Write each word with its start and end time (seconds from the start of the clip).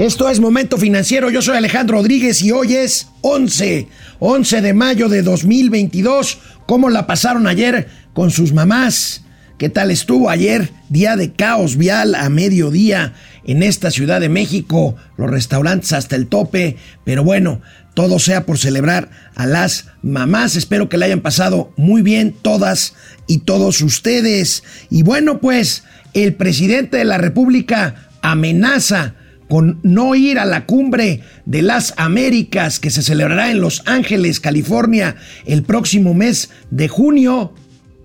Esto 0.00 0.30
es 0.30 0.40
Momento 0.40 0.78
Financiero, 0.78 1.28
yo 1.28 1.42
soy 1.42 1.58
Alejandro 1.58 1.98
Rodríguez 1.98 2.40
y 2.40 2.52
hoy 2.52 2.74
es 2.74 3.08
11, 3.20 3.86
11 4.18 4.62
de 4.62 4.72
mayo 4.72 5.10
de 5.10 5.20
2022. 5.20 6.38
¿Cómo 6.64 6.88
la 6.88 7.06
pasaron 7.06 7.46
ayer 7.46 7.86
con 8.14 8.30
sus 8.30 8.54
mamás? 8.54 9.24
¿Qué 9.58 9.68
tal 9.68 9.90
estuvo 9.90 10.30
ayer? 10.30 10.70
Día 10.88 11.16
de 11.16 11.34
caos 11.34 11.76
vial 11.76 12.14
a 12.14 12.30
mediodía 12.30 13.12
en 13.44 13.62
esta 13.62 13.90
Ciudad 13.90 14.22
de 14.22 14.30
México, 14.30 14.96
los 15.18 15.28
restaurantes 15.28 15.92
hasta 15.92 16.16
el 16.16 16.28
tope, 16.28 16.78
pero 17.04 17.22
bueno, 17.22 17.60
todo 17.92 18.18
sea 18.18 18.46
por 18.46 18.56
celebrar 18.56 19.10
a 19.34 19.44
las 19.44 19.88
mamás. 20.00 20.56
Espero 20.56 20.88
que 20.88 20.96
la 20.96 21.04
hayan 21.04 21.20
pasado 21.20 21.74
muy 21.76 22.00
bien 22.00 22.34
todas 22.40 22.94
y 23.26 23.40
todos 23.40 23.82
ustedes. 23.82 24.64
Y 24.88 25.02
bueno, 25.02 25.42
pues 25.42 25.84
el 26.14 26.36
presidente 26.36 26.96
de 26.96 27.04
la 27.04 27.18
República 27.18 28.08
amenaza 28.22 29.16
con 29.50 29.80
no 29.82 30.14
ir 30.14 30.38
a 30.38 30.44
la 30.44 30.64
cumbre 30.64 31.22
de 31.44 31.60
las 31.60 31.92
Américas 31.96 32.78
que 32.78 32.88
se 32.88 33.02
celebrará 33.02 33.50
en 33.50 33.60
Los 33.60 33.82
Ángeles, 33.84 34.38
California, 34.38 35.16
el 35.44 35.64
próximo 35.64 36.14
mes 36.14 36.50
de 36.70 36.86
junio. 36.86 37.52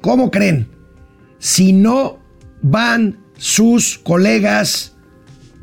¿Cómo 0.01 0.31
creen? 0.31 0.67
Si 1.37 1.71
no 1.71 2.17
van 2.63 3.19
sus 3.37 3.99
colegas, 3.99 4.95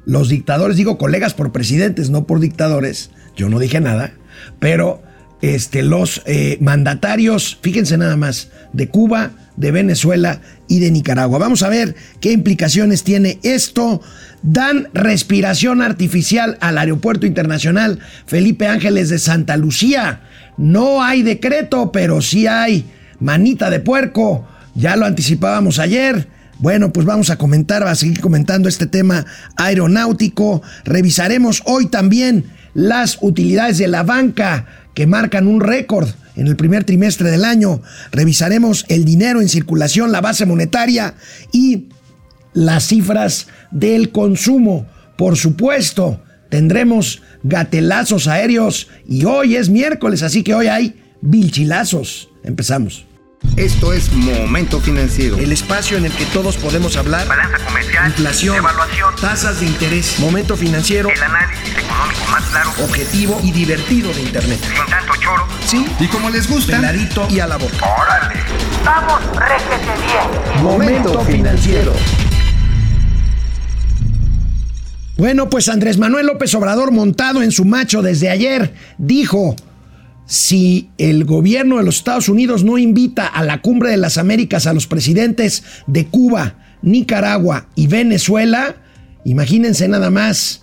los 0.07 0.29
dictadores, 0.29 0.77
digo 0.77 0.99
colegas 0.99 1.35
por 1.35 1.51
presidentes, 1.51 2.11
no 2.11 2.29
por 2.29 2.39
dictadores, 2.39 3.11
yo 3.37 3.49
no 3.49 3.59
dije 3.59 3.81
nada, 3.81 4.15
pero 4.61 5.03
este, 5.41 5.83
los 5.83 6.23
eh, 6.27 6.59
mandatarios, 6.61 7.59
fíjense 7.61 7.99
nada 7.99 8.17
más, 8.17 8.51
de 8.73 8.89
Cuba, 8.89 9.33
de 9.57 9.73
Venezuela 9.73 10.41
y 10.73 10.79
de 10.79 10.91
Nicaragua. 10.91 11.39
Vamos 11.39 11.63
a 11.63 11.69
ver 11.69 11.95
qué 12.19 12.33
implicaciones 12.33 13.05
tiene 13.05 13.39
esto. 13.43 14.01
Dan 14.43 14.89
respiración 14.95 15.83
artificial 15.83 16.57
al 16.63 16.79
Aeropuerto 16.79 17.27
Internacional 17.27 17.99
Felipe 18.25 18.67
Ángeles 18.67 19.11
de 19.11 19.19
Santa 19.19 19.59
Lucía. 19.59 20.23
No 20.57 21.03
hay 21.03 21.23
decreto, 21.23 21.93
pero 21.93 22.23
sí 22.23 22.47
hay 22.47 22.87
manita 23.21 23.69
de 23.69 23.81
puerco. 23.81 24.49
Ya 24.75 24.97
lo 24.97 25.05
anticipábamos 25.05 25.79
ayer. 25.79 26.27
Bueno, 26.59 26.91
pues 26.91 27.05
vamos 27.05 27.29
a 27.29 27.37
comentar, 27.37 27.87
a 27.87 27.95
seguir 27.95 28.21
comentando 28.21 28.67
este 28.67 28.87
tema 28.87 29.27
aeronáutico. 29.59 30.63
Revisaremos 30.87 31.63
hoy 31.67 31.89
también 31.89 32.47
las 32.73 33.19
utilidades 33.21 33.77
de 33.77 33.89
la 33.89 34.05
banca 34.05 34.65
que 34.95 35.07
marcan 35.07 35.49
un 35.49 35.61
récord 35.61 36.09
en 36.37 36.47
el 36.47 36.57
primer 36.57 36.85
trimestre 36.85 37.31
del 37.31 37.45
año. 37.45 37.83
Revisaremos 38.11 38.85
el 38.89 39.05
dinero 39.05 39.41
en 39.41 39.49
circulación, 39.49 40.13
la 40.13 40.21
base 40.21 40.47
monetaria 40.47 41.15
y 41.53 41.89
las 42.53 42.87
cifras 42.87 43.49
del 43.71 44.11
consumo. 44.11 44.87
Por 45.17 45.37
supuesto, 45.37 46.23
tendremos 46.51 47.23
gatelazos 47.43 48.29
aéreos 48.29 48.89
y 49.09 49.25
hoy 49.25 49.57
es 49.57 49.69
miércoles, 49.69 50.23
así 50.23 50.43
que 50.43 50.55
hoy 50.55 50.67
hay 50.67 51.01
vilchilazos. 51.21 52.29
Empezamos. 52.45 53.07
Esto 53.57 53.93
es 53.93 54.11
Momento 54.13 54.81
Financiero. 54.81 55.37
El 55.37 55.53
espacio 55.53 55.99
en 55.99 56.07
el 56.07 56.13
que 56.13 56.25
todos 56.27 56.57
podemos 56.57 56.97
hablar. 56.97 57.27
Balanza 57.29 57.59
comercial. 57.65 58.07
Inflación. 58.09 58.57
Evaluación. 58.57 59.15
Tasas 59.21 59.61
de 59.61 59.67
interés. 59.67 60.19
Momento 60.19 60.57
Financiero. 60.57 61.11
El 61.11 61.23
análisis 61.23 61.69
económico 61.77 62.25
más 62.31 62.43
claro. 62.45 62.71
Objetivo 62.83 63.41
y 63.43 63.53
divertido 63.53 64.13
de 64.15 64.23
Internet. 64.23 64.59
Sin 64.63 64.87
tanto 64.87 65.13
choro. 65.21 65.47
Sí. 65.67 65.87
Y 66.01 66.07
como 66.09 66.31
les 66.31 66.49
gusta, 66.49 66.77
Peladito 66.77 67.29
y 67.29 67.41
a 67.41 67.47
la 67.47 67.59
boca. 67.59 67.77
¡Órale! 68.01 68.41
¡Vamos, 68.85 69.21
réjete 69.37 70.03
bien! 70.03 70.63
Momento 70.65 71.21
Financiero. 71.25 71.93
Bueno, 75.19 75.51
pues 75.51 75.69
Andrés 75.69 75.99
Manuel 75.99 76.27
López 76.27 76.55
Obrador, 76.55 76.91
montado 76.91 77.43
en 77.43 77.53
su 77.53 77.65
macho 77.65 78.03
desde 78.03 78.31
ayer, 78.31 78.75
dijo, 78.99 79.55
si 80.33 80.89
el 80.97 81.27
gobierno 81.27 81.77
de 81.77 81.85
los 81.85 81.97
Estados 81.97 82.31
Unidos 82.31 82.65
no 82.65 82.79
invita 82.79 83.27
a 83.27 83.45
la 83.45 83.61
cumbre 83.61 83.91
de 83.91 83.99
las 83.99 84.17
Américas 84.17 84.67
a 84.67 84.73
los 84.73 84.87
presidentes 84.87 85.63
de 85.87 86.07
Cuba, 86.07 86.55
Nicaragua 86.81 87.69
y 87.75 87.87
Venezuela, 87.87 88.77
imagínense 89.27 89.89
nada 89.89 90.09
más. 90.09 90.62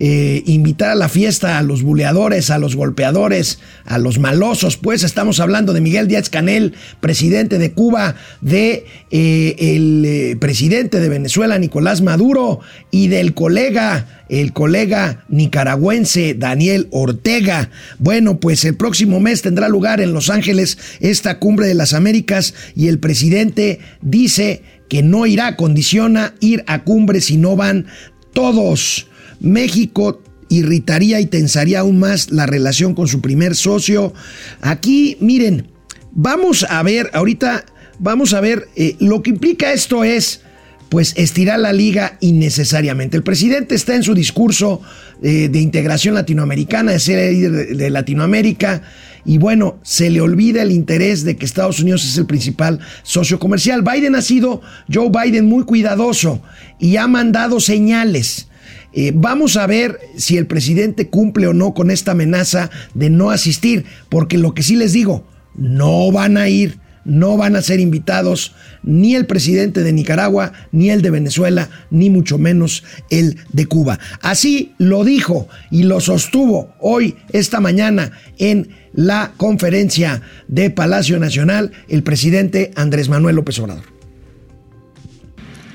Eh, 0.00 0.44
invitar 0.46 0.90
a 0.90 0.94
la 0.94 1.08
fiesta 1.08 1.58
a 1.58 1.62
los 1.62 1.82
buleadores, 1.82 2.50
a 2.50 2.58
los 2.58 2.76
golpeadores, 2.76 3.58
a 3.84 3.98
los 3.98 4.20
malosos, 4.20 4.76
pues 4.76 5.02
estamos 5.02 5.40
hablando 5.40 5.72
de 5.72 5.80
Miguel 5.80 6.06
Díaz 6.06 6.30
Canel, 6.30 6.74
presidente 7.00 7.58
de 7.58 7.72
Cuba, 7.72 8.14
de 8.40 8.86
eh, 9.10 9.56
el 9.58 10.04
eh, 10.04 10.36
presidente 10.38 11.00
de 11.00 11.08
Venezuela, 11.08 11.58
Nicolás 11.58 12.00
Maduro, 12.00 12.60
y 12.92 13.08
del 13.08 13.34
colega, 13.34 14.24
el 14.28 14.52
colega 14.52 15.24
nicaragüense 15.28 16.34
Daniel 16.34 16.86
Ortega. 16.92 17.70
Bueno, 17.98 18.38
pues 18.38 18.64
el 18.64 18.76
próximo 18.76 19.18
mes 19.18 19.42
tendrá 19.42 19.68
lugar 19.68 20.00
en 20.00 20.12
Los 20.12 20.30
Ángeles 20.30 20.78
esta 21.00 21.40
cumbre 21.40 21.66
de 21.66 21.74
las 21.74 21.92
Américas 21.92 22.54
y 22.76 22.86
el 22.86 23.00
presidente 23.00 23.80
dice 24.00 24.62
que 24.88 25.02
no 25.02 25.26
irá, 25.26 25.56
condiciona 25.56 26.34
ir 26.38 26.62
a 26.68 26.84
cumbre 26.84 27.20
si 27.20 27.36
no 27.36 27.56
van 27.56 27.86
todos. 28.32 29.07
México 29.40 30.20
irritaría 30.48 31.20
y 31.20 31.26
tensaría 31.26 31.80
aún 31.80 31.98
más 31.98 32.30
la 32.30 32.46
relación 32.46 32.94
con 32.94 33.08
su 33.08 33.20
primer 33.20 33.54
socio. 33.54 34.12
Aquí, 34.60 35.16
miren, 35.20 35.68
vamos 36.12 36.64
a 36.68 36.82
ver, 36.82 37.10
ahorita 37.12 37.64
vamos 37.98 38.32
a 38.32 38.40
ver, 38.40 38.68
eh, 38.76 38.96
lo 39.00 39.22
que 39.22 39.30
implica 39.30 39.72
esto 39.72 40.04
es, 40.04 40.40
pues, 40.88 41.12
estirar 41.16 41.58
la 41.58 41.72
liga 41.72 42.16
innecesariamente. 42.20 43.16
El 43.16 43.22
presidente 43.22 43.74
está 43.74 43.94
en 43.94 44.02
su 44.02 44.14
discurso 44.14 44.80
eh, 45.22 45.48
de 45.50 45.60
integración 45.60 46.14
latinoamericana, 46.14 46.92
de 46.92 46.98
ser 46.98 47.32
líder 47.32 47.52
de, 47.52 47.74
de 47.74 47.90
Latinoamérica, 47.90 48.82
y 49.24 49.36
bueno, 49.36 49.78
se 49.82 50.10
le 50.10 50.22
olvida 50.22 50.62
el 50.62 50.72
interés 50.72 51.24
de 51.24 51.36
que 51.36 51.44
Estados 51.44 51.80
Unidos 51.80 52.04
es 52.04 52.16
el 52.16 52.24
principal 52.24 52.78
socio 53.02 53.38
comercial. 53.38 53.82
Biden 53.82 54.14
ha 54.14 54.22
sido, 54.22 54.62
Joe 54.90 55.10
Biden, 55.10 55.44
muy 55.44 55.64
cuidadoso 55.64 56.40
y 56.78 56.96
ha 56.96 57.06
mandado 57.06 57.60
señales. 57.60 58.47
Eh, 58.92 59.12
vamos 59.14 59.56
a 59.56 59.66
ver 59.66 60.00
si 60.16 60.38
el 60.38 60.46
presidente 60.46 61.08
cumple 61.08 61.46
o 61.46 61.52
no 61.52 61.74
con 61.74 61.90
esta 61.90 62.12
amenaza 62.12 62.70
de 62.94 63.10
no 63.10 63.30
asistir, 63.30 63.84
porque 64.08 64.38
lo 64.38 64.54
que 64.54 64.62
sí 64.62 64.76
les 64.76 64.92
digo, 64.92 65.26
no 65.54 66.10
van 66.10 66.38
a 66.38 66.48
ir, 66.48 66.78
no 67.04 67.36
van 67.36 67.54
a 67.56 67.62
ser 67.62 67.80
invitados 67.80 68.54
ni 68.82 69.14
el 69.14 69.26
presidente 69.26 69.82
de 69.82 69.92
Nicaragua, 69.92 70.52
ni 70.72 70.90
el 70.90 71.02
de 71.02 71.10
Venezuela, 71.10 71.68
ni 71.90 72.08
mucho 72.08 72.38
menos 72.38 72.82
el 73.10 73.36
de 73.52 73.66
Cuba. 73.66 73.98
Así 74.22 74.74
lo 74.78 75.04
dijo 75.04 75.48
y 75.70 75.82
lo 75.82 76.00
sostuvo 76.00 76.74
hoy, 76.80 77.16
esta 77.32 77.60
mañana, 77.60 78.12
en 78.38 78.70
la 78.94 79.32
conferencia 79.36 80.22
de 80.48 80.70
Palacio 80.70 81.18
Nacional, 81.18 81.72
el 81.88 82.02
presidente 82.02 82.72
Andrés 82.74 83.08
Manuel 83.08 83.36
López 83.36 83.58
Obrador. 83.58 83.84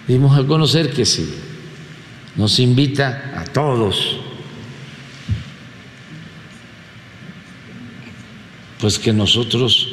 Dimos 0.07 0.38
a 0.38 0.45
conocer 0.45 0.91
que 0.91 1.06
sí 1.06 1.30
nos 2.36 2.60
invita 2.60 3.34
a 3.36 3.44
todos, 3.46 4.18
pues 8.80 9.00
que 9.00 9.14
nosotros 9.14 9.88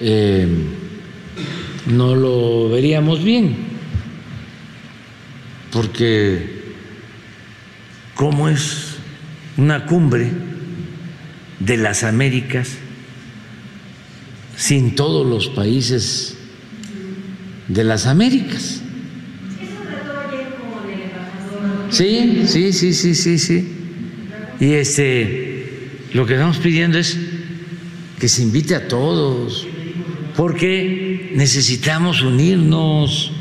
eh, 0.00 0.46
no 1.86 2.14
lo 2.14 2.68
veríamos 2.68 3.24
bien, 3.24 3.56
porque 5.72 6.58
como 8.14 8.48
es 8.48 8.96
una 9.56 9.86
cumbre 9.86 10.30
de 11.60 11.76
las 11.76 12.04
Américas 12.04 12.76
sin 14.56 14.96
todos 14.96 15.26
los 15.26 15.48
países 15.48 16.36
de 17.68 17.84
las 17.84 18.06
Américas. 18.06 18.82
Sí, 21.90 22.44
sí, 22.46 22.72
sí, 22.72 22.92
sí, 22.92 23.14
sí, 23.14 23.38
sí. 23.38 23.68
Y 24.60 24.72
este, 24.72 25.58
lo 26.12 26.26
que 26.26 26.34
estamos 26.34 26.58
pidiendo 26.58 26.98
es 26.98 27.16
que 28.18 28.28
se 28.28 28.42
invite 28.42 28.74
a 28.74 28.88
todos, 28.88 29.66
porque 30.36 31.32
necesitamos 31.34 32.22
unirnos. 32.22 33.32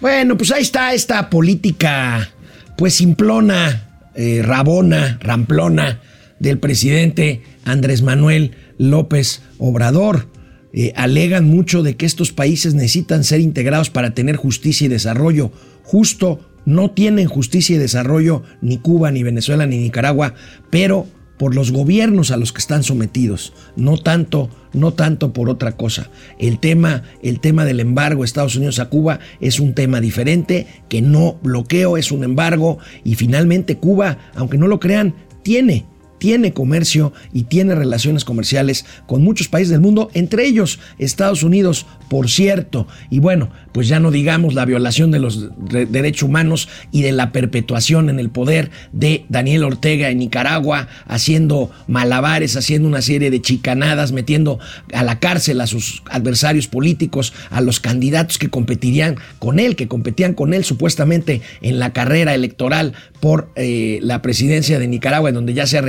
Bueno, 0.00 0.36
pues 0.36 0.52
ahí 0.52 0.62
está 0.62 0.94
esta 0.94 1.28
política, 1.28 2.30
pues 2.76 2.94
simplona, 2.94 3.88
eh, 4.14 4.42
rabona, 4.44 5.18
ramplona 5.20 6.00
del 6.38 6.58
presidente 6.58 7.42
Andrés 7.64 8.02
Manuel 8.02 8.54
López 8.78 9.42
Obrador. 9.58 10.28
Eh, 10.72 10.92
alegan 10.96 11.46
mucho 11.46 11.82
de 11.82 11.96
que 11.96 12.06
estos 12.06 12.32
países 12.32 12.74
necesitan 12.74 13.24
ser 13.24 13.40
integrados 13.40 13.90
para 13.90 14.14
tener 14.14 14.36
justicia 14.36 14.84
y 14.84 14.88
desarrollo. 14.88 15.50
Justo 15.82 16.40
no 16.66 16.90
tienen 16.90 17.28
justicia 17.28 17.76
y 17.76 17.78
desarrollo 17.78 18.42
ni 18.60 18.78
Cuba, 18.78 19.10
ni 19.10 19.22
Venezuela, 19.22 19.66
ni 19.66 19.78
Nicaragua, 19.78 20.34
pero 20.70 21.06
por 21.38 21.54
los 21.54 21.70
gobiernos 21.70 22.30
a 22.30 22.36
los 22.36 22.52
que 22.52 22.58
están 22.58 22.82
sometidos, 22.82 23.54
no 23.76 23.96
tanto, 23.96 24.50
no 24.72 24.92
tanto 24.92 25.32
por 25.32 25.48
otra 25.48 25.72
cosa. 25.72 26.10
El 26.38 26.58
tema, 26.58 27.04
el 27.22 27.40
tema 27.40 27.64
del 27.64 27.80
embargo 27.80 28.24
Estados 28.24 28.56
Unidos 28.56 28.80
a 28.80 28.88
Cuba 28.90 29.20
es 29.40 29.60
un 29.60 29.72
tema 29.72 30.00
diferente, 30.00 30.66
que 30.88 31.00
no 31.00 31.38
bloqueo, 31.42 31.96
es 31.96 32.12
un 32.12 32.24
embargo 32.24 32.78
y 33.04 33.14
finalmente 33.14 33.78
Cuba, 33.78 34.18
aunque 34.34 34.58
no 34.58 34.66
lo 34.66 34.80
crean, 34.80 35.14
tiene 35.42 35.86
tiene 36.18 36.52
comercio 36.52 37.12
y 37.32 37.44
tiene 37.44 37.74
relaciones 37.74 38.24
comerciales 38.24 38.84
con 39.06 39.22
muchos 39.22 39.48
países 39.48 39.70
del 39.70 39.80
mundo, 39.80 40.10
entre 40.14 40.46
ellos 40.46 40.78
Estados 40.98 41.42
Unidos, 41.42 41.86
por 42.08 42.28
cierto. 42.28 42.86
Y 43.10 43.18
bueno, 43.18 43.50
pues 43.72 43.88
ya 43.88 44.00
no 44.00 44.10
digamos 44.10 44.54
la 44.54 44.64
violación 44.64 45.10
de 45.10 45.18
los 45.18 45.48
derechos 45.58 46.24
humanos 46.24 46.68
y 46.90 47.02
de 47.02 47.12
la 47.12 47.32
perpetuación 47.32 48.10
en 48.10 48.18
el 48.18 48.30
poder 48.30 48.70
de 48.92 49.24
Daniel 49.28 49.64
Ortega 49.64 50.10
en 50.10 50.18
Nicaragua, 50.18 50.88
haciendo 51.06 51.70
malabares, 51.86 52.56
haciendo 52.56 52.88
una 52.88 53.02
serie 53.02 53.30
de 53.30 53.40
chicanadas, 53.40 54.12
metiendo 54.12 54.58
a 54.92 55.02
la 55.02 55.20
cárcel 55.20 55.60
a 55.60 55.66
sus 55.66 56.02
adversarios 56.10 56.66
políticos, 56.66 57.32
a 57.50 57.60
los 57.60 57.80
candidatos 57.80 58.38
que 58.38 58.50
competirían 58.50 59.16
con 59.38 59.58
él, 59.58 59.76
que 59.76 59.88
competían 59.88 60.34
con 60.34 60.54
él 60.54 60.64
supuestamente 60.64 61.42
en 61.62 61.78
la 61.78 61.92
carrera 61.92 62.34
electoral 62.34 62.94
por 63.20 63.50
eh, 63.56 63.98
la 64.02 64.22
presidencia 64.22 64.78
de 64.78 64.88
Nicaragua, 64.88 65.28
en 65.28 65.34
donde 65.34 65.54
ya 65.54 65.66
se 65.66 65.78
ha 65.78 65.82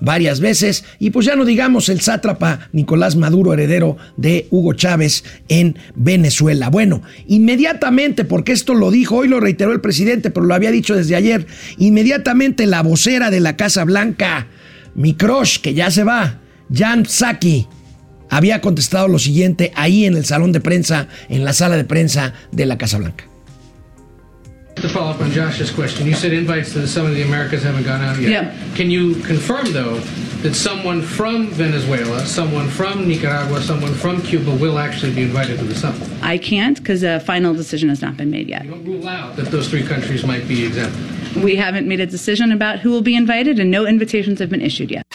varias 0.00 0.40
veces, 0.40 0.84
y 0.98 1.10
pues 1.10 1.26
ya 1.26 1.36
no 1.36 1.44
digamos 1.44 1.88
el 1.88 2.00
sátrapa 2.00 2.68
Nicolás 2.72 3.16
Maduro, 3.16 3.52
heredero 3.52 3.96
de 4.16 4.46
Hugo 4.50 4.74
Chávez 4.74 5.24
en 5.48 5.76
Venezuela. 5.94 6.68
Bueno, 6.68 7.02
inmediatamente, 7.26 8.24
porque 8.24 8.52
esto 8.52 8.74
lo 8.74 8.90
dijo, 8.90 9.16
hoy 9.16 9.28
lo 9.28 9.40
reiteró 9.40 9.72
el 9.72 9.80
presidente, 9.80 10.30
pero 10.30 10.46
lo 10.46 10.54
había 10.54 10.70
dicho 10.70 10.94
desde 10.94 11.16
ayer, 11.16 11.46
inmediatamente 11.78 12.66
la 12.66 12.82
vocera 12.82 13.30
de 13.30 13.40
la 13.40 13.56
Casa 13.56 13.84
Blanca, 13.84 14.46
mi 14.94 15.14
crush, 15.14 15.58
que 15.58 15.74
ya 15.74 15.90
se 15.90 16.04
va, 16.04 16.40
Jan 16.72 17.04
Psaki, 17.04 17.66
había 18.30 18.60
contestado 18.60 19.08
lo 19.08 19.18
siguiente 19.18 19.72
ahí 19.76 20.06
en 20.06 20.16
el 20.16 20.24
salón 20.24 20.52
de 20.52 20.60
prensa, 20.60 21.08
en 21.28 21.44
la 21.44 21.52
sala 21.52 21.76
de 21.76 21.84
prensa 21.84 22.32
de 22.52 22.66
la 22.66 22.78
Casa 22.78 22.98
Blanca. 22.98 23.33
To 24.76 24.88
follow 24.88 25.10
up 25.12 25.20
on 25.20 25.30
Josh's 25.30 25.70
question, 25.70 26.06
you 26.06 26.14
said 26.14 26.32
invites 26.32 26.72
to 26.72 26.80
the 26.80 26.88
Summit 26.88 27.10
of 27.10 27.16
the 27.16 27.22
Americas 27.22 27.62
haven't 27.62 27.84
gone 27.84 28.02
out 28.02 28.18
yet. 28.18 28.30
Yeah. 28.30 28.74
Can 28.74 28.90
you 28.90 29.14
confirm, 29.22 29.72
though, 29.72 29.98
that 30.42 30.54
someone 30.54 31.00
from 31.00 31.48
Venezuela, 31.48 32.26
someone 32.26 32.68
from 32.68 33.08
Nicaragua, 33.08 33.62
someone 33.62 33.94
from 33.94 34.20
Cuba 34.20 34.50
will 34.56 34.78
actually 34.78 35.14
be 35.14 35.22
invited 35.22 35.58
to 35.60 35.64
the 35.64 35.74
summit? 35.74 36.06
I 36.22 36.36
can't 36.38 36.76
because 36.76 37.02
a 37.02 37.20
final 37.20 37.54
decision 37.54 37.88
has 37.88 38.02
not 38.02 38.16
been 38.16 38.30
made 38.30 38.48
yet. 38.48 38.64
You 38.64 38.72
don't 38.72 38.84
rule 38.84 39.08
out 39.08 39.36
that 39.36 39.46
those 39.46 39.70
three 39.70 39.84
countries 39.84 40.26
might 40.26 40.46
be 40.46 40.66
exempt. 40.66 40.96
We 41.36 41.56
haven't 41.56 41.88
made 41.88 42.00
a 42.00 42.06
decision 42.06 42.52
about 42.52 42.80
who 42.80 42.90
will 42.90 43.02
be 43.02 43.14
invited, 43.16 43.58
and 43.58 43.70
no 43.70 43.86
invitations 43.86 44.38
have 44.40 44.50
been 44.50 44.60
issued 44.60 44.90
yet. 44.90 45.06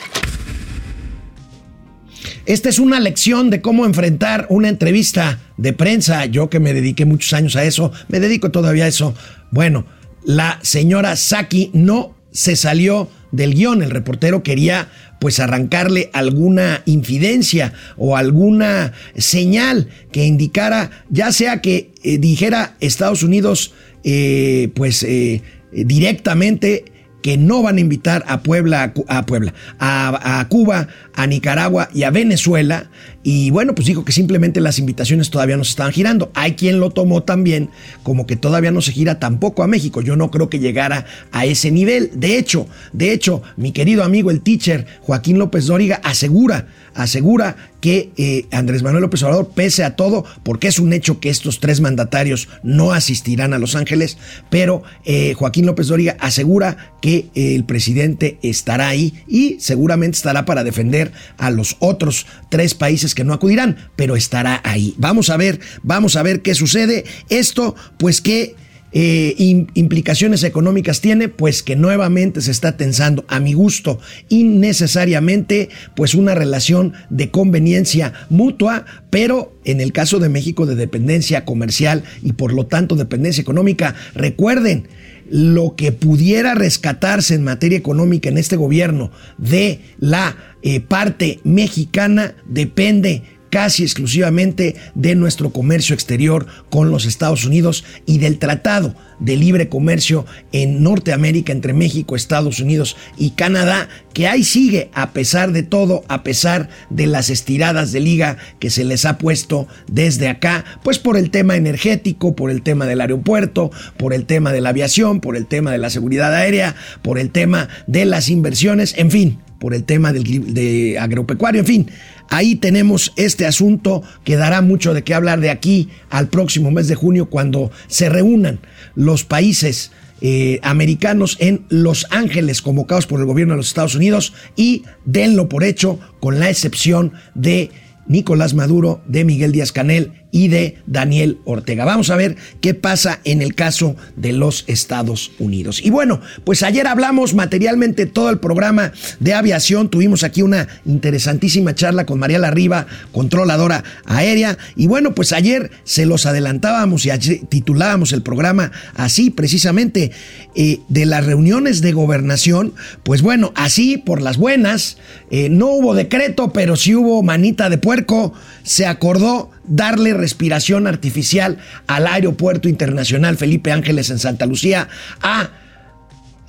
Esta 2.50 2.68
es 2.68 2.80
una 2.80 3.00
lección 3.00 3.52
de 3.52 3.62
cómo 3.62 3.86
enfrentar 3.86 4.48
una 4.50 4.70
entrevista 4.70 5.40
de 5.58 5.72
prensa. 5.72 6.26
Yo 6.26 6.50
que 6.50 6.60
me 6.60 6.74
dediqué 6.74 7.06
muchos 7.06 7.32
años 7.34 7.56
a 7.56 7.64
eso, 7.64 7.92
me 8.08 8.20
dedico 8.20 8.50
todavía 8.50 8.86
a 8.86 8.88
eso. 8.88 9.14
Bueno, 9.52 9.86
la 10.24 10.58
señora 10.64 11.16
Saki 11.16 11.70
no 11.74 12.16
se 12.32 12.56
salió 12.56 13.08
del 13.32 13.54
guion. 13.54 13.84
El 13.84 13.92
reportero 13.92 14.42
quería 14.42 14.90
pues 15.20 15.40
arrancarle 15.40 16.10
alguna 16.12 16.82
infidencia 16.88 17.74
o 17.98 18.18
alguna 18.18 18.94
señal 19.16 19.88
que 20.12 20.26
indicara, 20.26 20.90
ya 21.12 21.32
sea 21.32 21.62
que 21.62 21.92
eh, 22.04 22.18
dijera 22.18 22.78
Estados 22.80 23.22
Unidos 23.22 23.76
eh, 24.04 24.72
pues 24.74 25.04
eh, 25.04 25.44
directamente 25.72 26.86
que 27.22 27.38
no 27.38 27.62
van 27.62 27.78
a 27.78 27.82
invitar 27.82 28.24
a 28.28 28.42
Puebla, 28.42 28.94
a 29.08 29.26
Puebla, 29.26 29.54
a, 29.80 30.46
Cuba, 30.50 30.88
a 31.14 31.28
Nicaragua 31.28 31.90
y 31.94 32.04
a 32.04 32.12
Venezuela. 32.12 32.90
Y 33.24 33.52
bueno, 33.52 33.76
pues 33.76 33.88
dijo 33.88 34.06
que 34.06 34.12
simplemente 34.12 34.62
las 34.62 34.80
invitaciones 34.80 35.30
todavía 35.30 35.58
no 35.58 35.64
se 35.64 35.72
estaban 35.72 35.92
girando. 35.92 36.32
Hay 36.34 36.54
quien 36.54 36.80
lo 36.80 36.92
tomó 36.92 37.24
también 37.24 37.70
como 38.04 38.26
que 38.26 38.36
todavía 38.36 38.72
no 38.72 38.82
se 38.82 38.94
gira 38.94 39.20
tampoco 39.20 39.64
a 39.64 39.68
México. 39.68 40.02
Yo 40.02 40.16
no 40.16 40.32
creo 40.32 40.50
que 40.50 40.60
llegara 40.60 41.06
a 41.32 41.46
ese 41.46 41.72
nivel. 41.72 42.12
De 42.16 42.38
hecho, 42.38 42.68
de 42.94 43.12
hecho, 43.12 43.42
mi 43.58 43.72
querido 43.72 44.04
amigo 44.04 44.32
el 44.32 44.42
teacher 44.42 44.86
Joaquín 45.02 45.38
López 45.38 45.66
Dóriga 45.66 46.00
asegura, 46.04 46.68
asegura 46.94 47.69
que 47.82 48.12
eh, 48.18 48.46
Andrés 48.52 48.84
Manuel 48.84 49.04
López 49.04 49.24
Obrador, 49.24 49.50
pese 49.54 49.84
a 49.84 49.96
todo, 49.96 50.26
porque 50.44 50.68
es 50.68 50.80
un 50.80 50.94
hecho 50.94 51.20
que 51.20 51.30
estos 51.30 51.60
tres 51.60 51.82
mandatarios 51.82 52.50
no 52.64 52.92
asistirán 52.92 53.54
a 53.54 53.60
Los 53.60 53.76
Ángeles, 53.76 54.18
pero 54.50 54.84
eh, 55.06 55.34
Joaquín 55.36 55.66
López 55.66 55.88
Dóriga 55.88 56.18
asegura 56.20 56.94
que 57.02 57.30
eh, 57.36 57.56
el 57.56 57.64
presidente 57.64 58.38
estará 58.42 58.90
ahí 58.90 59.24
y 59.28 59.58
seguramente 59.60 60.18
estará 60.18 60.46
para 60.46 60.64
defender 60.64 61.12
a 61.38 61.52
los 61.52 61.78
otros 61.80 62.26
tres 62.50 62.74
países 62.74 63.16
que 63.16 63.24
no 63.24 63.34
acudirán, 63.34 63.78
pero 63.96 64.16
estará 64.16 64.62
ahí. 64.64 64.94
Vamos 64.98 65.30
a 65.30 65.38
ver, 65.38 65.60
vamos 65.84 66.16
a 66.16 66.24
ver 66.24 66.42
qué 66.42 66.56
sucede. 66.56 67.06
Esto, 67.30 67.76
pues 67.98 68.22
que 68.22 68.56
eh, 68.92 69.36
implicaciones 69.74 70.44
económicas 70.44 71.02
tiene? 71.02 71.30
Pues 71.30 71.64
que 71.64 71.76
nuevamente 71.76 72.42
se 72.42 72.52
está 72.52 72.78
tensando, 72.78 73.26
a 73.28 73.40
mi 73.40 73.54
gusto, 73.54 74.00
innecesariamente, 74.30 75.70
pues 75.96 76.16
una 76.16 76.36
relación 76.36 76.94
de 77.10 77.30
conveniencia 77.32 78.14
mutua, 78.30 78.86
pero 79.10 79.54
en 79.66 79.82
el 79.82 79.92
caso 79.92 80.20
de 80.20 80.30
México 80.30 80.66
de 80.66 80.76
dependencia 80.76 81.46
comercial 81.46 82.04
y 82.24 82.34
por 82.34 82.54
lo 82.54 82.66
tanto 82.66 82.96
dependencia 82.96 83.42
económica, 83.42 83.96
recuerden, 84.16 84.88
lo 85.32 85.76
que 85.76 85.92
pudiera 85.92 86.56
rescatarse 86.56 87.36
en 87.36 87.44
materia 87.44 87.78
económica 87.78 88.30
en 88.30 88.38
este 88.38 88.56
gobierno 88.56 89.12
de 89.38 89.80
la 90.00 90.36
eh, 90.62 90.80
parte 90.80 91.40
mexicana 91.44 92.34
depende 92.46 93.24
casi 93.50 93.84
exclusivamente 93.84 94.76
de 94.96 95.16
nuestro 95.16 95.52
comercio 95.52 95.94
exterior 95.94 96.48
con 96.70 96.92
los 96.92 97.06
Estados 97.06 97.46
Unidos 97.46 97.84
y 98.06 98.20
del 98.20 98.40
Tratado 98.40 98.96
de 99.20 99.36
Libre 99.36 99.70
Comercio 99.70 100.26
en 100.52 100.82
Norteamérica 100.82 101.52
entre 101.52 101.74
México, 101.74 102.16
Estados 102.16 102.60
Unidos 102.60 102.96
y 103.18 103.32
Canadá, 103.32 103.90
que 104.14 104.28
ahí 104.28 104.44
sigue 104.44 104.90
a 104.94 105.12
pesar 105.12 105.52
de 105.52 105.64
todo, 105.64 106.04
a 106.08 106.24
pesar 106.24 106.70
de 106.90 107.08
las 107.08 107.30
estiradas 107.30 107.92
de 107.92 108.00
liga 108.00 108.38
que 108.60 108.70
se 108.70 108.84
les 108.84 109.06
ha 109.06 109.18
puesto 109.18 109.68
desde 109.88 110.30
acá, 110.30 110.66
pues 110.84 111.00
por 111.00 111.18
el 111.18 111.32
tema 111.32 111.56
energético, 111.56 112.36
por 112.36 112.50
el 112.50 112.62
tema 112.62 112.86
del 112.86 113.02
aeropuerto, 113.02 113.72
por 113.98 114.14
el 114.14 114.26
tema 114.26 114.52
de 114.52 114.62
la 114.62 114.70
aviación, 114.70 115.20
por 115.20 115.36
el 115.36 115.46
tema 115.46 115.72
de 115.72 115.78
la 115.78 115.90
seguridad 115.90 116.34
aérea, 116.34 116.76
por 117.02 117.20
el 117.20 117.32
tema 117.32 117.70
de 117.88 118.06
las 118.06 118.30
inversiones, 118.30 118.94
en 118.98 119.12
fin, 119.12 119.40
por 119.60 119.74
el 119.74 119.84
tema 119.84 120.14
del 120.14 120.54
de 120.54 120.98
agropecuario, 120.98 121.60
en 121.60 121.68
fin, 121.68 121.92
ahí 122.30 122.56
tenemos 122.56 123.14
este 123.16 123.46
asunto 123.46 124.04
que 124.24 124.36
dará 124.36 124.62
mucho 124.62 124.94
de 124.94 125.04
qué 125.04 125.14
hablar 125.14 125.40
de 125.40 125.50
aquí 125.50 125.90
al 126.10 126.28
próximo 126.30 126.72
mes 126.72 126.88
de 126.88 126.96
junio 126.96 127.30
cuando 127.30 127.72
se 127.88 128.10
reúnan 128.10 128.60
los 128.96 129.24
países 129.24 129.92
eh, 130.22 130.60
americanos 130.64 131.38
en 131.40 131.66
Los 131.70 132.06
Ángeles 132.10 132.62
convocados 132.62 133.08
por 133.08 133.20
el 133.22 133.26
gobierno 133.26 133.54
de 133.54 133.58
los 133.58 133.68
Estados 133.68 133.96
Unidos 133.96 134.34
y 134.56 134.84
denlo 135.06 135.48
por 135.48 135.64
hecho 135.64 136.00
con 136.20 136.40
la 136.40 136.50
excepción 136.50 137.14
de 137.36 137.72
Nicolás 138.08 138.54
Maduro, 138.54 139.02
de 139.08 139.24
Miguel 139.24 139.52
Díaz 139.52 139.72
Canel 139.72 140.26
y 140.32 140.48
de 140.48 140.78
Daniel 140.86 141.40
Ortega. 141.46 141.86
Vamos 141.86 142.10
a 142.10 142.16
ver 142.16 142.36
qué 142.62 142.74
pasa 142.74 143.20
en 143.24 143.42
el 143.42 143.56
caso 143.56 143.96
de 144.16 144.34
los 144.34 144.64
Estados 144.68 145.32
Unidos. 145.40 145.82
Y 145.84 145.90
bueno, 145.90 146.22
pues 146.44 146.64
ayer 146.64 146.88
hablamos 146.88 147.34
materialmente 147.34 148.06
todo 148.06 148.30
el 148.30 148.40
programa 148.40 148.92
de 149.20 149.34
aviación. 149.34 149.90
Tuvimos 149.90 150.24
aquí 150.24 150.42
una 150.42 150.68
interesantísima 150.86 151.74
charla 151.76 152.06
con 152.06 152.20
María 152.20 152.40
Larriba, 152.40 152.86
controladora 153.12 153.84
aérea. 154.06 154.58
Y 154.76 154.88
bueno, 154.88 155.16
pues 155.16 155.34
ayer 155.34 155.72
se 155.84 156.06
los 156.06 156.26
adelantábamos 156.26 157.06
y 157.06 157.10
titulábamos 157.50 158.14
el 158.14 158.22
programa 158.22 158.72
así 158.96 159.30
precisamente 159.30 160.12
eh, 160.56 160.80
de 160.90 161.06
las 161.06 161.26
reuniones 161.26 161.82
de 161.82 161.92
gobernación. 161.92 162.74
Pues 163.04 163.22
bueno, 163.22 163.52
así 163.56 163.98
por 163.98 164.22
las 164.22 164.38
buenas, 164.38 164.98
eh, 165.32 165.50
no 165.50 165.68
hubo 165.68 165.96
decreto, 165.96 166.54
pero 166.54 166.76
sí 166.76 166.96
hubo 166.96 167.24
manita 167.24 167.70
de 167.70 167.78
puerco. 167.78 168.34
Se 168.64 168.86
acordó 168.86 169.52
darle 169.70 170.14
respiración 170.14 170.88
artificial 170.88 171.58
al 171.88 172.08
Aeropuerto 172.08 172.68
Internacional 172.68 173.38
Felipe 173.38 173.72
Ángeles 173.72 174.10
en 174.10 174.20
Santa 174.20 174.46
Lucía, 174.46 174.90
a 175.22 175.52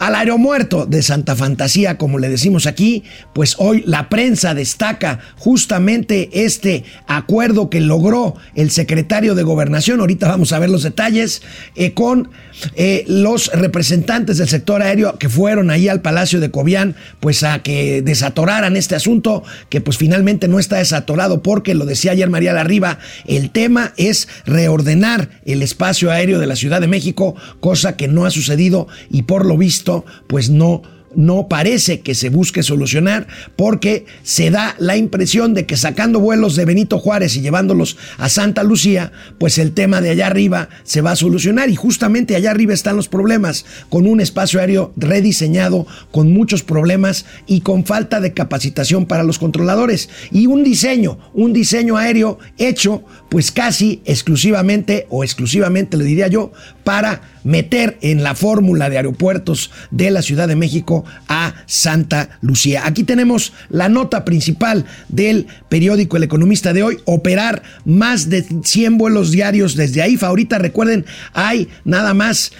al 0.00 0.14
aeromuerto 0.14 0.86
de 0.86 1.02
Santa 1.02 1.36
Fantasía, 1.36 1.98
como 1.98 2.18
le 2.18 2.30
decimos 2.30 2.66
aquí, 2.66 3.04
pues 3.34 3.56
hoy 3.58 3.84
la 3.86 4.08
prensa 4.08 4.54
destaca 4.54 5.20
justamente 5.36 6.30
este 6.32 6.84
acuerdo 7.06 7.68
que 7.68 7.80
logró 7.80 8.34
el 8.54 8.70
secretario 8.70 9.34
de 9.34 9.42
Gobernación, 9.42 10.00
ahorita 10.00 10.26
vamos 10.26 10.54
a 10.54 10.58
ver 10.58 10.70
los 10.70 10.84
detalles, 10.84 11.42
eh, 11.76 11.92
con 11.92 12.30
eh, 12.76 13.04
los 13.08 13.48
representantes 13.52 14.38
del 14.38 14.48
sector 14.48 14.80
aéreo 14.80 15.18
que 15.18 15.28
fueron 15.28 15.70
ahí 15.70 15.86
al 15.86 16.00
Palacio 16.00 16.40
de 16.40 16.50
Cobián, 16.50 16.96
pues 17.20 17.42
a 17.42 17.62
que 17.62 18.00
desatoraran 18.00 18.76
este 18.76 18.94
asunto, 18.94 19.42
que 19.68 19.82
pues 19.82 19.98
finalmente 19.98 20.48
no 20.48 20.58
está 20.58 20.78
desatorado 20.78 21.42
porque, 21.42 21.74
lo 21.74 21.84
decía 21.84 22.12
ayer 22.12 22.30
María 22.30 22.54
Larriba, 22.54 22.98
el 23.26 23.50
tema 23.50 23.92
es 23.98 24.28
reordenar 24.46 25.28
el 25.44 25.62
espacio 25.62 26.10
aéreo 26.10 26.38
de 26.38 26.46
la 26.46 26.56
Ciudad 26.56 26.80
de 26.80 26.86
México, 26.86 27.36
cosa 27.60 27.98
que 27.98 28.08
no 28.08 28.24
ha 28.24 28.30
sucedido 28.30 28.88
y 29.10 29.22
por 29.22 29.44
lo 29.44 29.58
visto 29.58 29.89
pues 30.26 30.50
no 30.50 30.82
no 31.14 31.48
parece 31.48 32.00
que 32.00 32.14
se 32.14 32.28
busque 32.28 32.62
solucionar 32.62 33.26
porque 33.56 34.06
se 34.22 34.50
da 34.50 34.76
la 34.78 34.96
impresión 34.96 35.54
de 35.54 35.66
que 35.66 35.76
sacando 35.76 36.20
vuelos 36.20 36.56
de 36.56 36.64
Benito 36.64 36.98
Juárez 36.98 37.36
y 37.36 37.40
llevándolos 37.40 37.96
a 38.18 38.28
Santa 38.28 38.62
Lucía, 38.62 39.12
pues 39.38 39.58
el 39.58 39.72
tema 39.72 40.00
de 40.00 40.10
allá 40.10 40.26
arriba 40.26 40.68
se 40.84 41.00
va 41.00 41.12
a 41.12 41.16
solucionar. 41.16 41.70
Y 41.70 41.76
justamente 41.76 42.36
allá 42.36 42.50
arriba 42.50 42.74
están 42.74 42.96
los 42.96 43.08
problemas, 43.08 43.64
con 43.88 44.06
un 44.06 44.20
espacio 44.20 44.60
aéreo 44.60 44.92
rediseñado, 44.96 45.86
con 46.10 46.32
muchos 46.32 46.62
problemas 46.62 47.24
y 47.46 47.60
con 47.60 47.84
falta 47.84 48.20
de 48.20 48.32
capacitación 48.32 49.06
para 49.06 49.24
los 49.24 49.38
controladores. 49.38 50.08
Y 50.30 50.46
un 50.46 50.64
diseño, 50.64 51.18
un 51.34 51.52
diseño 51.52 51.96
aéreo 51.96 52.38
hecho 52.58 53.04
pues 53.28 53.52
casi 53.52 54.02
exclusivamente 54.04 55.06
o 55.08 55.22
exclusivamente 55.22 55.96
le 55.96 56.04
diría 56.04 56.26
yo 56.26 56.52
para 56.84 57.22
meter 57.44 57.96
en 58.00 58.22
la 58.22 58.34
fórmula 58.34 58.90
de 58.90 58.96
aeropuertos 58.96 59.70
de 59.90 60.10
la 60.10 60.22
Ciudad 60.22 60.48
de 60.48 60.56
México 60.56 60.99
a 61.28 61.54
Santa 61.66 62.38
Lucía. 62.40 62.86
Aquí 62.86 63.04
tenemos 63.04 63.52
la 63.68 63.88
nota 63.88 64.24
principal 64.24 64.84
del 65.08 65.46
periódico 65.68 66.16
El 66.16 66.24
Economista 66.24 66.72
de 66.72 66.82
hoy, 66.82 66.98
operar 67.04 67.62
más 67.84 68.28
de 68.28 68.44
100 68.64 68.98
vuelos 68.98 69.30
diarios 69.30 69.76
desde 69.76 70.02
AIFA. 70.02 70.26
Ahorita 70.26 70.58
recuerden, 70.58 71.04
hay 71.32 71.68
nada 71.84 72.14
más 72.14 72.52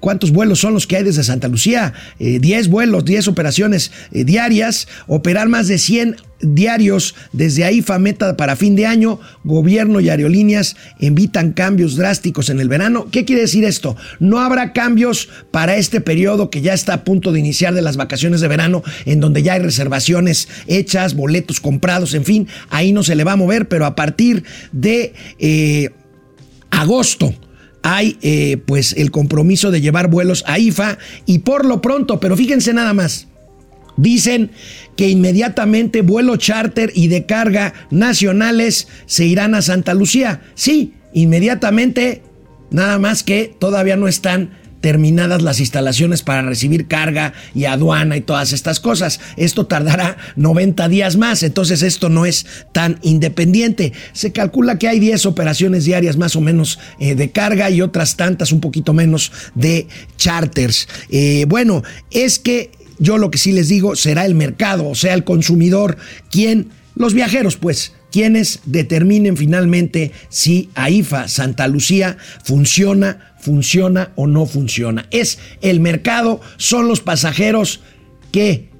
¿Cuántos 0.00 0.30
vuelos 0.30 0.60
son 0.60 0.74
los 0.74 0.86
que 0.86 0.96
hay 0.96 1.04
desde 1.04 1.24
Santa 1.24 1.48
Lucía? 1.48 1.92
10 2.18 2.68
vuelos, 2.68 3.04
10 3.04 3.28
operaciones 3.28 3.90
eh, 4.12 4.24
diarias, 4.24 4.86
operar 5.06 5.48
más 5.48 5.68
de 5.68 5.78
100 5.78 6.16
diarios 6.42 7.14
desde 7.32 7.64
AIFA 7.64 7.98
meta 7.98 8.36
para 8.36 8.56
fin 8.56 8.76
de 8.76 8.86
año, 8.86 9.20
gobierno 9.44 10.00
y 10.00 10.08
aerolíneas 10.08 10.76
invitan 10.98 11.52
cambios 11.52 11.96
drásticos 11.96 12.50
en 12.50 12.60
el 12.60 12.68
verano. 12.68 13.06
¿Qué 13.10 13.24
quiere 13.24 13.42
decir 13.42 13.64
esto? 13.64 13.96
No 14.18 14.40
habrá 14.40 14.72
cambios 14.72 15.28
para 15.50 15.76
este 15.76 16.00
periodo 16.00 16.50
que 16.50 16.60
ya 16.60 16.74
está 16.74 16.94
a 16.94 17.04
punto 17.04 17.32
de 17.32 17.40
iniciar 17.40 17.74
de 17.74 17.82
las 17.82 17.96
vacaciones 17.96 18.40
de 18.40 18.48
verano, 18.48 18.82
en 19.06 19.20
donde 19.20 19.42
ya 19.42 19.54
hay 19.54 19.60
reservaciones 19.60 20.48
hechas, 20.66 21.14
boletos 21.14 21.60
comprados, 21.60 22.14
en 22.14 22.24
fin, 22.24 22.48
ahí 22.70 22.92
no 22.92 23.02
se 23.02 23.14
le 23.14 23.24
va 23.24 23.32
a 23.32 23.36
mover, 23.36 23.68
pero 23.68 23.86
a 23.86 23.94
partir 23.94 24.44
de 24.72 25.14
eh, 25.38 25.90
agosto 26.70 27.34
hay 27.82 28.18
eh, 28.22 28.58
pues 28.66 28.94
el 28.96 29.10
compromiso 29.10 29.70
de 29.70 29.80
llevar 29.80 30.08
vuelos 30.08 30.44
a 30.46 30.58
IFA 30.58 30.98
y 31.26 31.40
por 31.40 31.64
lo 31.64 31.82
pronto, 31.82 32.20
pero 32.20 32.36
fíjense 32.36 32.72
nada 32.72 32.94
más, 32.94 33.28
dicen 33.96 34.50
que 34.96 35.08
inmediatamente 35.08 36.02
vuelos 36.02 36.38
charter 36.38 36.92
y 36.94 37.08
de 37.08 37.26
carga 37.26 37.74
nacionales 37.90 38.88
se 39.06 39.26
irán 39.26 39.54
a 39.54 39.62
Santa 39.62 39.94
Lucía. 39.94 40.42
Sí, 40.54 40.94
inmediatamente, 41.12 42.22
nada 42.70 42.98
más 42.98 43.22
que 43.22 43.54
todavía 43.58 43.96
no 43.96 44.08
están 44.08 44.50
terminadas 44.82 45.40
las 45.40 45.60
instalaciones 45.60 46.22
para 46.22 46.42
recibir 46.42 46.88
carga 46.88 47.32
y 47.54 47.64
aduana 47.64 48.18
y 48.18 48.20
todas 48.20 48.52
estas 48.52 48.80
cosas. 48.80 49.20
Esto 49.38 49.64
tardará 49.66 50.18
90 50.36 50.88
días 50.88 51.16
más, 51.16 51.42
entonces 51.42 51.82
esto 51.82 52.10
no 52.10 52.26
es 52.26 52.44
tan 52.72 52.98
independiente. 53.00 53.94
Se 54.12 54.32
calcula 54.32 54.78
que 54.78 54.88
hay 54.88 55.00
10 55.00 55.24
operaciones 55.24 55.86
diarias 55.86 56.18
más 56.18 56.36
o 56.36 56.42
menos 56.42 56.78
eh, 56.98 57.14
de 57.14 57.30
carga 57.30 57.70
y 57.70 57.80
otras 57.80 58.16
tantas 58.16 58.52
un 58.52 58.60
poquito 58.60 58.92
menos 58.92 59.32
de 59.54 59.86
charters. 60.18 60.88
Eh, 61.08 61.46
bueno, 61.48 61.82
es 62.10 62.38
que 62.38 62.72
yo 62.98 63.18
lo 63.18 63.30
que 63.30 63.38
sí 63.38 63.52
les 63.52 63.68
digo 63.68 63.96
será 63.96 64.26
el 64.26 64.34
mercado, 64.34 64.88
o 64.88 64.94
sea, 64.94 65.14
el 65.14 65.24
consumidor, 65.24 65.96
quien, 66.30 66.70
los 66.94 67.14
viajeros 67.14 67.56
pues, 67.56 67.92
quienes 68.12 68.60
determinen 68.66 69.36
finalmente 69.36 70.12
si 70.28 70.68
AIFA 70.74 71.26
Santa 71.28 71.66
Lucía 71.66 72.18
funciona, 72.44 73.31
funciona 73.42 74.12
o 74.14 74.26
no 74.26 74.46
funciona. 74.46 75.06
Es 75.10 75.38
el 75.60 75.80
mercado, 75.80 76.40
son 76.56 76.88
los 76.88 77.00
pasajeros 77.00 77.80
que 78.30 78.70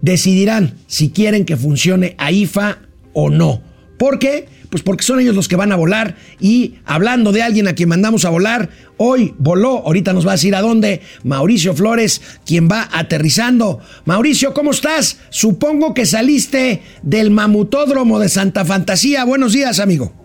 decidirán 0.00 0.76
si 0.86 1.10
quieren 1.10 1.44
que 1.44 1.56
funcione 1.56 2.14
AIFA 2.16 2.78
o 3.12 3.28
no. 3.28 3.60
¿Por 3.98 4.18
qué? 4.18 4.48
Pues 4.70 4.84
porque 4.84 5.02
son 5.02 5.18
ellos 5.18 5.34
los 5.34 5.48
que 5.48 5.56
van 5.56 5.72
a 5.72 5.76
volar 5.76 6.16
y 6.38 6.76
hablando 6.84 7.32
de 7.32 7.42
alguien 7.42 7.66
a 7.66 7.74
quien 7.74 7.88
mandamos 7.88 8.24
a 8.24 8.30
volar, 8.30 8.70
hoy 8.96 9.34
voló, 9.36 9.78
ahorita 9.84 10.12
nos 10.12 10.24
va 10.24 10.30
a 10.30 10.34
decir 10.36 10.54
a 10.54 10.60
dónde, 10.60 11.00
Mauricio 11.24 11.74
Flores, 11.74 12.22
quien 12.46 12.68
va 12.70 12.88
aterrizando. 12.92 13.80
Mauricio, 14.04 14.54
¿cómo 14.54 14.70
estás? 14.70 15.18
Supongo 15.30 15.92
que 15.92 16.06
saliste 16.06 16.82
del 17.02 17.32
mamutódromo 17.32 18.20
de 18.20 18.28
Santa 18.28 18.64
Fantasía. 18.64 19.24
Buenos 19.24 19.52
días, 19.52 19.80
amigo. 19.80 20.19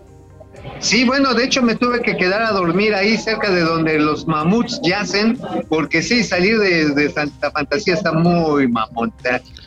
Sí, 0.78 1.04
bueno, 1.04 1.34
de 1.34 1.44
hecho 1.44 1.62
me 1.62 1.74
tuve 1.74 2.02
que 2.02 2.16
quedar 2.16 2.42
a 2.42 2.52
dormir 2.52 2.94
ahí 2.94 3.16
cerca 3.16 3.50
de 3.50 3.62
donde 3.62 3.98
los 3.98 4.26
mamuts 4.26 4.80
yacen, 4.82 5.38
porque 5.68 6.02
sí, 6.02 6.22
salir 6.22 6.58
de, 6.58 7.10
Santa 7.10 7.50
Fantasía 7.50 7.94
está 7.94 8.12
muy 8.12 8.68
mamón. 8.68 9.12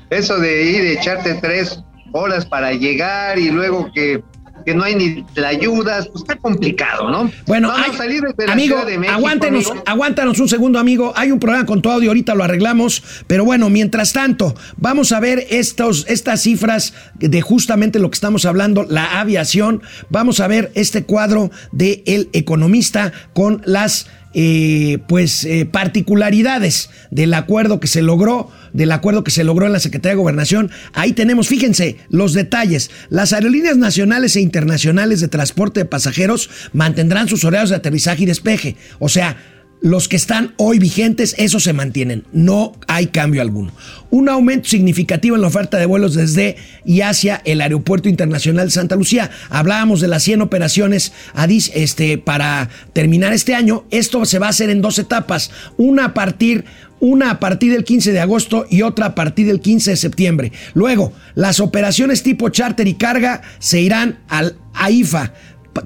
Eso 0.10 0.38
de 0.38 0.63
ir, 0.63 0.84
de 0.84 0.94
echarte 0.94 1.36
tres 1.36 1.84
horas 2.12 2.46
para 2.46 2.72
llegar 2.74 3.38
y 3.38 3.50
luego 3.50 3.91
que 3.94 4.24
que 4.65 4.73
no 4.73 4.83
hay 4.83 4.95
ni 4.95 5.25
la 5.35 5.49
ayudas, 5.49 6.07
pues 6.07 6.23
está 6.23 6.35
complicado, 6.35 7.09
¿no? 7.09 7.31
Bueno, 7.45 7.69
Vamos 7.69 7.89
a 7.89 7.97
salir 7.97 8.21
de 8.21 8.47
la 8.47 8.53
amigo, 8.53 8.77
Ciudad 8.77 8.91
de 8.91 8.97
México, 8.97 9.83
aguántanos 9.85 10.39
un 10.39 10.49
segundo, 10.49 10.79
amigo. 10.79 11.13
Hay 11.15 11.31
un 11.31 11.39
problema 11.39 11.65
con 11.65 11.81
tu 11.81 11.89
audio, 11.89 12.09
ahorita 12.09 12.35
lo 12.35 12.43
arreglamos. 12.43 13.03
Pero 13.27 13.45
bueno, 13.45 13.69
mientras 13.69 14.13
tanto, 14.13 14.55
vamos 14.77 15.11
a 15.11 15.19
ver 15.19 15.45
estos, 15.49 16.05
estas 16.07 16.41
cifras 16.41 16.93
de 17.15 17.41
justamente 17.41 17.99
lo 17.99 18.09
que 18.09 18.15
estamos 18.15 18.45
hablando, 18.45 18.85
la 18.89 19.19
aviación. 19.19 19.81
Vamos 20.09 20.39
a 20.39 20.47
ver 20.47 20.71
este 20.75 21.03
cuadro 21.03 21.51
de 21.71 22.03
El 22.05 22.29
Economista 22.33 23.11
con 23.33 23.61
las 23.65 24.07
eh, 24.33 25.00
pues 25.07 25.43
eh, 25.45 25.65
particularidades 25.65 26.89
del 27.09 27.33
acuerdo 27.33 27.79
que 27.79 27.88
se 27.88 28.01
logró, 28.01 28.51
del 28.74 28.91
acuerdo 28.91 29.24
que 29.24 29.31
se 29.31 29.43
logró 29.43 29.65
en 29.65 29.74
la 29.74 29.79
Secretaría 29.79 30.15
de 30.15 30.21
Gobernación. 30.21 30.69
Ahí 30.93 31.13
tenemos, 31.13 31.48
fíjense, 31.48 31.98
los 32.09 32.33
detalles. 32.33 32.91
Las 33.09 33.33
aerolíneas 33.33 33.77
nacionales 33.77 34.36
e 34.36 34.41
internacionales 34.41 35.19
de 35.19 35.27
transporte 35.29 35.79
de 35.79 35.86
pasajeros 35.86 36.50
mantendrán 36.74 37.27
sus 37.27 37.43
horarios 37.43 37.71
de 37.71 37.77
aterrizaje 37.77 38.24
y 38.24 38.27
despeje. 38.27 38.75
O 39.00 39.09
sea, 39.09 39.38
los 39.81 40.09
que 40.09 40.17
están 40.17 40.53
hoy 40.57 40.77
vigentes, 40.77 41.36
esos 41.38 41.63
se 41.63 41.74
mantienen. 41.74 42.25
No 42.33 42.74
hay 42.88 43.07
cambio 43.07 43.41
alguno. 43.41 43.71
Un 44.09 44.27
aumento 44.27 44.67
significativo 44.67 45.36
en 45.36 45.41
la 45.41 45.48
oferta 45.48 45.77
de 45.77 45.86
vuelos 45.86 46.15
desde 46.15 46.57
y 46.83 47.01
hacia 47.01 47.41
el 47.45 47.62
Aeropuerto 47.62 48.09
Internacional 48.09 48.67
de 48.67 48.71
Santa 48.71 48.95
Lucía. 48.95 49.29
Hablábamos 49.50 50.01
de 50.01 50.09
las 50.09 50.24
100 50.24 50.41
operaciones 50.41 51.13
este, 51.74 52.17
para 52.17 52.69
terminar 52.93 53.31
este 53.33 53.55
año. 53.55 53.86
Esto 53.89 54.25
se 54.25 54.39
va 54.39 54.48
a 54.48 54.51
hacer 54.51 54.69
en 54.69 54.81
dos 54.81 55.00
etapas. 55.00 55.51
Una 55.77 56.05
a 56.05 56.13
partir 56.13 56.65
una 57.01 57.31
a 57.31 57.39
partir 57.39 57.71
del 57.71 57.86
15 57.86 58.12
de 58.12 58.19
agosto 58.19 58.65
y 58.69 58.81
otra 58.81 59.05
a 59.05 59.15
partir 59.15 59.48
del 59.48 59.62
15 59.62 59.91
de 59.91 59.95
septiembre. 59.95 60.51
Luego, 60.74 61.13
las 61.33 61.62
operaciones 61.62 62.24
tipo 62.24 62.50
charter 62.50 62.89
y 62.89 62.95
carga 62.95 63.41
se 63.59 63.79
irán 63.79 64.19
al 64.27 64.57
AIFA. 64.74 65.33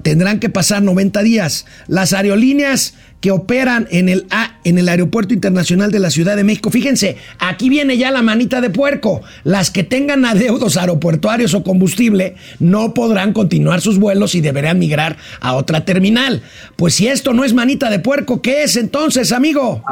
Tendrán 0.02 0.40
que 0.40 0.48
pasar 0.48 0.82
90 0.82 1.22
días. 1.22 1.66
Las 1.86 2.12
aerolíneas 2.12 2.94
que 3.24 3.30
operan 3.30 3.88
en 3.90 4.10
el, 4.10 4.26
en 4.64 4.76
el 4.76 4.86
Aeropuerto 4.86 5.32
Internacional 5.32 5.90
de 5.90 5.98
la 5.98 6.10
Ciudad 6.10 6.36
de 6.36 6.44
México. 6.44 6.68
Fíjense, 6.68 7.16
aquí 7.38 7.70
viene 7.70 7.96
ya 7.96 8.10
la 8.10 8.20
manita 8.20 8.60
de 8.60 8.68
puerco. 8.68 9.22
Las 9.44 9.70
que 9.70 9.82
tengan 9.82 10.26
adeudos 10.26 10.76
aeropuertuarios 10.76 11.54
o 11.54 11.64
combustible 11.64 12.36
no 12.58 12.92
podrán 12.92 13.32
continuar 13.32 13.80
sus 13.80 13.98
vuelos 13.98 14.34
y 14.34 14.42
deberán 14.42 14.78
migrar 14.78 15.16
a 15.40 15.54
otra 15.54 15.86
terminal. 15.86 16.42
Pues 16.76 16.96
si 16.96 17.08
esto 17.08 17.32
no 17.32 17.44
es 17.44 17.54
manita 17.54 17.88
de 17.88 17.98
puerco, 17.98 18.42
¿qué 18.42 18.62
es 18.62 18.76
entonces, 18.76 19.32
amigo? 19.32 19.82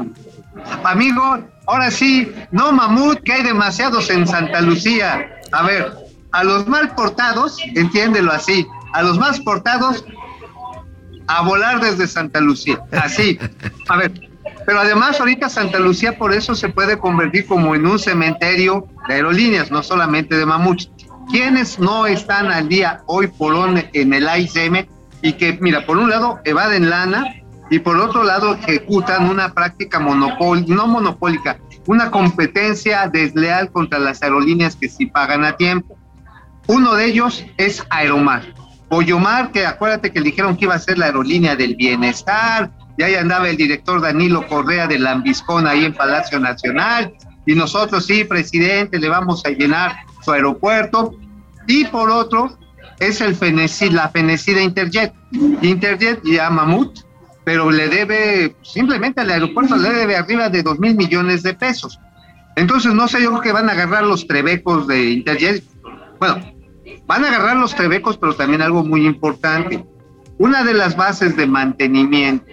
Amigo, 0.85 1.39
ahora 1.67 1.91
sí, 1.91 2.31
no 2.51 2.71
mamut, 2.71 3.19
que 3.23 3.33
hay 3.33 3.45
demasiados 3.45 4.11
en 4.11 4.27
Santa 4.27 4.61
Lucía. 4.61 5.27
A 5.53 5.63
ver, 5.63 5.91
a 6.33 6.45
los 6.45 6.69
mal 6.69 6.95
portados, 6.95 7.57
entiéndelo 7.77 8.31
así, 8.31 8.67
a 8.93 9.03
los 9.03 9.19
más 9.19 9.41
portados 9.41 10.05
a 11.37 11.43
volar 11.43 11.81
desde 11.81 12.07
Santa 12.07 12.41
Lucía. 12.41 12.81
Así. 12.93 13.39
A 13.89 13.97
ver, 13.97 14.13
pero 14.67 14.81
además 14.81 15.19
ahorita 15.19 15.49
Santa 15.49 15.79
Lucía 15.79 16.19
por 16.19 16.33
eso 16.33 16.55
se 16.55 16.69
puede 16.69 16.99
convertir 16.99 17.47
como 17.47 17.75
en 17.75 17.87
un 17.87 17.99
cementerio 17.99 18.87
de 19.09 19.15
aerolíneas, 19.15 19.71
no 19.71 19.83
solamente 19.83 20.37
de 20.37 20.47
mamuts. 20.47 20.91
¿Quiénes 21.31 21.79
no 21.79 22.07
están 22.07 22.51
al 22.51 22.69
día 22.69 23.03
hoy 23.07 23.29
por 23.29 23.55
hoy 23.55 23.89
en 23.93 24.13
el 24.13 24.29
AICM 24.29 24.87
y 25.23 25.33
que, 25.35 25.59
mira, 25.61 25.87
por 25.87 25.97
un 25.97 26.11
lado 26.11 26.41
evaden 26.45 26.91
lana 26.91 27.25
y 27.71 27.79
por 27.79 27.97
otro 27.97 28.25
lado 28.25 28.55
ejecutan 28.55 29.29
una 29.29 29.55
práctica 29.55 29.99
monopol 29.99 30.65
no 30.69 30.87
monopólica, 30.87 31.59
una 31.87 32.11
competencia 32.11 33.09
desleal 33.09 33.71
contra 33.73 33.99
las 33.99 34.23
aerolíneas 34.23 34.77
que 34.77 34.89
sí 34.89 35.07
pagan 35.07 35.45
a 35.45 35.57
tiempo? 35.57 35.97
Uno 36.67 36.95
de 36.95 37.07
ellos 37.07 37.45
es 37.57 37.85
Aeromar. 37.91 38.43
Oyomar, 38.95 39.53
que 39.53 39.65
acuérdate 39.65 40.13
que 40.13 40.21
dijeron 40.21 40.55
que 40.55 40.67
iba 40.67 40.75
a 40.75 40.79
ser 40.79 40.99
la 40.99 41.07
aerolínea 41.07 41.57
del 41.57 41.77
bienestar, 41.77 42.71
y 42.99 43.03
ahí 43.03 43.15
andaba 43.15 43.49
el 43.49 43.57
director 43.57 44.03
Danilo 44.03 44.47
Correa 44.47 44.87
de 44.87 44.99
Lambiscón 44.99 45.67
ahí 45.67 45.87
en 45.87 45.95
Palacio 45.95 46.39
Nacional, 46.39 47.11
y 47.47 47.55
nosotros 47.55 48.05
sí, 48.05 48.25
presidente, 48.25 48.99
le 48.99 49.09
vamos 49.09 49.47
a 49.47 49.49
llenar 49.49 49.97
su 50.23 50.33
aeropuerto, 50.33 51.15
y 51.67 51.85
por 51.87 52.11
otro 52.11 52.59
es 53.01 53.23
el 53.23 53.35
la 53.95 54.11
Fenecida 54.11 54.61
Interjet. 54.61 55.15
Interjet 55.63 56.21
ya 56.23 56.51
Mamut, 56.51 57.01
pero 57.45 57.71
le 57.71 57.89
debe, 57.89 58.55
simplemente 58.61 59.23
al 59.23 59.31
aeropuerto 59.31 59.75
le 59.75 59.89
debe 59.89 60.17
arriba 60.17 60.51
de 60.51 60.63
dos 60.63 60.79
mil 60.79 60.95
millones 60.97 61.43
de 61.43 61.55
pesos. 61.55 61.99
Entonces, 62.57 62.93
no 62.93 63.09
sé, 63.09 63.23
yo 63.23 63.31
creo 63.31 63.41
que 63.41 63.53
van 63.53 63.71
a 63.71 63.73
agarrar 63.73 64.05
los 64.05 64.27
trebecos 64.27 64.87
de 64.87 65.13
Interjet. 65.13 65.65
Bueno, 66.21 66.53
van 67.07 67.25
a 67.25 67.29
agarrar 67.29 67.57
los 67.57 67.75
trebecos, 67.75 68.17
pero 68.17 68.35
también 68.35 68.63
algo 68.63 68.85
muy 68.85 69.07
importante. 69.07 69.85
Una 70.39 70.65
de 70.65 70.75
las 70.75 70.97
bases 70.97 71.37
de 71.37 71.47
mantenimiento 71.47 72.45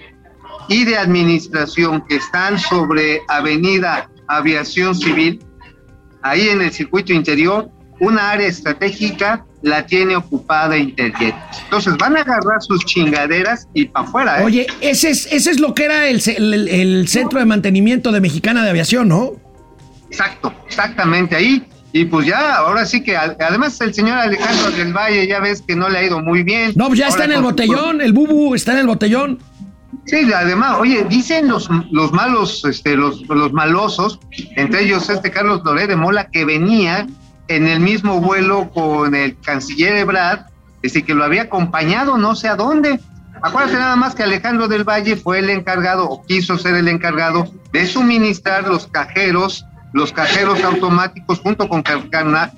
y 0.67 0.85
de 0.85 0.97
administración 0.97 2.03
que 2.07 2.17
están 2.17 2.59
sobre 2.59 3.21
Avenida 3.27 4.09
Aviación 4.27 4.93
Civil, 4.95 5.39
ahí 6.21 6.49
en 6.49 6.61
el 6.61 6.71
circuito 6.71 7.13
interior, 7.13 7.69
una 7.99 8.31
área 8.31 8.47
estratégica 8.47 9.45
la 9.61 9.85
tiene 9.85 10.15
ocupada 10.15 10.77
Interjet. 10.77 11.35
Entonces 11.63 11.97
van 11.97 12.15
a 12.15 12.21
agarrar 12.21 12.61
sus 12.61 12.85
chingaderas 12.85 13.67
y 13.73 13.85
para 13.85 14.07
afuera. 14.07 14.41
¿eh? 14.41 14.45
Oye, 14.45 14.67
ese 14.81 15.09
es, 15.09 15.27
ese 15.31 15.51
es 15.51 15.59
lo 15.59 15.73
que 15.73 15.85
era 15.85 16.07
el, 16.07 16.21
el- 16.27 16.67
el 16.69 17.07
centro 17.09 17.39
de 17.39 17.45
mantenimiento 17.45 18.11
de 18.11 18.21
Mexicana 18.21 18.63
de 18.63 18.69
Aviación, 18.69 19.07
¿no? 19.09 19.33
Exacto, 20.09 20.53
exactamente 20.67 21.35
ahí. 21.35 21.67
Y 21.91 22.05
pues 22.05 22.27
ya, 22.27 22.55
ahora 22.57 22.85
sí 22.85 23.01
que 23.01 23.17
además 23.17 23.79
el 23.81 23.93
señor 23.93 24.17
Alejandro 24.17 24.71
del 24.71 24.93
Valle 24.93 25.25
ya 25.27 25.39
ves 25.39 25.63
que 25.67 25.75
no 25.75 25.89
le 25.89 25.97
ha 25.97 26.03
ido 26.03 26.21
muy 26.21 26.43
bien. 26.43 26.73
No, 26.75 26.87
pues 26.87 26.99
ya 26.99 27.07
está 27.07 27.25
en 27.25 27.31
el 27.31 27.41
botellón, 27.41 28.01
el 28.01 28.13
bubu 28.13 28.53
está 28.53 28.73
en 28.73 28.79
el 28.79 28.87
botellón. 28.87 29.39
Sí, 30.05 30.31
además, 30.33 30.77
oye, 30.79 31.05
dicen 31.09 31.47
los, 31.47 31.69
los 31.91 32.11
malos, 32.11 32.63
este, 32.65 32.95
los, 32.95 33.27
los 33.27 33.53
malosos, 33.53 34.19
entre 34.55 34.83
ellos 34.83 35.09
este 35.09 35.31
Carlos 35.31 35.61
Loré 35.63 35.87
de 35.87 35.95
Mola, 35.95 36.29
que 36.29 36.45
venía 36.45 37.07
en 37.47 37.67
el 37.67 37.79
mismo 37.79 38.21
vuelo 38.21 38.69
con 38.71 39.15
el 39.15 39.39
canciller 39.41 39.95
Ebrard, 39.95 40.41
es 40.81 40.93
decir, 40.93 41.05
que 41.05 41.13
lo 41.13 41.23
había 41.23 41.43
acompañado 41.43 42.17
no 42.17 42.35
sé 42.35 42.47
a 42.47 42.55
dónde. 42.55 42.99
Acuérdate 43.41 43.77
nada 43.77 43.95
más 43.95 44.15
que 44.15 44.23
Alejandro 44.23 44.67
del 44.67 44.83
Valle 44.83 45.15
fue 45.15 45.39
el 45.39 45.49
encargado, 45.49 46.09
o 46.09 46.23
quiso 46.23 46.57
ser 46.57 46.75
el 46.75 46.87
encargado, 46.87 47.51
de 47.71 47.85
suministrar 47.85 48.67
los 48.67 48.87
cajeros, 48.87 49.65
los 49.93 50.11
cajeros 50.11 50.63
automáticos 50.63 51.39
junto 51.39 51.67
con 51.67 51.83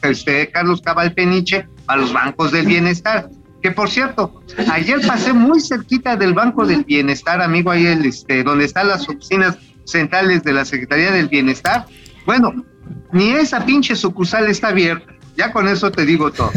este, 0.03 0.49
Carlos 0.51 0.81
Cabal 0.81 1.13
Peniche 1.13 1.67
a 1.87 1.95
los 1.95 2.13
bancos 2.13 2.51
del 2.51 2.65
bienestar. 2.65 3.29
Que 3.61 3.71
por 3.71 3.89
cierto, 3.89 4.41
ayer 4.71 5.05
pasé 5.05 5.33
muy 5.33 5.61
cerquita 5.61 6.15
del 6.15 6.33
Banco 6.33 6.65
del 6.65 6.83
Bienestar, 6.83 7.41
amigo, 7.41 7.69
ahí 7.69 7.85
el, 7.85 8.05
este, 8.05 8.43
donde 8.43 8.65
están 8.65 8.87
las 8.87 9.07
oficinas 9.07 9.57
centrales 9.85 10.43
de 10.43 10.53
la 10.53 10.65
Secretaría 10.65 11.11
del 11.11 11.27
Bienestar. 11.27 11.85
Bueno, 12.25 12.65
ni 13.11 13.31
esa 13.31 13.63
pinche 13.63 13.95
sucursal 13.95 14.47
está 14.47 14.69
abierta. 14.69 15.13
Ya 15.37 15.51
con 15.51 15.67
eso 15.67 15.91
te 15.91 16.05
digo 16.05 16.31
todo. 16.31 16.51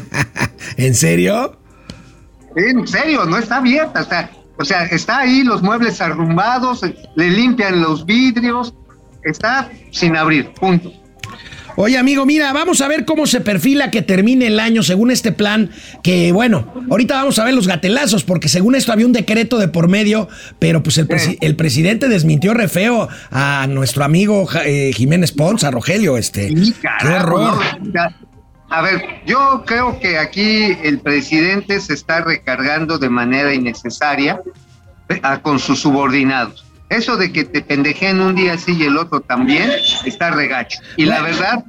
¿En 0.76 0.94
serio? 0.94 1.58
En 2.54 2.86
serio, 2.86 3.24
no 3.24 3.38
está 3.38 3.56
abierta. 3.56 4.02
O 4.02 4.04
sea, 4.04 4.30
o 4.58 4.64
sea, 4.64 4.84
está 4.84 5.18
ahí 5.18 5.42
los 5.42 5.62
muebles 5.62 6.00
arrumbados, 6.00 6.80
le 7.14 7.30
limpian 7.30 7.82
los 7.82 8.06
vidrios, 8.06 8.74
está 9.30 9.70
sin 9.90 10.16
abrir, 10.16 10.50
punto. 10.52 10.92
Oye, 11.78 11.98
amigo, 11.98 12.24
mira, 12.24 12.54
vamos 12.54 12.80
a 12.80 12.88
ver 12.88 13.04
cómo 13.04 13.26
se 13.26 13.42
perfila 13.42 13.90
que 13.90 14.00
termine 14.00 14.46
el 14.46 14.58
año 14.60 14.82
según 14.82 15.10
este 15.10 15.30
plan. 15.30 15.70
Que 16.02 16.32
bueno, 16.32 16.72
ahorita 16.90 17.16
vamos 17.16 17.38
a 17.38 17.44
ver 17.44 17.52
los 17.52 17.66
gatelazos, 17.68 18.24
porque 18.24 18.48
según 18.48 18.74
esto 18.74 18.92
había 18.92 19.04
un 19.04 19.12
decreto 19.12 19.58
de 19.58 19.68
por 19.68 19.86
medio, 19.86 20.26
pero 20.58 20.82
pues 20.82 20.96
el, 20.96 21.06
presi- 21.06 21.36
el 21.42 21.54
presidente 21.54 22.08
desmintió 22.08 22.54
re 22.54 22.68
feo 22.68 23.08
a 23.30 23.66
nuestro 23.68 24.04
amigo 24.04 24.48
eh, 24.64 24.92
Jiménez 24.94 25.32
Pons, 25.32 25.64
a 25.64 25.70
Rogelio. 25.70 26.16
Este, 26.16 26.48
Sí, 26.48 26.74
qué 26.80 27.08
horror. 27.08 27.58
A 28.70 28.80
ver, 28.82 29.02
yo 29.26 29.62
creo 29.66 30.00
que 30.00 30.18
aquí 30.18 30.76
el 30.82 30.98
presidente 31.00 31.78
se 31.80 31.92
está 31.92 32.22
recargando 32.22 32.98
de 32.98 33.10
manera 33.10 33.52
innecesaria 33.54 34.40
eh, 35.10 35.20
con 35.42 35.58
sus 35.58 35.80
subordinados. 35.80 36.65
Eso 36.88 37.16
de 37.16 37.32
que 37.32 37.44
te 37.44 37.62
pendejen 37.62 38.20
un 38.20 38.34
día 38.34 38.54
así 38.54 38.72
y 38.78 38.84
el 38.84 38.96
otro 38.96 39.20
también 39.20 39.70
está 40.04 40.30
regacho. 40.30 40.78
Y 40.96 41.04
la 41.06 41.20
verdad, 41.22 41.64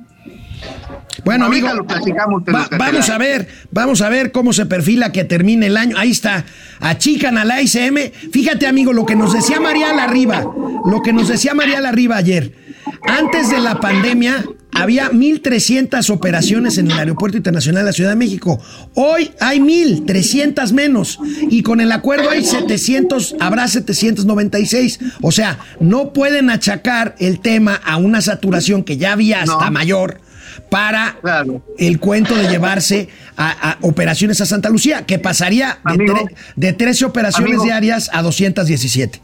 Bueno, 1.25 1.45
ahorita 1.45 1.69
amigo, 1.71 1.81
lo 1.81 1.87
platicamos 1.87 2.43
va- 2.43 2.67
vamos 2.77 3.09
a 3.09 3.17
ver, 3.17 3.47
vamos 3.71 4.01
a 4.01 4.09
ver 4.09 4.31
cómo 4.31 4.53
se 4.53 4.65
perfila 4.65 5.11
que 5.11 5.23
termine 5.23 5.67
el 5.67 5.77
año. 5.77 5.97
Ahí 5.97 6.11
está, 6.11 6.45
achican 6.79 7.37
a 7.37 7.45
la 7.45 7.61
ICM. 7.61 8.11
Fíjate, 8.31 8.67
amigo, 8.67 8.93
lo 8.93 9.05
que 9.05 9.15
nos 9.15 9.33
decía 9.33 9.59
María 9.59 9.93
Larriba, 9.93 10.43
lo 10.85 11.01
que 11.01 11.13
nos 11.13 11.27
decía 11.27 11.53
María 11.53 11.81
Larriba 11.81 12.17
ayer. 12.17 12.53
Antes 13.01 13.49
de 13.49 13.59
la 13.59 13.79
pandemia 13.79 14.45
había 14.81 15.11
1.300 15.11 16.09
operaciones 16.09 16.77
en 16.77 16.89
el 16.91 16.97
Aeropuerto 16.97 17.37
Internacional 17.37 17.81
de 17.83 17.85
la 17.87 17.93
Ciudad 17.93 18.11
de 18.11 18.15
México. 18.15 18.59
Hoy 18.95 19.31
hay 19.39 19.59
1.300 19.59 20.71
menos 20.73 21.19
y 21.49 21.63
con 21.63 21.81
el 21.81 21.91
acuerdo 21.91 22.29
hay 22.29 22.43
700, 22.43 23.35
habrá 23.39 23.67
796. 23.67 24.99
O 25.21 25.31
sea, 25.31 25.59
no 25.79 26.13
pueden 26.13 26.49
achacar 26.49 27.15
el 27.19 27.39
tema 27.39 27.75
a 27.83 27.97
una 27.97 28.21
saturación 28.21 28.83
que 28.83 28.97
ya 28.97 29.13
había 29.13 29.41
hasta 29.41 29.65
No. 29.65 29.71
mayor 29.71 30.21
para 30.69 31.17
Claro. 31.21 31.63
el 31.77 31.99
cuento 31.99 32.35
de 32.35 32.47
llevarse 32.49 33.09
a, 33.35 33.71
a 33.71 33.77
operaciones 33.81 34.41
a 34.41 34.45
Santa 34.45 34.69
Lucía, 34.69 35.05
que 35.05 35.19
pasaría 35.19 35.79
de, 35.85 35.93
Amigo. 35.93 36.27
de 36.55 36.73
13 36.73 37.05
operaciones 37.05 37.51
Amigo. 37.53 37.63
diarias 37.65 38.09
a 38.11 38.21
217. 38.23 39.21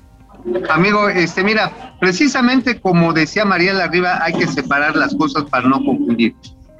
Amigo, 0.69 1.10
este, 1.10 1.43
mira, 1.43 1.95
precisamente 1.99 2.79
como 2.79 3.13
decía 3.13 3.45
María 3.45 3.73
Larriba, 3.73 4.23
hay 4.23 4.34
que 4.34 4.47
separar 4.47 4.95
las 4.95 5.15
cosas 5.15 5.43
para 5.43 5.67
no 5.67 5.84
confundir. 5.84 6.36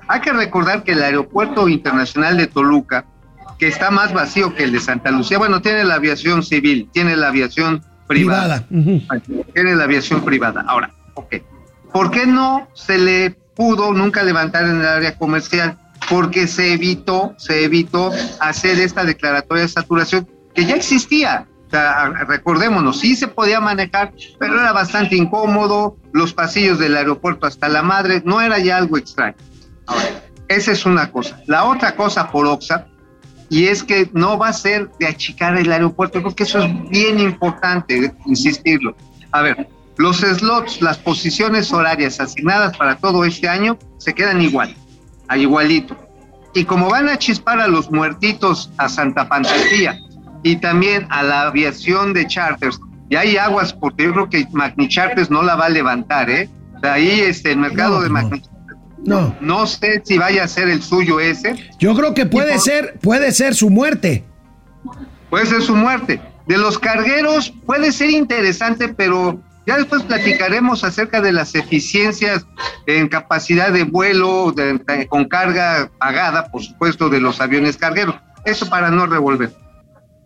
Hay 0.08 0.22
que 0.22 0.34
recordar 0.34 0.84
que 0.84 0.92
el 0.92 1.02
Aeropuerto 1.02 1.70
Internacional 1.70 2.38
de 2.38 2.48
Toluca, 2.48 3.06
que 3.58 3.68
está 3.68 3.90
más 3.90 4.14
vacío 4.14 4.54
que 4.54 4.66
el 4.66 4.74
de 4.74 4.80
Santa 4.80 5.12
Lucía, 5.12 5.38
bueno, 5.38 5.62
tiene 5.62 5.84
la 5.86 5.96
aviación 5.96 6.44
civil, 6.44 6.90
tiene 6.92 7.16
la 7.16 7.30
aviación 7.30 7.84
privada. 8.08 8.66
Tiene 9.54 9.76
la 9.76 9.86
aviación 9.86 10.24
privada. 10.24 10.66
Ahora, 10.68 10.92
ok. 11.16 11.36
¿Por 11.92 12.12
qué 12.12 12.26
no 12.26 12.68
se 12.74 12.98
le 12.98 13.32
pudo 13.56 13.94
nunca 13.94 14.24
levantar 14.24 14.66
en 14.66 14.82
el 14.82 14.86
área 14.86 15.18
comercial? 15.18 15.78
Porque 16.10 16.48
se 16.48 16.74
evitó, 16.74 17.34
se 17.38 17.64
evitó 17.64 18.12
hacer 18.42 18.80
esta 18.80 19.06
declaratoria 19.06 19.64
de 19.64 19.70
saturación 19.70 20.28
que 20.54 20.66
ya 20.66 20.76
existía. 20.76 21.48
Recordémonos, 22.28 23.00
sí 23.00 23.16
se 23.16 23.28
podía 23.28 23.60
manejar, 23.60 24.14
pero 24.40 24.60
era 24.60 24.72
bastante 24.72 25.16
incómodo, 25.16 25.98
los 26.12 26.34
pasillos 26.34 26.78
del 26.78 26.96
aeropuerto 26.96 27.48
hasta 27.48 27.68
la 27.68 27.82
madre, 27.82 28.22
no 28.26 28.42
era 28.42 28.60
ya 28.60 28.78
algo 28.78 28.98
extraño. 28.98 29.36
Ahora, 29.88 30.24
esa 30.48 30.72
es 30.72 30.86
una 30.86 31.12
cosa. 31.12 31.42
La 31.48 31.64
otra 31.64 31.96
cosa 31.96 32.32
por 32.32 32.46
Oxa, 32.46 32.88
y 33.50 33.68
es 33.68 33.84
que 33.84 34.10
no 34.14 34.38
va 34.38 34.50
a 34.50 34.54
ser 34.54 34.92
de 35.00 35.08
achicar 35.08 35.58
el 35.58 35.72
aeropuerto, 35.72 36.22
porque 36.22 36.44
eso 36.44 36.60
es 36.60 36.90
bien 36.90 37.20
importante, 37.20 38.14
insistirlo. 38.26 38.96
A 39.32 39.42
ver, 39.42 39.68
los 39.98 40.18
slots, 40.18 40.82
las 40.82 40.98
posiciones 40.98 41.74
horarias 41.74 42.20
asignadas 42.20 42.78
para 42.78 42.98
todo 42.98 43.26
este 43.26 43.50
año 43.50 43.80
se 43.98 44.14
quedan 44.14 44.42
igual, 44.42 44.76
a 45.28 45.38
igualito. 45.38 45.98
Y 46.54 46.66
como 46.66 46.90
van 46.90 47.10
a 47.10 47.18
chispar 47.18 47.60
a 47.60 47.68
los 47.68 47.90
muertitos 47.90 48.72
a 48.78 48.88
Santa 48.88 49.26
Fantasía 49.26 49.98
y 50.44 50.58
también 50.58 51.08
a 51.10 51.24
la 51.24 51.44
aviación 51.44 52.14
de 52.14 52.28
charters, 52.28 52.80
y 53.10 53.16
hay 53.16 53.38
aguas 53.38 53.74
porque 53.74 54.04
yo 54.06 54.14
creo 54.14 54.30
que 54.30 54.48
Magni 54.52 54.88
Charters 54.88 55.30
no 55.30 55.42
la 55.44 55.56
va 55.56 55.66
a 55.66 55.70
levantar, 55.70 56.30
¿eh? 56.30 56.50
De 56.82 56.90
ahí 56.90 57.22
este, 57.22 57.52
el 57.52 57.58
mercado 57.60 57.96
No, 57.98 58.02
de. 58.02 58.10
Magni 58.10 58.42
No, 59.06 59.36
no 59.42 59.68
sé 59.68 60.02
si 60.06 60.18
vaya 60.18 60.44
a 60.46 60.48
ser 60.48 60.70
el 60.70 60.82
suyo 60.82 61.20
ese, 61.20 61.56
yo 61.80 61.94
creo 61.96 62.14
que 62.14 62.26
puede 62.26 62.54
por- 62.54 62.62
ser, 62.62 63.00
puede 63.02 63.32
ser 63.32 63.54
su 63.56 63.70
muerte. 63.70 64.24
puede 65.30 65.46
ser 65.46 65.62
su 65.62 65.76
muerte. 65.76 66.22
De 66.48 66.58
los 66.58 66.78
cargueros 66.78 67.54
puede 67.66 67.92
ser 67.92 68.10
interesante, 68.10 68.90
pero 68.90 69.40
ya 69.66 69.78
después 69.78 70.04
platicaremos 70.04 70.84
acerca 70.84 71.22
de 71.22 71.32
las 71.32 71.56
eficiencias 71.56 72.46
en 72.86 73.08
capacidad 73.08 73.72
de 73.72 73.84
vuelo 73.84 74.52
de- 74.52 74.74
de- 74.78 75.08
con 75.08 75.26
carga 75.26 75.90
pagada, 76.00 76.48
por 76.52 76.62
supuesto, 76.64 77.10
de 77.10 77.20
los 77.22 77.40
aviones 77.40 77.78
cargueros. 77.78 78.16
Eso 78.46 78.70
para 78.70 78.90
no 78.92 79.06
revolver. 79.06 79.54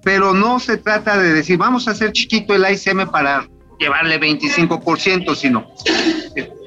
Pero 0.07 0.33
no 0.33 0.57
se 0.61 0.77
trata 0.77 1.17
de 1.17 1.33
decir, 1.33 1.57
vamos 1.57 1.85
a 1.85 1.91
hacer 1.91 2.13
chiquito 2.13 2.55
el 2.55 2.63
ICM 2.65 3.11
para 3.11 3.45
llevarle 3.77 4.17
25%, 4.17 5.35
sino 5.35 5.67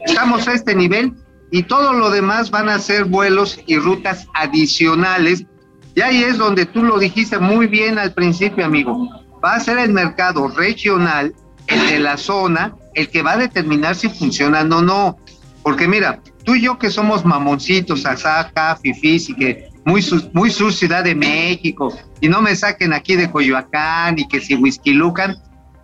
estamos 0.05 0.47
a 0.47 0.53
este 0.53 0.75
nivel 0.75 1.15
y 1.51 1.63
todo 1.63 1.95
lo 1.95 2.11
demás 2.11 2.51
van 2.51 2.69
a 2.69 2.79
ser 2.79 3.07
vuelos 3.07 3.59
y 3.67 3.79
rutas 3.79 4.27
adicionales. 4.35 5.47
Y 5.95 6.03
ahí 6.03 6.23
es 6.23 6.37
donde 6.37 6.67
tú 6.67 6.83
lo 6.83 6.99
dijiste 6.99 7.39
muy 7.39 7.67
bien 7.67 7.99
al 7.99 8.13
principio, 8.13 8.67
amigo. 8.67 9.09
Va 9.43 9.55
a 9.55 9.61
ser 9.61 9.79
el 9.79 9.95
mercado 9.95 10.49
regional, 10.49 11.35
el 11.67 11.87
de 11.87 11.99
la 11.99 12.19
zona, 12.19 12.75
el 12.93 13.09
que 13.09 13.23
va 13.23 13.33
a 13.33 13.39
determinar 13.39 13.95
si 13.95 14.11
funcionan 14.11 14.71
o 14.71 14.83
no. 14.83 15.17
Porque 15.63 15.89
mira, 15.89 16.21
tú 16.45 16.57
y 16.57 16.61
yo 16.61 16.79
que 16.79 16.91
somos 16.91 17.25
mamoncitos, 17.25 18.05
asaca, 18.05 18.77
fifís 18.77 19.31
y 19.31 19.35
que 19.35 19.70
muy 19.85 20.03
su, 20.03 20.31
muy 20.33 20.51
Ciudad 20.51 21.05
de 21.05 21.15
México 21.15 21.97
y 22.21 22.29
no 22.29 22.43
me 22.43 22.55
saquen 22.55 22.93
aquí 22.93 23.17
de 23.17 23.31
Coyoacán 23.31 24.19
y 24.19 24.29
que 24.29 24.41
si 24.41 24.55
Whisky 24.55 24.93
Lucan, 24.93 25.37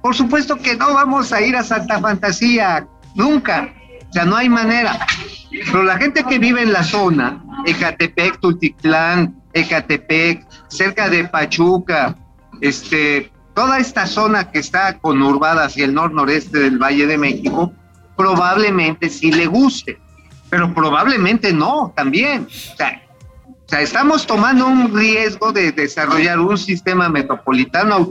por 0.03 0.15
supuesto 0.15 0.57
que 0.57 0.77
no 0.77 0.95
vamos 0.95 1.33
a 1.33 1.41
ir 1.41 1.57
a 1.57 1.65
Santa 1.65 1.99
Fantasía, 1.99 2.87
nunca. 3.15 3.73
O 4.09 4.13
sea, 4.13 4.25
no 4.25 4.37
hay 4.37 4.49
manera. 4.49 5.07
Pero 5.51 5.83
la 5.83 5.97
gente 5.97 6.23
que 6.25 6.39
vive 6.39 6.63
en 6.63 6.73
la 6.73 6.85
zona, 6.85 7.43
Ecatepec, 7.67 8.39
Tultitlán, 8.41 9.35
Ecatepec, 9.53 10.47
cerca 10.69 11.09
de 11.09 11.25
Pachuca, 11.25 12.17
este, 12.61 13.33
toda 13.55 13.79
esta 13.79 14.07
zona 14.07 14.51
que 14.51 14.59
está 14.59 14.99
conurbada 14.99 15.65
hacia 15.65 15.87
el 15.87 15.95
nor-noreste 15.95 16.59
del 16.59 16.79
Valle 16.79 17.07
de 17.07 17.19
México, 17.19 17.73
probablemente 18.17 19.09
sí 19.09 19.33
le 19.33 19.47
guste, 19.47 19.99
pero 20.51 20.73
probablemente 20.73 21.53
no 21.53 21.93
también. 21.97 22.47
O 22.47 22.77
sea, 22.77 23.03
o 23.67 23.69
sea, 23.69 23.81
estamos 23.81 24.27
tomando 24.27 24.67
un 24.67 24.95
riesgo 24.97 25.53
de 25.53 25.73
desarrollar 25.73 26.39
un 26.39 26.57
sistema 26.57 27.09
metropolitano 27.09 28.11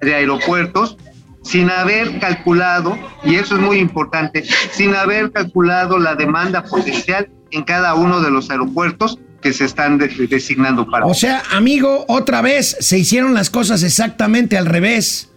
de 0.00 0.14
aeropuertos 0.14 0.96
sin 1.42 1.70
haber 1.70 2.18
calculado, 2.18 2.98
y 3.22 3.34
eso 3.36 3.54
es 3.56 3.60
muy 3.60 3.76
importante, 3.78 4.44
sin 4.72 4.94
haber 4.94 5.30
calculado 5.30 5.98
la 5.98 6.14
demanda 6.14 6.64
potencial 6.64 7.28
en 7.50 7.62
cada 7.64 7.94
uno 7.94 8.20
de 8.20 8.30
los 8.30 8.50
aeropuertos 8.50 9.18
que 9.42 9.52
se 9.52 9.66
están 9.66 9.98
de- 9.98 10.08
designando 10.28 10.86
para. 10.90 11.04
O 11.06 11.12
sea, 11.14 11.42
amigo, 11.52 12.04
otra 12.08 12.40
vez 12.40 12.76
se 12.80 12.98
hicieron 12.98 13.34
las 13.34 13.50
cosas 13.50 13.82
exactamente 13.82 14.56
al 14.56 14.64
revés. 14.66 15.30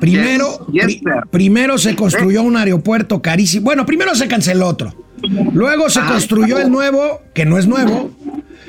Primero, 0.00 0.66
Yes, 0.72 0.72
yes, 0.72 0.84
pri- 0.84 0.98
sir. 0.98 1.22
primero 1.30 1.78
se 1.78 1.94
construyó 1.94 2.42
un 2.42 2.56
aeropuerto 2.56 3.22
carísimo. 3.22 3.64
Bueno, 3.66 3.86
primero 3.86 4.16
se 4.16 4.26
canceló 4.26 4.66
otro. 4.66 4.94
Luego 5.52 5.88
se 5.88 6.00
Ah. 6.00 6.06
construyó 6.08 6.58
el 6.58 6.70
nuevo, 6.72 7.22
que 7.34 7.46
no 7.46 7.56
es 7.56 7.68
nuevo. 7.68 8.10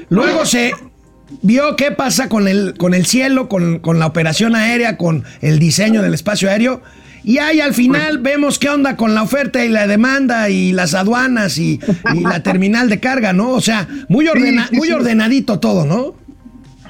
Luego 0.09 0.45
se 0.45 0.71
vio 1.41 1.75
qué 1.75 1.91
pasa 1.91 2.29
con 2.29 2.47
el, 2.47 2.75
con 2.77 2.93
el 2.93 3.05
cielo, 3.05 3.49
con, 3.49 3.79
con 3.79 3.99
la 3.99 4.05
operación 4.05 4.55
aérea, 4.55 4.97
con 4.97 5.23
el 5.41 5.59
diseño 5.59 6.01
del 6.01 6.13
espacio 6.13 6.49
aéreo. 6.49 6.81
Y 7.23 7.39
ahí 7.39 7.59
al 7.59 7.73
final 7.73 8.19
vemos 8.19 8.57
qué 8.57 8.69
onda 8.69 8.95
con 8.95 9.13
la 9.13 9.21
oferta 9.23 9.65
y 9.65 9.67
la 9.69 9.85
demanda 9.85 10.49
y 10.49 10.71
las 10.71 10.93
aduanas 10.93 11.57
y, 11.57 11.79
y 12.13 12.21
la 12.21 12.41
terminal 12.41 12.87
de 12.89 13.01
carga, 13.01 13.33
¿no? 13.33 13.49
O 13.49 13.59
sea, 13.59 13.85
muy, 14.07 14.27
ordena- 14.27 14.69
muy 14.71 14.91
ordenadito 14.91 15.59
todo, 15.59 15.85
¿no? 15.85 16.15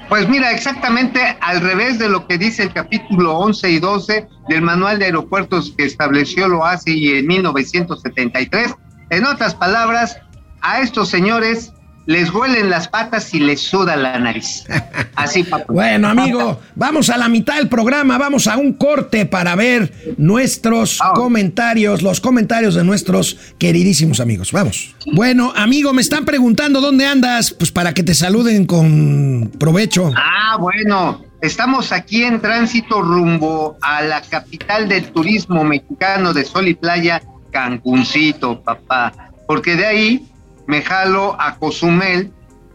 Pues 0.08 0.28
mira, 0.28 0.52
exactamente 0.52 1.20
al 1.40 1.60
revés 1.60 1.98
de 1.98 2.08
lo 2.08 2.26
que 2.28 2.38
dice 2.38 2.62
el 2.62 2.72
capítulo 2.72 3.36
11 3.38 3.70
y 3.72 3.78
12 3.80 4.26
del 4.48 4.62
Manual 4.62 4.98
de 5.00 5.06
Aeropuertos 5.06 5.74
que 5.76 5.84
estableció 5.84 6.46
lo 6.48 6.64
hace 6.64 6.92
en 7.18 7.26
1973. 7.26 8.74
En 9.10 9.24
otras 9.26 9.54
palabras, 9.54 10.16
a 10.62 10.80
estos 10.80 11.08
señores 11.08 11.72
les 12.08 12.32
huelen 12.32 12.70
las 12.70 12.88
patas 12.88 13.34
y 13.34 13.38
les 13.38 13.60
suda 13.60 13.94
la 13.94 14.18
nariz. 14.18 14.64
Así, 15.14 15.44
papá. 15.44 15.66
Bueno, 15.68 16.08
amigo, 16.08 16.58
vamos 16.74 17.10
a 17.10 17.18
la 17.18 17.28
mitad 17.28 17.56
del 17.56 17.68
programa, 17.68 18.16
vamos 18.16 18.46
a 18.46 18.56
un 18.56 18.72
corte 18.72 19.26
para 19.26 19.54
ver 19.56 19.92
nuestros 20.16 21.00
comentarios, 21.14 22.00
los 22.00 22.22
comentarios 22.22 22.74
de 22.74 22.82
nuestros 22.82 23.36
queridísimos 23.58 24.20
amigos. 24.20 24.52
Vamos. 24.52 24.94
Bueno, 25.12 25.52
amigo, 25.54 25.92
me 25.92 26.00
están 26.00 26.24
preguntando 26.24 26.80
dónde 26.80 27.04
andas, 27.04 27.50
pues 27.50 27.70
para 27.70 27.92
que 27.92 28.02
te 28.02 28.14
saluden 28.14 28.64
con 28.64 29.52
provecho. 29.58 30.10
Ah, 30.16 30.56
bueno, 30.58 31.22
estamos 31.42 31.92
aquí 31.92 32.24
en 32.24 32.40
tránsito 32.40 33.02
rumbo 33.02 33.76
a 33.82 34.00
la 34.00 34.22
capital 34.22 34.88
del 34.88 35.12
turismo 35.12 35.62
mexicano 35.62 36.32
de 36.32 36.46
Sol 36.46 36.68
y 36.68 36.74
Playa, 36.74 37.20
Cancuncito, 37.50 38.62
papá. 38.62 39.12
Porque 39.46 39.76
de 39.76 39.84
ahí 39.84 40.28
me 40.68 40.82
jalo 40.82 41.34
a 41.40 41.56
Cozumel, 41.56 42.30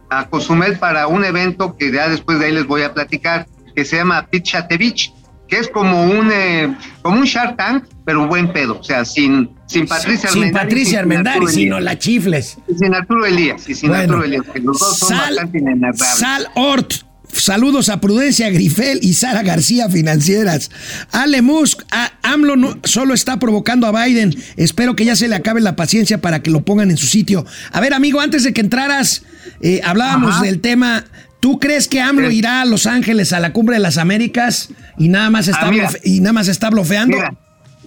a 0.10 0.28
Cozumel 0.28 0.78
para 0.78 1.08
un 1.08 1.24
evento 1.24 1.78
que 1.78 1.92
ya 1.92 2.10
después 2.10 2.40
de 2.40 2.48
ahí 2.48 2.52
les 2.52 2.66
voy 2.66 2.82
a 2.82 2.94
platicar, 2.94 3.48
que 3.76 3.86
se 3.86 3.98
llama 3.98 4.28
Pitchate 4.30 4.78
Beach, 4.78 5.14
que 5.48 5.60
es 5.60 5.70
como 5.70 6.06
un 6.06 6.32
eh, 6.32 6.76
como 7.04 7.20
un 7.20 7.26
Shark 7.26 7.56
Tank, 7.56 7.86
pero 8.04 8.28
buen 8.28 8.52
pedo, 8.52 8.80
o 8.80 8.84
sea, 8.84 9.06
sin, 9.06 9.52
sin 9.68 9.86
Patricia 9.88 10.30
sin 10.30 10.46
y 10.46 10.52
Patricia 10.52 11.00
Armendariz, 11.00 11.36
Arturo 11.36 11.54
sino 11.54 11.80
la 11.80 12.00
chifles. 12.00 12.58
Y 12.68 12.74
sin 12.74 12.96
Arturo 12.96 13.28
Elías, 13.28 13.70
y 13.70 13.76
sin 13.76 13.90
Bueno, 13.90 14.02
Arturo 14.04 14.24
Elías, 14.24 14.46
que 14.52 14.60
los 14.60 14.80
dos 14.80 14.98
son 14.98 15.10
Sal, 15.10 15.20
bastante 15.36 15.60
inenarrables. 15.60 16.18
Sal 16.18 16.48
Ort. 16.56 16.94
Saludos 17.36 17.89
a 17.89 18.00
Prudencia 18.00 18.50
Grifel 18.50 19.00
y 19.02 19.13
Sara 19.13 19.41
García 19.43 19.89
Financieras. 19.89 20.69
Ale 21.12 21.41
Musk, 21.41 21.82
a- 21.91 22.12
AMLO 22.24 22.56
no, 22.56 22.78
solo 22.84 23.13
está 23.13 23.39
provocando 23.39 23.88
a 23.88 24.06
Biden. 24.06 24.36
Espero 24.56 24.96
que 24.96 25.06
ya 25.06 25.15
se 25.15 25.28
le 25.28 25.36
acabe 25.36 25.60
la 25.62 25.76
paciencia 25.76 26.19
para 26.22 26.41
que 26.41 26.52
lo 26.52 26.63
pongan 26.63 26.91
en 26.91 26.98
su 26.98 27.08
sitio. 27.08 27.46
A 27.72 27.80
ver, 27.82 27.93
amigo, 27.93 28.22
antes 28.22 28.43
de 28.43 28.54
que 28.54 28.62
entraras, 28.62 29.24
eh, 29.62 29.82
hablábamos 29.84 30.36
Ajá. 30.36 30.43
del 30.43 30.62
tema. 30.62 31.06
¿Tú 31.39 31.60
crees 31.60 31.88
que 31.89 32.00
AMLO 32.00 32.32
irá 32.32 32.62
a 32.62 32.65
Los 32.65 32.86
Ángeles 32.86 33.34
a 33.34 33.39
la 33.41 33.52
cumbre 33.52 33.76
de 33.76 33.82
las 33.82 33.98
Américas 33.98 34.69
y 34.98 35.10
nada 35.10 35.30
más 35.30 35.48
está, 35.50 35.67
Ah, 35.69 35.89
y 36.04 36.22
nada 36.22 36.34
más 36.34 36.48
está 36.48 36.69
blofeando? 36.69 37.17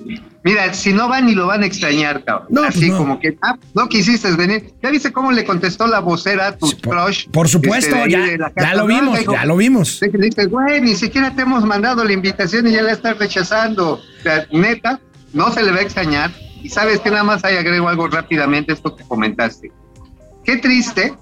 Mira, 0.04 0.22
mira, 0.46 0.72
si 0.72 0.92
no 0.92 1.08
van 1.08 1.26
ni 1.26 1.34
lo 1.34 1.48
van 1.48 1.64
a 1.64 1.66
extrañar, 1.66 2.22
cabrón. 2.24 2.46
No, 2.50 2.62
Así 2.62 2.78
pues 2.78 2.92
no. 2.92 2.98
como 2.98 3.18
que, 3.18 3.36
ah, 3.42 3.56
no 3.74 3.88
quisiste 3.88 4.30
venir. 4.36 4.72
¿Ya 4.80 4.90
viste 4.90 5.12
cómo 5.12 5.32
le 5.32 5.44
contestó 5.44 5.88
la 5.88 5.98
vocera 5.98 6.46
a 6.46 6.56
tu 6.56 6.70
Por, 6.80 6.94
crush? 6.94 7.28
por 7.30 7.48
supuesto, 7.48 7.96
Este, 7.96 8.08
de 8.08 8.16
ahí 8.30 8.38
ya, 8.38 8.52
ya 8.56 8.74
lo 8.76 8.86
vimos, 8.86 9.18
Dijo, 9.18 9.32
ya 9.32 9.44
lo 9.44 9.56
vimos. 9.56 10.00
le 10.00 10.08
dices, 10.26 10.48
güey, 10.48 10.80
ni 10.80 10.94
siquiera 10.94 11.34
te 11.34 11.42
hemos 11.42 11.64
mandado 11.64 12.04
la 12.04 12.12
invitación 12.12 12.66
y 12.68 12.72
ya 12.72 12.82
la 12.82 12.92
estás 12.92 13.18
rechazando. 13.18 13.94
O 13.94 14.22
sea, 14.22 14.46
neta, 14.52 15.00
no 15.32 15.50
se 15.52 15.62
le 15.64 15.72
va 15.72 15.78
a 15.78 15.82
extrañar. 15.82 16.30
Y 16.62 16.68
sabes 16.68 17.00
que 17.00 17.10
nada 17.10 17.24
más 17.24 17.44
ahí 17.44 17.56
agrego 17.56 17.88
algo 17.88 18.06
rápidamente, 18.08 18.72
esto 18.72 18.94
que 18.94 19.02
comentaste. 19.04 19.72
Qué 20.44 20.56
triste 20.58 21.12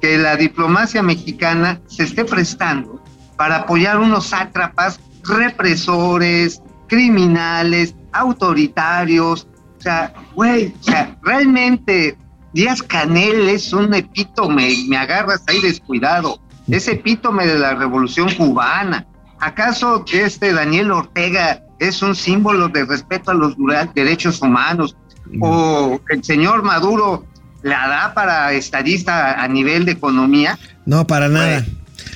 que 0.00 0.16
la 0.18 0.36
diplomacia 0.36 1.02
mexicana 1.02 1.80
se 1.88 2.04
esté 2.04 2.24
prestando 2.24 3.02
para 3.36 3.56
apoyar 3.56 3.98
unos 3.98 4.26
sátrapas 4.26 5.00
represores, 5.24 6.62
criminales, 6.88 7.94
autoritarios. 8.12 9.46
O 9.78 9.80
sea, 9.80 10.12
güey, 10.34 10.74
o 10.80 10.82
sea, 10.82 11.16
realmente 11.22 12.16
Díaz 12.52 12.82
Canel 12.82 13.48
es 13.48 13.72
un 13.72 13.94
epítome, 13.94 14.74
me 14.88 14.96
agarras 14.96 15.42
ahí 15.46 15.60
descuidado, 15.60 16.40
es 16.68 16.88
epítome 16.88 17.46
de 17.46 17.58
la 17.58 17.74
revolución 17.74 18.28
cubana. 18.34 19.06
¿Acaso 19.40 20.04
este 20.12 20.52
Daniel 20.52 20.90
Ortega 20.90 21.62
es 21.78 22.02
un 22.02 22.16
símbolo 22.16 22.68
de 22.68 22.84
respeto 22.84 23.30
a 23.30 23.34
los 23.34 23.54
derechos 23.94 24.42
humanos? 24.42 24.96
¿O 25.40 26.00
el 26.08 26.24
señor 26.24 26.62
Maduro 26.62 27.26
la 27.62 27.86
da 27.88 28.14
para 28.14 28.52
estadista 28.52 29.40
a 29.40 29.46
nivel 29.46 29.84
de 29.84 29.92
economía? 29.92 30.58
No, 30.86 31.06
para 31.06 31.28
nada. 31.28 31.64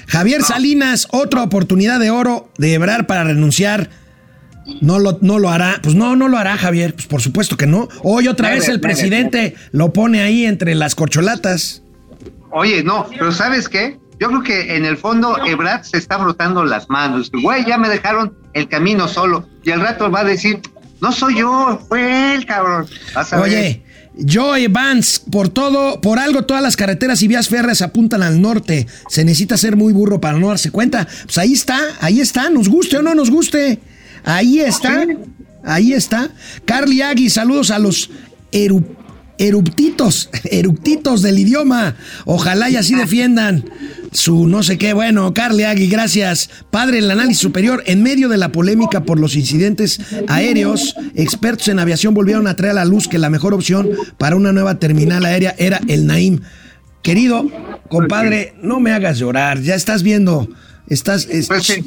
Javier 0.09 0.41
No. 0.41 0.47
Salinas, 0.47 1.07
otra 1.11 1.43
oportunidad 1.43 2.01
de 2.01 2.11
oro 2.11 2.51
de 2.59 2.75
Ebrar 2.75 3.07
para 3.07 3.25
renunciar. 3.25 3.91
No 4.81 4.99
lo, 4.99 5.19
no 5.21 5.39
lo 5.39 5.51
hará. 5.51 5.81
Pues 5.83 5.95
no, 5.95 6.17
no 6.17 6.29
lo 6.29 6.39
hará, 6.39 6.57
Javier. 6.57 6.95
Pues 6.95 7.07
por 7.07 7.21
supuesto 7.21 7.57
que 7.57 7.67
no. 7.67 7.89
Hoy 8.03 8.29
otra 8.29 8.51
vez 8.51 8.69
el 8.69 8.81
presidente 8.81 9.55
lo 9.71 9.93
pone 9.93 10.23
ahí 10.23 10.45
entre 10.47 10.75
las 10.75 10.95
corcholatas. 10.95 11.83
Oye, 12.51 12.83
no, 12.85 13.07
pero 13.11 13.33
¿sabes 13.33 13.69
qué? 13.69 13.99
Yo 14.21 14.29
creo 14.29 14.43
que 14.43 14.77
en 14.77 14.85
el 14.85 14.97
fondo 14.97 15.37
Ebrard 15.45 15.83
se 15.85 15.99
está 15.99 16.19
frotando 16.19 16.65
las 16.65 16.89
manos. 16.89 17.31
Güey, 17.33 17.65
ya 17.67 17.79
me 17.79 17.89
dejaron 17.89 18.37
el 18.53 18.69
camino 18.69 19.09
solo. 19.09 19.49
Y 19.65 19.71
al 19.71 19.81
rato 19.81 20.11
va 20.11 20.21
a 20.21 20.25
decir, 20.25 20.61
no 21.01 21.11
soy 21.11 21.39
yo, 21.39 21.81
fue 21.89 22.35
él, 22.35 22.47
cabrón. 22.47 22.87
Vas 23.15 23.33
a 23.33 23.37
ver. 23.37 23.45
Oye, 23.45 23.83
Joe 24.29 24.69
Vance, 24.69 25.23
por 25.31 25.49
todo, 25.49 26.01
por 26.01 26.19
algo 26.19 26.43
todas 26.43 26.63
las 26.63 26.77
carreteras 26.77 27.23
y 27.23 27.29
vías 27.29 27.49
férreas 27.49 27.83
apuntan 27.83 28.23
al 28.23 28.41
norte. 28.41 28.87
Se 29.09 29.25
necesita 29.25 29.57
ser 29.57 29.77
muy 29.77 29.93
burro 29.93 30.21
para 30.21 30.39
no 30.39 30.49
darse 30.49 30.71
cuenta. 30.71 31.09
Pues 31.25 31.39
ahí 31.39 31.55
está, 31.55 31.81
ahí 32.01 32.21
está, 32.21 32.51
nos 32.51 32.69
guste 32.69 32.99
o 32.99 33.03
no 33.03 33.15
nos 33.15 33.31
guste. 33.31 33.81
Ahí 34.25 34.61
está, 34.61 35.05
ahí 35.65 35.93
está. 35.93 36.31
Carly 36.65 37.03
Agui, 37.03 37.29
saludos 37.31 37.71
a 37.71 37.79
los 37.79 38.11
eru- 38.53 38.85
eruptitos, 39.39 40.31
eruptitos 40.45 41.23
del 41.23 41.39
idioma. 41.39 41.97
Ojalá 42.25 42.71
y 42.71 42.77
así 42.77 42.95
defiendan 42.95 43.65
su 44.13 44.47
no 44.47 44.63
sé 44.63 44.79
qué. 44.79 44.93
Bueno, 44.93 45.33
Carly 45.35 45.65
Agui, 45.65 45.87
gracias. 45.89 46.51
Padre, 46.71 46.99
el 46.99 47.11
análisis 47.11 47.39
superior. 47.39 47.83
En 47.87 48.03
medio 48.03 48.29
de 48.29 48.37
la 48.37 48.53
polémica 48.53 49.05
por 49.05 49.19
los 49.19 49.35
incidentes 49.37 49.99
aéreos, 50.29 50.95
expertos 51.15 51.69
en 51.69 51.79
aviación 51.79 52.15
volvieron 52.15 52.47
a 52.47 52.55
traer 52.57 52.73
a 52.73 52.75
la 52.75 52.85
luz 52.85 53.09
que 53.09 53.19
la 53.19 53.31
mejor 53.31 53.55
opción 53.55 53.89
para 54.19 54.37
una 54.37 54.53
nueva 54.53 54.79
terminal 54.79 55.25
aérea 55.25 55.55
era 55.59 55.81
el 55.89 56.07
Naim. 56.07 56.41
Querido 57.03 57.45
compadre, 57.89 58.55
no 58.63 58.79
me 58.79 58.93
hagas 58.93 59.19
llorar. 59.19 59.61
Ya 59.63 59.75
estás 59.75 60.03
viendo. 60.05 60.49
Estás. 60.89 61.27
es- 61.31 61.49
Pues 61.49 61.65
sí. 61.65 61.85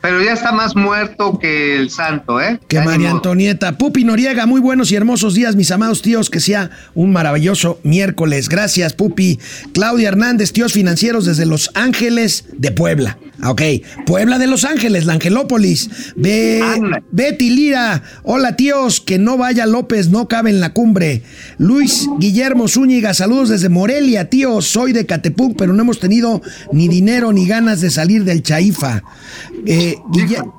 Pero 0.00 0.22
ya 0.22 0.32
está 0.32 0.52
más 0.52 0.76
muerto 0.76 1.38
que 1.38 1.76
el 1.76 1.90
santo, 1.90 2.40
¿eh? 2.40 2.60
Que 2.68 2.80
María. 2.80 3.10
Antonieta. 3.10 3.78
Pupi 3.78 4.04
Noriega, 4.04 4.46
muy 4.46 4.60
buenos 4.60 4.92
y 4.92 4.96
hermosos 4.96 5.34
días, 5.34 5.56
mis 5.56 5.70
amados 5.70 6.02
tíos. 6.02 6.30
Que 6.30 6.40
sea 6.40 6.70
un 6.94 7.12
maravilloso 7.12 7.78
miércoles. 7.82 8.48
Gracias, 8.48 8.92
Pupi. 8.92 9.38
Claudia 9.72 10.08
Hernández, 10.08 10.52
tíos 10.52 10.72
financieros 10.72 11.24
desde 11.24 11.46
Los 11.46 11.70
Ángeles 11.74 12.44
de 12.56 12.70
Puebla. 12.70 13.18
Ah, 13.44 13.50
Ok, 13.50 13.62
Puebla 14.06 14.38
de 14.38 14.46
Los 14.46 14.64
Ángeles, 14.64 15.04
la 15.04 15.12
Angelópolis. 15.12 15.90
Be- 16.16 16.60
Anda. 16.62 17.02
Betty 17.10 17.50
Lira, 17.50 18.02
hola 18.22 18.56
tíos, 18.56 19.00
que 19.02 19.18
no 19.18 19.36
vaya 19.36 19.66
López, 19.66 20.08
no 20.08 20.28
cabe 20.28 20.48
en 20.50 20.60
la 20.60 20.72
cumbre. 20.72 21.22
Luis 21.58 22.08
Guillermo 22.18 22.68
Zúñiga, 22.68 23.12
saludos 23.12 23.50
desde 23.50 23.68
Morelia, 23.68 24.30
tíos, 24.30 24.66
soy 24.66 24.92
de 24.94 25.04
Catepunk, 25.04 25.56
pero 25.58 25.74
no 25.74 25.82
hemos 25.82 26.00
tenido 26.00 26.40
ni 26.72 26.88
dinero 26.88 27.32
ni 27.34 27.46
ganas 27.46 27.82
de 27.82 27.90
salir 27.90 28.24
del 28.24 28.42
Chaifa. 28.42 29.02
Eh, 29.66 29.96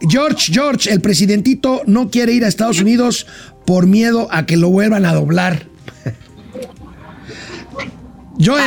George, 0.07 0.53
George, 0.53 0.91
el 0.91 1.01
presidentito 1.01 1.81
no 1.87 2.11
quiere 2.11 2.33
ir 2.33 2.45
a 2.45 2.47
Estados 2.47 2.79
Unidos 2.81 3.25
por 3.65 3.87
miedo 3.87 4.27
a 4.31 4.45
que 4.45 4.57
lo 4.57 4.69
vuelvan 4.69 5.05
a 5.05 5.13
doblar. 5.13 5.67
Joe, 8.39 8.61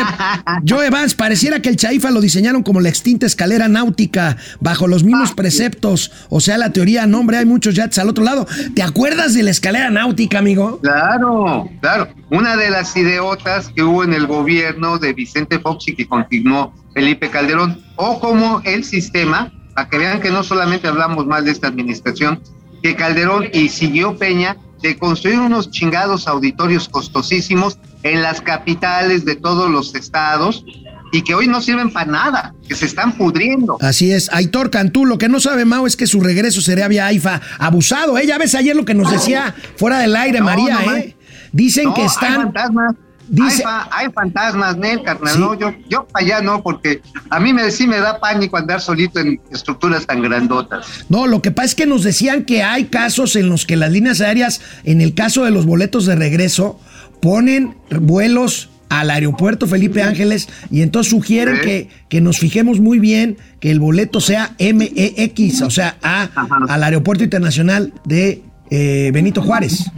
Joe 0.66 0.90
Vance, 0.90 1.16
pareciera 1.16 1.61
que 1.61 1.68
el 1.68 1.76
Chaifa 1.76 2.11
lo 2.11 2.20
diseñaron 2.20 2.62
como 2.62 2.81
la 2.81 2.88
extinta 2.88 3.26
escalera 3.26 3.68
náutica, 3.68 4.37
bajo 4.61 4.87
los 4.87 5.04
mismos 5.04 5.33
preceptos. 5.33 6.11
O 6.28 6.40
sea, 6.40 6.59
la 6.59 6.72
teoría, 6.72 7.07
no, 7.07 7.20
hombre, 7.20 7.38
hay 7.38 7.46
muchos 7.46 7.74
yates 7.74 7.98
al 7.98 8.09
otro 8.09 8.24
lado. 8.24 8.46
¿Te 8.74 8.83
acuerdas 8.83 9.35
de 9.35 9.42
la 9.42 9.50
escalera 9.50 9.90
náutica, 9.90 10.38
amigo? 10.38 10.81
Claro, 10.81 11.68
claro. 11.81 12.09
Una 12.31 12.57
de 12.57 12.70
las 12.70 12.96
ideotas 12.96 13.70
que 13.74 13.83
hubo 13.83 14.04
en 14.04 14.12
el 14.12 14.26
gobierno 14.26 14.98
de 14.98 15.12
Vicente 15.12 15.59
Fox 15.59 15.88
y 15.88 15.94
que 15.94 16.07
continuó 16.07 16.72
Felipe 16.94 17.31
Calderón, 17.31 17.83
o 17.96 18.20
como 18.20 18.61
el 18.64 18.85
sistema, 18.85 19.52
para 19.74 19.88
que 19.88 19.98
vean 19.98 20.20
que 20.20 20.31
no 20.31 20.42
solamente 20.42 20.88
hablamos 20.88 21.26
mal 21.26 21.44
de 21.44 21.52
esta 21.52 21.68
administración, 21.68 22.40
que 22.83 22.96
Calderón 22.96 23.46
y 23.52 23.68
siguió 23.68 24.16
Peña 24.16 24.57
de 24.83 24.96
construir 24.96 25.38
unos 25.38 25.70
chingados 25.70 26.28
auditorios 26.28 26.88
costosísimos 26.88 27.78
en 28.02 28.22
las 28.22 28.40
capitales 28.40 29.24
de 29.24 29.37
todos 29.37 29.70
los 29.70 29.94
estados 29.94 30.64
y 31.11 31.22
que 31.22 31.34
hoy 31.34 31.46
no 31.48 31.61
sirven 31.62 31.90
para 31.90 32.11
nada, 32.11 32.54
que 32.68 32.74
se 32.74 32.84
están 32.84 33.12
pudriendo. 33.12 33.78
Así 33.80 34.12
es. 34.12 34.28
Aitor 34.32 34.70
Cantú, 34.70 35.06
lo 35.06 35.16
que 35.18 35.28
no 35.28 35.40
sabe 35.40 35.64
Mao 35.64 35.87
es 35.87 35.96
que 35.96 36.06
su 36.06 36.20
regreso 36.20 36.61
sería 36.61 36.87
vía 36.87 37.06
AIFA 37.06 37.40
abusado, 37.58 38.18
¿eh? 38.18 38.26
Ya 38.26 38.37
ves 38.38 38.54
ayer 38.54 38.76
lo 38.76 38.84
que 38.84 38.94
nos 38.94 39.11
decía 39.11 39.54
fuera 39.76 39.98
del 40.00 40.14
aire 40.16 40.40
No, 40.40 40.44
María, 40.46 40.78
no, 40.84 40.94
¿eh? 40.96 41.16
Dicen 41.52 41.84
No, 41.84 41.94
que 41.94 42.02
Hay 42.02 42.06
están... 42.08 42.34
fantasmas. 42.34 42.94
Dice- 43.30 43.56
Hay, 43.56 43.62
fa- 43.62 43.88
hay 43.90 44.08
fantasmas, 44.11 44.76
Nel, 44.78 45.02
carnal. 45.02 45.34
Sí. 45.34 45.38
No, 45.40 45.52
yo, 45.58 45.70
yo 45.90 46.06
para 46.06 46.24
allá 46.24 46.40
no, 46.40 46.62
porque 46.62 47.02
a 47.28 47.38
mí 47.40 47.52
me, 47.52 47.70
sí 47.70 47.87
me 47.87 47.98
da 47.98 48.18
pánico 48.20 48.56
andar 48.56 48.80
solito 48.80 49.18
en 49.20 49.38
estructuras 49.52 50.06
tan 50.06 50.22
grandotas. 50.22 50.87
No, 51.11 51.26
lo 51.26 51.42
que 51.42 51.50
pasa 51.50 51.66
es 51.66 51.74
que 51.74 51.84
nos 51.87 52.02
decían 52.04 52.44
que 52.44 52.62
hay 52.62 52.84
casos 52.87 53.37
en 53.37 53.50
los 53.50 53.66
que 53.66 53.76
las 53.76 53.90
líneas 53.92 54.22
aéreas, 54.22 54.62
en 54.84 55.02
el 55.02 55.14
caso 55.14 55.44
de 55.44 55.50
los 55.50 55.66
boletos 55.66 56.06
de 56.06 56.16
regreso, 56.16 56.80
ponen 57.20 57.76
vuelos 58.00 58.70
al 58.88 59.11
aeropuerto 59.11 59.66
Felipe 59.66 60.02
Ángeles 60.02 60.48
y 60.70 60.83
entonces 60.83 61.11
sugieren 61.11 61.61
que, 61.61 61.88
que 62.09 62.20
nos 62.20 62.38
fijemos 62.38 62.81
muy 62.81 62.98
bien 62.98 63.37
que 63.61 63.70
el 63.70 63.81
boleto 63.81 64.20
sea 64.20 64.54
MEX, 64.59 65.62
o 65.62 65.70
sea, 65.70 65.96
a, 66.02 66.28
al 66.68 66.83
aeropuerto 66.83 67.24
internacional 67.24 67.92
de 68.04 68.42
eh, 68.70 69.11
Benito 69.12 69.42
Juárez. 69.42 69.90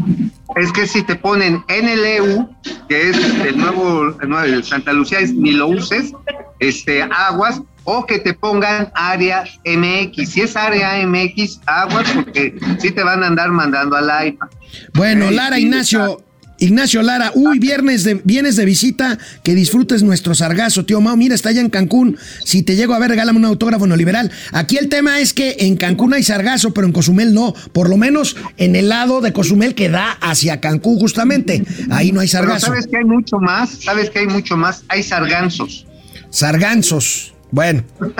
Es 0.56 0.72
que 0.72 0.86
si 0.86 1.02
te 1.02 1.14
ponen 1.16 1.64
NLU, 1.68 2.48
que 2.88 3.10
es 3.10 3.16
el 3.46 3.56
nuevo, 3.56 4.16
el 4.20 4.28
nuevo 4.28 4.44
el 4.44 4.64
Santa 4.64 4.92
Lucía, 4.92 5.20
es 5.20 5.32
ni 5.32 5.52
lo 5.52 5.68
uses, 5.68 6.12
este, 6.58 7.02
aguas, 7.02 7.62
o 7.84 8.04
que 8.04 8.18
te 8.18 8.34
pongan 8.34 8.90
área 8.94 9.44
MX. 9.64 10.28
Si 10.28 10.40
es 10.40 10.56
área 10.56 11.04
MX, 11.06 11.60
aguas, 11.66 12.10
porque 12.14 12.54
sí 12.78 12.90
te 12.90 13.02
van 13.02 13.22
a 13.22 13.28
andar 13.28 13.50
mandando 13.50 13.96
al 13.96 14.10
AIFA. 14.10 14.48
Bueno, 14.94 15.30
Lara 15.30 15.58
Ignacio. 15.58 16.22
Ignacio 16.60 17.02
Lara, 17.02 17.32
uy, 17.34 17.58
viernes 17.58 18.04
de, 18.04 18.20
vienes 18.22 18.54
de 18.56 18.64
visita, 18.64 19.18
que 19.42 19.54
disfrutes 19.54 20.02
nuestro 20.02 20.34
sargazo, 20.34 20.84
tío 20.84 21.00
Mao. 21.00 21.16
Mira, 21.16 21.34
está 21.34 21.48
allá 21.48 21.60
en 21.62 21.70
Cancún. 21.70 22.16
Si 22.44 22.62
te 22.62 22.76
llego 22.76 22.94
a 22.94 22.98
ver, 22.98 23.10
regálame 23.10 23.38
un 23.38 23.46
autógrafo 23.46 23.86
neoliberal. 23.86 24.30
Aquí 24.52 24.76
el 24.76 24.88
tema 24.88 25.20
es 25.20 25.32
que 25.34 25.56
en 25.60 25.76
Cancún 25.76 26.14
hay 26.14 26.22
sargazo, 26.22 26.72
pero 26.72 26.86
en 26.86 26.92
Cozumel 26.92 27.32
no. 27.34 27.54
Por 27.72 27.88
lo 27.88 27.96
menos 27.96 28.36
en 28.58 28.76
el 28.76 28.88
lado 28.90 29.20
de 29.20 29.32
Cozumel 29.32 29.74
que 29.74 29.88
da 29.88 30.12
hacia 30.20 30.60
Cancún, 30.60 30.98
justamente. 31.00 31.64
Ahí 31.90 32.12
no 32.12 32.20
hay 32.20 32.28
Pero 32.28 32.42
sargazo. 32.42 32.66
sabes 32.66 32.86
que 32.86 32.98
hay 32.98 33.04
mucho 33.04 33.38
más, 33.38 33.70
sabes 33.82 34.10
que 34.10 34.20
hay 34.20 34.26
mucho 34.26 34.56
más, 34.56 34.84
hay 34.88 35.02
sarganzos. 35.02 35.86
Sarganzos. 36.30 37.34
Bueno. 37.50 37.82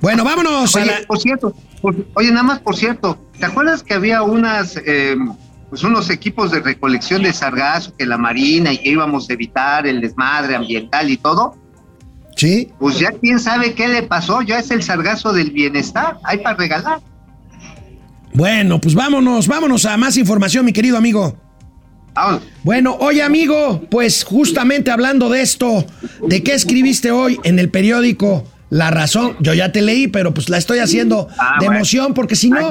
Bueno, 0.00 0.24
vámonos 0.24 0.74
a 0.76 0.78
Oye, 0.80 0.86
la. 0.86 1.06
por 1.06 1.20
cierto, 1.20 1.54
por- 1.82 2.06
oye, 2.14 2.30
nada 2.30 2.42
más 2.42 2.60
por 2.60 2.74
cierto, 2.74 3.22
¿te 3.38 3.44
acuerdas 3.44 3.82
que 3.82 3.92
había 3.92 4.22
unas, 4.22 4.78
eh, 4.86 5.14
pues 5.70 5.84
unos 5.84 6.10
equipos 6.10 6.50
de 6.50 6.60
recolección 6.60 7.22
de 7.22 7.32
sargazo, 7.32 7.94
que 7.96 8.04
la 8.04 8.18
marina 8.18 8.72
y 8.72 8.78
que 8.78 8.90
íbamos 8.90 9.30
a 9.30 9.32
evitar 9.32 9.86
el 9.86 10.00
desmadre 10.00 10.56
ambiental 10.56 11.08
y 11.08 11.16
todo? 11.16 11.56
Sí. 12.36 12.70
Pues 12.78 12.98
ya 12.98 13.12
quién 13.12 13.38
sabe 13.38 13.74
qué 13.74 13.88
le 13.88 14.02
pasó, 14.02 14.42
ya 14.42 14.58
es 14.58 14.70
el 14.70 14.82
sargazo 14.82 15.32
del 15.32 15.52
bienestar, 15.52 16.18
hay 16.24 16.38
para 16.38 16.56
regalar. 16.56 17.00
Bueno, 18.34 18.80
pues 18.80 18.94
vámonos, 18.94 19.46
vámonos 19.46 19.84
a 19.86 19.96
más 19.96 20.16
información, 20.16 20.64
mi 20.64 20.72
querido 20.72 20.96
amigo. 20.96 21.36
Bueno, 22.64 22.96
oye 23.00 23.22
amigo, 23.22 23.82
pues 23.90 24.24
justamente 24.24 24.90
hablando 24.90 25.30
de 25.30 25.40
esto, 25.40 25.86
¿de 26.26 26.42
qué 26.42 26.54
escribiste 26.54 27.12
hoy 27.12 27.38
en 27.44 27.58
el 27.58 27.70
periódico 27.70 28.44
La 28.70 28.90
Razón? 28.92 29.36
Yo 29.40 29.52
ya 29.52 29.72
te 29.72 29.82
leí, 29.82 30.06
pero 30.06 30.32
pues 30.32 30.48
la 30.48 30.56
estoy 30.56 30.78
haciendo 30.78 31.28
Ah, 31.38 31.56
de 31.58 31.66
bueno. 31.66 31.78
emoción 31.80 32.14
porque 32.14 32.36
si 32.36 32.50
no. 32.50 32.70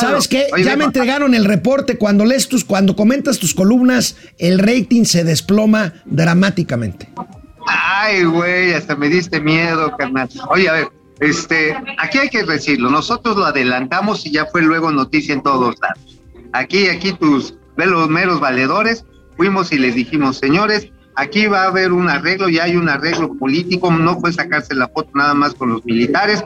¿sabes 0.00 0.26
qué? 0.28 0.48
Oye, 0.52 0.64
ya 0.64 0.76
me 0.76 0.84
entregaron 0.84 1.34
el 1.34 1.44
reporte 1.44 1.96
cuando 1.96 2.24
lees 2.24 2.48
tus, 2.48 2.64
cuando 2.64 2.96
comentas 2.96 3.38
tus 3.38 3.54
columnas, 3.54 4.16
el 4.38 4.58
rating 4.58 5.04
se 5.04 5.22
desploma 5.22 5.94
dramáticamente. 6.06 7.08
Ay, 7.66 8.24
güey, 8.24 8.74
hasta 8.74 8.96
me 8.96 9.08
diste 9.08 9.40
miedo, 9.40 9.94
carnal. 9.96 10.28
Oye, 10.50 10.68
a 10.68 10.72
ver, 10.72 10.88
este, 11.20 11.72
aquí 11.98 12.18
hay 12.18 12.28
que 12.28 12.42
decirlo, 12.42 12.90
nosotros 12.90 13.36
lo 13.36 13.44
adelantamos 13.46 14.26
y 14.26 14.32
ya 14.32 14.46
fue 14.46 14.62
luego 14.62 14.90
noticia 14.90 15.32
en 15.34 15.42
todos 15.44 15.76
lados. 15.80 16.18
Aquí, 16.52 16.88
aquí 16.88 17.12
tus 17.12 17.54
velos 17.76 18.08
meros 18.08 18.40
valedores, 18.40 19.04
fuimos 19.36 19.70
y 19.72 19.78
les 19.78 19.94
dijimos, 19.94 20.38
señores, 20.38 20.88
aquí 21.14 21.46
va 21.46 21.64
a 21.64 21.66
haber 21.68 21.92
un 21.92 22.08
arreglo, 22.08 22.48
ya 22.48 22.64
hay 22.64 22.76
un 22.76 22.88
arreglo 22.88 23.34
político, 23.34 23.90
no 23.90 24.18
fue 24.20 24.32
sacarse 24.32 24.74
la 24.74 24.88
foto 24.88 25.10
nada 25.14 25.34
más 25.34 25.54
con 25.54 25.70
los 25.70 25.84
militares, 25.84 26.44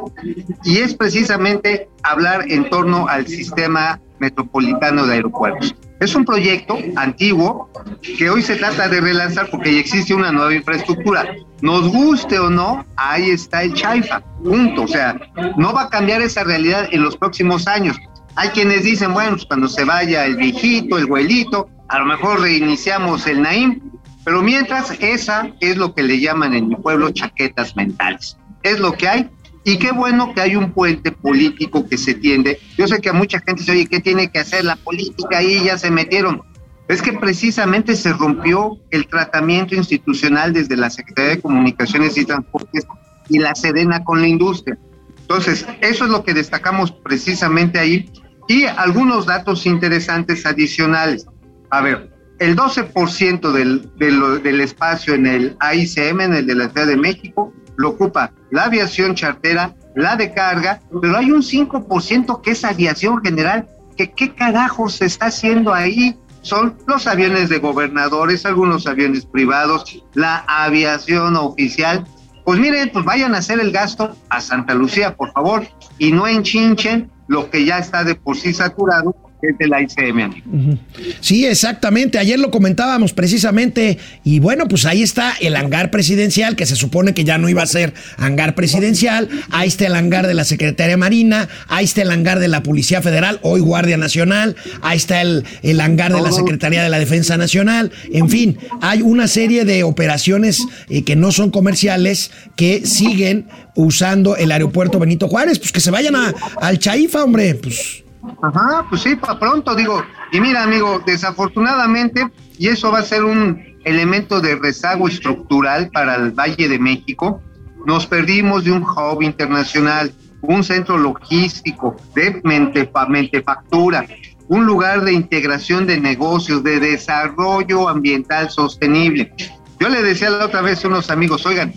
y 0.64 0.78
es 0.78 0.94
precisamente 0.94 1.88
hablar 2.02 2.44
en 2.48 2.68
torno 2.70 3.08
al 3.08 3.26
sistema 3.26 4.00
metropolitano 4.18 5.06
de 5.06 5.14
aeropuertos. 5.14 5.74
Es 5.98 6.14
un 6.14 6.26
proyecto 6.26 6.78
antiguo 6.96 7.70
que 8.18 8.28
hoy 8.28 8.42
se 8.42 8.56
trata 8.56 8.88
de 8.88 9.00
relanzar 9.00 9.48
porque 9.50 9.72
ya 9.72 9.80
existe 9.80 10.12
una 10.14 10.30
nueva 10.30 10.54
infraestructura. 10.54 11.26
Nos 11.62 11.88
guste 11.88 12.38
o 12.38 12.50
no, 12.50 12.84
ahí 12.96 13.30
está 13.30 13.62
el 13.62 13.72
Chaifa, 13.72 14.20
punto. 14.44 14.82
O 14.82 14.88
sea, 14.88 15.18
no 15.56 15.72
va 15.72 15.84
a 15.84 15.88
cambiar 15.88 16.20
esa 16.20 16.44
realidad 16.44 16.86
en 16.92 17.02
los 17.02 17.16
próximos 17.16 17.66
años. 17.66 17.96
Hay 18.34 18.50
quienes 18.50 18.84
dicen, 18.84 19.14
bueno, 19.14 19.32
pues 19.32 19.46
cuando 19.46 19.68
se 19.68 19.84
vaya 19.84 20.26
el 20.26 20.36
viejito, 20.36 20.98
el 20.98 21.06
güelito, 21.06 21.70
a 21.88 21.98
lo 22.00 22.04
mejor 22.04 22.40
reiniciamos 22.40 23.26
el 23.26 23.40
Naim, 23.40 23.80
pero 24.26 24.42
mientras 24.42 24.90
esa 25.00 25.52
es 25.60 25.76
lo 25.76 25.94
que 25.94 26.02
le 26.02 26.18
llaman 26.18 26.52
en 26.52 26.66
mi 26.66 26.74
pueblo 26.74 27.12
chaquetas 27.12 27.76
mentales. 27.76 28.36
Es 28.64 28.80
lo 28.80 28.92
que 28.94 29.06
hay 29.06 29.30
y 29.62 29.78
qué 29.78 29.92
bueno 29.92 30.34
que 30.34 30.40
hay 30.40 30.56
un 30.56 30.72
puente 30.72 31.12
político 31.12 31.88
que 31.88 31.96
se 31.96 32.14
tiende. 32.14 32.58
Yo 32.76 32.88
sé 32.88 33.00
que 33.00 33.10
a 33.10 33.12
mucha 33.12 33.38
gente 33.38 33.60
dice, 33.60 33.70
oye, 33.70 33.86
¿qué 33.86 34.00
tiene 34.00 34.28
que 34.32 34.40
hacer 34.40 34.64
la 34.64 34.74
política 34.74 35.38
ahí? 35.38 35.62
Ya 35.62 35.78
se 35.78 35.92
metieron. 35.92 36.42
Es 36.88 37.02
que 37.02 37.12
precisamente 37.12 37.94
se 37.94 38.12
rompió 38.14 38.76
el 38.90 39.06
tratamiento 39.06 39.76
institucional 39.76 40.52
desde 40.52 40.76
la 40.76 40.90
Secretaría 40.90 41.36
de 41.36 41.40
Comunicaciones 41.40 42.18
y 42.18 42.24
Transportes 42.24 42.84
y 43.28 43.38
la 43.38 43.54
Sedena 43.54 44.02
con 44.02 44.20
la 44.20 44.26
industria. 44.26 44.76
Entonces, 45.20 45.64
eso 45.82 46.04
es 46.04 46.10
lo 46.10 46.24
que 46.24 46.34
destacamos 46.34 46.90
precisamente 46.90 47.78
ahí 47.78 48.10
y 48.48 48.64
algunos 48.64 49.26
datos 49.26 49.66
interesantes 49.66 50.44
adicionales. 50.46 51.26
A 51.70 51.80
ver, 51.80 52.15
el 52.38 52.56
12% 52.56 53.52
del, 53.52 53.90
del, 53.96 54.60
espacio 54.60 55.14
en 55.14 55.26
el 55.26 55.56
AICM, 55.60 56.20
en 56.20 56.34
el 56.34 56.46
de 56.46 56.54
la 56.54 56.68
Ciudad 56.68 56.86
de 56.86 56.96
México, 56.96 57.52
lo 57.76 57.90
ocupa 57.90 58.32
la 58.50 58.64
aviación 58.64 59.14
chartera, 59.14 59.74
la 59.94 60.16
de 60.16 60.32
carga, 60.32 60.80
pero 61.00 61.16
hay 61.16 61.30
un 61.30 61.42
5% 61.42 62.40
que 62.42 62.50
es 62.50 62.64
aviación 62.64 63.22
general, 63.22 63.68
que 63.96 64.12
qué 64.12 64.34
carajo 64.34 64.88
se 64.88 65.06
está 65.06 65.26
haciendo 65.26 65.72
ahí. 65.72 66.18
Son 66.42 66.76
los 66.86 67.06
aviones 67.06 67.48
de 67.48 67.58
gobernadores, 67.58 68.46
algunos 68.46 68.86
aviones 68.86 69.26
privados, 69.26 70.02
la 70.14 70.44
aviación 70.46 71.36
oficial. 71.36 72.06
Pues 72.44 72.60
miren, 72.60 72.90
pues 72.92 73.04
vayan 73.04 73.34
a 73.34 73.38
hacer 73.38 73.58
el 73.58 73.72
gasto 73.72 74.14
a 74.28 74.40
Santa 74.40 74.74
Lucía, 74.74 75.16
por 75.16 75.32
favor, 75.32 75.66
y 75.98 76.12
no 76.12 76.26
enchinchen 76.26 77.10
lo 77.26 77.50
que 77.50 77.64
ya 77.64 77.78
está 77.78 78.04
de 78.04 78.14
por 78.14 78.36
sí 78.36 78.52
saturado, 78.52 79.16
es 79.42 79.58
de 79.58 79.68
la 79.68 79.82
ICM, 79.82 80.20
amigo. 80.20 80.78
Sí, 81.20 81.44
exactamente. 81.44 82.18
Ayer 82.18 82.38
lo 82.38 82.50
comentábamos 82.50 83.12
precisamente. 83.12 83.98
Y 84.24 84.38
bueno, 84.38 84.66
pues 84.66 84.86
ahí 84.86 85.02
está 85.02 85.34
el 85.40 85.56
hangar 85.56 85.90
presidencial, 85.90 86.56
que 86.56 86.66
se 86.66 86.76
supone 86.76 87.12
que 87.14 87.24
ya 87.24 87.36
no 87.38 87.48
iba 87.48 87.62
a 87.62 87.66
ser 87.66 87.92
hangar 88.16 88.54
presidencial. 88.54 89.28
Ahí 89.50 89.68
está 89.68 89.86
el 89.86 89.94
hangar 89.94 90.26
de 90.26 90.34
la 90.34 90.44
Secretaría 90.44 90.96
Marina. 90.96 91.48
Ahí 91.68 91.84
está 91.84 92.02
el 92.02 92.10
hangar 92.10 92.38
de 92.38 92.48
la 92.48 92.62
Policía 92.62 93.02
Federal, 93.02 93.38
hoy 93.42 93.60
Guardia 93.60 93.96
Nacional. 93.96 94.56
Ahí 94.80 94.96
está 94.96 95.20
el, 95.20 95.44
el 95.62 95.80
hangar 95.80 96.12
de 96.14 96.22
la 96.22 96.32
Secretaría 96.32 96.82
de 96.82 96.88
la 96.88 96.98
Defensa 96.98 97.36
Nacional. 97.36 97.92
En 98.12 98.30
fin, 98.30 98.58
hay 98.80 99.02
una 99.02 99.28
serie 99.28 99.64
de 99.64 99.82
operaciones 99.82 100.66
eh, 100.88 101.04
que 101.04 101.16
no 101.16 101.30
son 101.30 101.50
comerciales 101.50 102.30
que 102.56 102.86
siguen 102.86 103.48
usando 103.74 104.36
el 104.36 104.50
aeropuerto 104.50 104.98
Benito 104.98 105.28
Juárez. 105.28 105.58
Pues 105.58 105.72
que 105.72 105.80
se 105.80 105.90
vayan 105.90 106.16
a, 106.16 106.34
al 106.60 106.78
Chaifa, 106.78 107.22
hombre. 107.22 107.54
Pues. 107.54 108.05
Ajá, 108.42 108.86
pues 108.88 109.02
sí, 109.02 109.16
para 109.16 109.38
pronto, 109.38 109.74
digo. 109.74 110.02
Y 110.32 110.40
mira, 110.40 110.62
amigo, 110.62 111.00
desafortunadamente, 111.06 112.30
y 112.58 112.68
eso 112.68 112.90
va 112.90 113.00
a 113.00 113.02
ser 113.02 113.24
un 113.24 113.76
elemento 113.84 114.40
de 114.40 114.56
rezago 114.56 115.08
estructural 115.08 115.90
para 115.92 116.16
el 116.16 116.32
Valle 116.32 116.68
de 116.68 116.78
México, 116.78 117.40
nos 117.86 118.06
perdimos 118.06 118.64
de 118.64 118.72
un 118.72 118.82
hub 118.82 119.22
internacional, 119.22 120.12
un 120.42 120.64
centro 120.64 120.98
logístico 120.98 121.96
de 122.14 122.40
mentefactura, 122.42 124.06
un 124.48 124.66
lugar 124.66 125.04
de 125.04 125.12
integración 125.12 125.86
de 125.86 126.00
negocios, 126.00 126.62
de 126.62 126.80
desarrollo 126.80 127.88
ambiental 127.88 128.50
sostenible. 128.50 129.32
Yo 129.78 129.88
le 129.88 130.02
decía 130.02 130.30
la 130.30 130.46
otra 130.46 130.62
vez 130.62 130.84
a 130.84 130.88
unos 130.88 131.10
amigos, 131.10 131.46
oigan, 131.46 131.74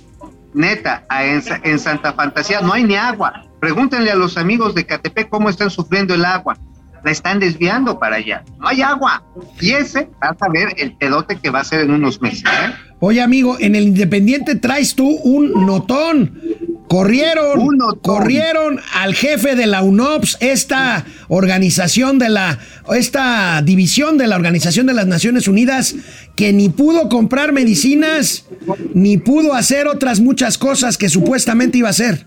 neta, 0.54 1.06
en, 1.10 1.42
en 1.64 1.80
Santa 1.80 2.14
Fantasía 2.14 2.62
no 2.62 2.74
hay 2.74 2.84
ni 2.84 2.96
agua. 2.96 3.46
Pregúntenle 3.60 4.12
a 4.12 4.16
los 4.16 4.38
amigos 4.38 4.74
de 4.76 4.86
Catepec 4.86 5.30
cómo 5.30 5.50
están 5.50 5.70
sufriendo 5.70 6.14
el 6.14 6.26
agua. 6.26 6.58
La 7.04 7.12
están 7.12 7.40
desviando 7.40 7.98
para 7.98 8.18
allá. 8.18 8.44
No 8.60 8.68
hay 8.68 8.82
agua. 8.82 9.24
Y 9.62 9.72
ese, 9.72 10.10
vas 10.20 10.36
a 10.42 10.50
ver 10.50 10.74
el 10.78 10.96
pedote 10.98 11.38
que 11.38 11.50
va 11.50 11.62
a 11.62 11.64
ser 11.64 11.82
en 11.82 11.92
unos 11.92 12.22
meses. 12.22 12.44
¿eh? 12.44 12.74
Oye, 13.00 13.22
amigo, 13.22 13.56
en 13.60 13.76
el 13.76 13.84
Independiente 13.84 14.56
traes 14.56 14.96
tú 14.96 15.08
un 15.08 15.66
notón. 15.66 16.42
Corrieron, 16.90 17.78
corrieron 18.02 18.82
al 18.96 19.14
jefe 19.14 19.56
de 19.56 19.68
la 19.68 19.84
UNOPS, 19.84 20.38
esta 20.40 21.06
organización 21.28 22.18
de 22.18 22.30
la, 22.30 22.58
esta 22.96 23.62
división 23.62 24.18
de 24.18 24.26
la 24.26 24.36
Organización 24.36 24.88
de 24.88 24.96
las 24.96 25.06
Naciones 25.06 25.48
Unidas, 25.48 25.96
que 26.36 26.52
ni 26.52 26.70
pudo 26.70 27.08
comprar 27.08 27.52
medicinas, 27.52 28.48
ni 28.96 29.20
pudo 29.20 29.54
hacer 29.54 29.86
otras 29.88 30.20
muchas 30.20 30.58
cosas 30.58 30.98
que 30.98 31.10
supuestamente 31.10 31.78
iba 31.78 31.90
a 31.90 31.92
hacer. 31.92 32.26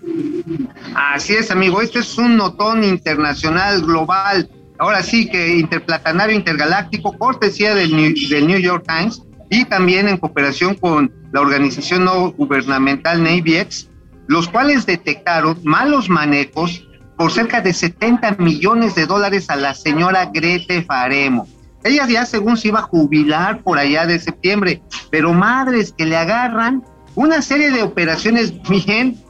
Así 0.95 1.33
es, 1.33 1.51
amigo. 1.51 1.81
Este 1.81 1.99
es 1.99 2.17
un 2.17 2.37
notón 2.37 2.85
internacional, 2.85 3.81
global. 3.81 4.49
Ahora 4.79 5.03
sí 5.03 5.27
que 5.27 5.57
interplatanario 5.57 6.37
intergaláctico, 6.37 7.17
cortesía 7.17 7.75
del 7.75 7.93
New, 7.93 8.13
del 8.29 8.47
New 8.47 8.59
York 8.59 8.85
Times 8.87 9.21
y 9.49 9.65
también 9.65 10.07
en 10.07 10.15
cooperación 10.15 10.75
con 10.75 11.11
la 11.33 11.41
organización 11.41 12.05
no 12.05 12.31
gubernamental 12.31 13.21
NavyX, 13.21 13.89
los 14.27 14.47
cuales 14.47 14.85
detectaron 14.85 15.59
malos 15.63 16.09
manejos 16.09 16.87
por 17.17 17.31
cerca 17.31 17.61
de 17.61 17.73
70 17.73 18.37
millones 18.39 18.95
de 18.95 19.05
dólares 19.05 19.49
a 19.49 19.55
la 19.55 19.73
señora 19.73 20.31
Grete 20.33 20.83
Faremo. 20.83 21.47
Ella 21.83 22.07
ya 22.07 22.25
según 22.25 22.57
se 22.57 22.69
iba 22.69 22.79
a 22.79 22.83
jubilar 22.83 23.61
por 23.61 23.77
allá 23.77 24.05
de 24.05 24.19
septiembre, 24.19 24.81
pero 25.11 25.33
madres 25.33 25.93
que 25.95 26.05
le 26.05 26.15
agarran 26.15 26.83
una 27.15 27.41
serie 27.41 27.71
de 27.71 27.83
operaciones 27.83 28.53
bien 28.69 29.21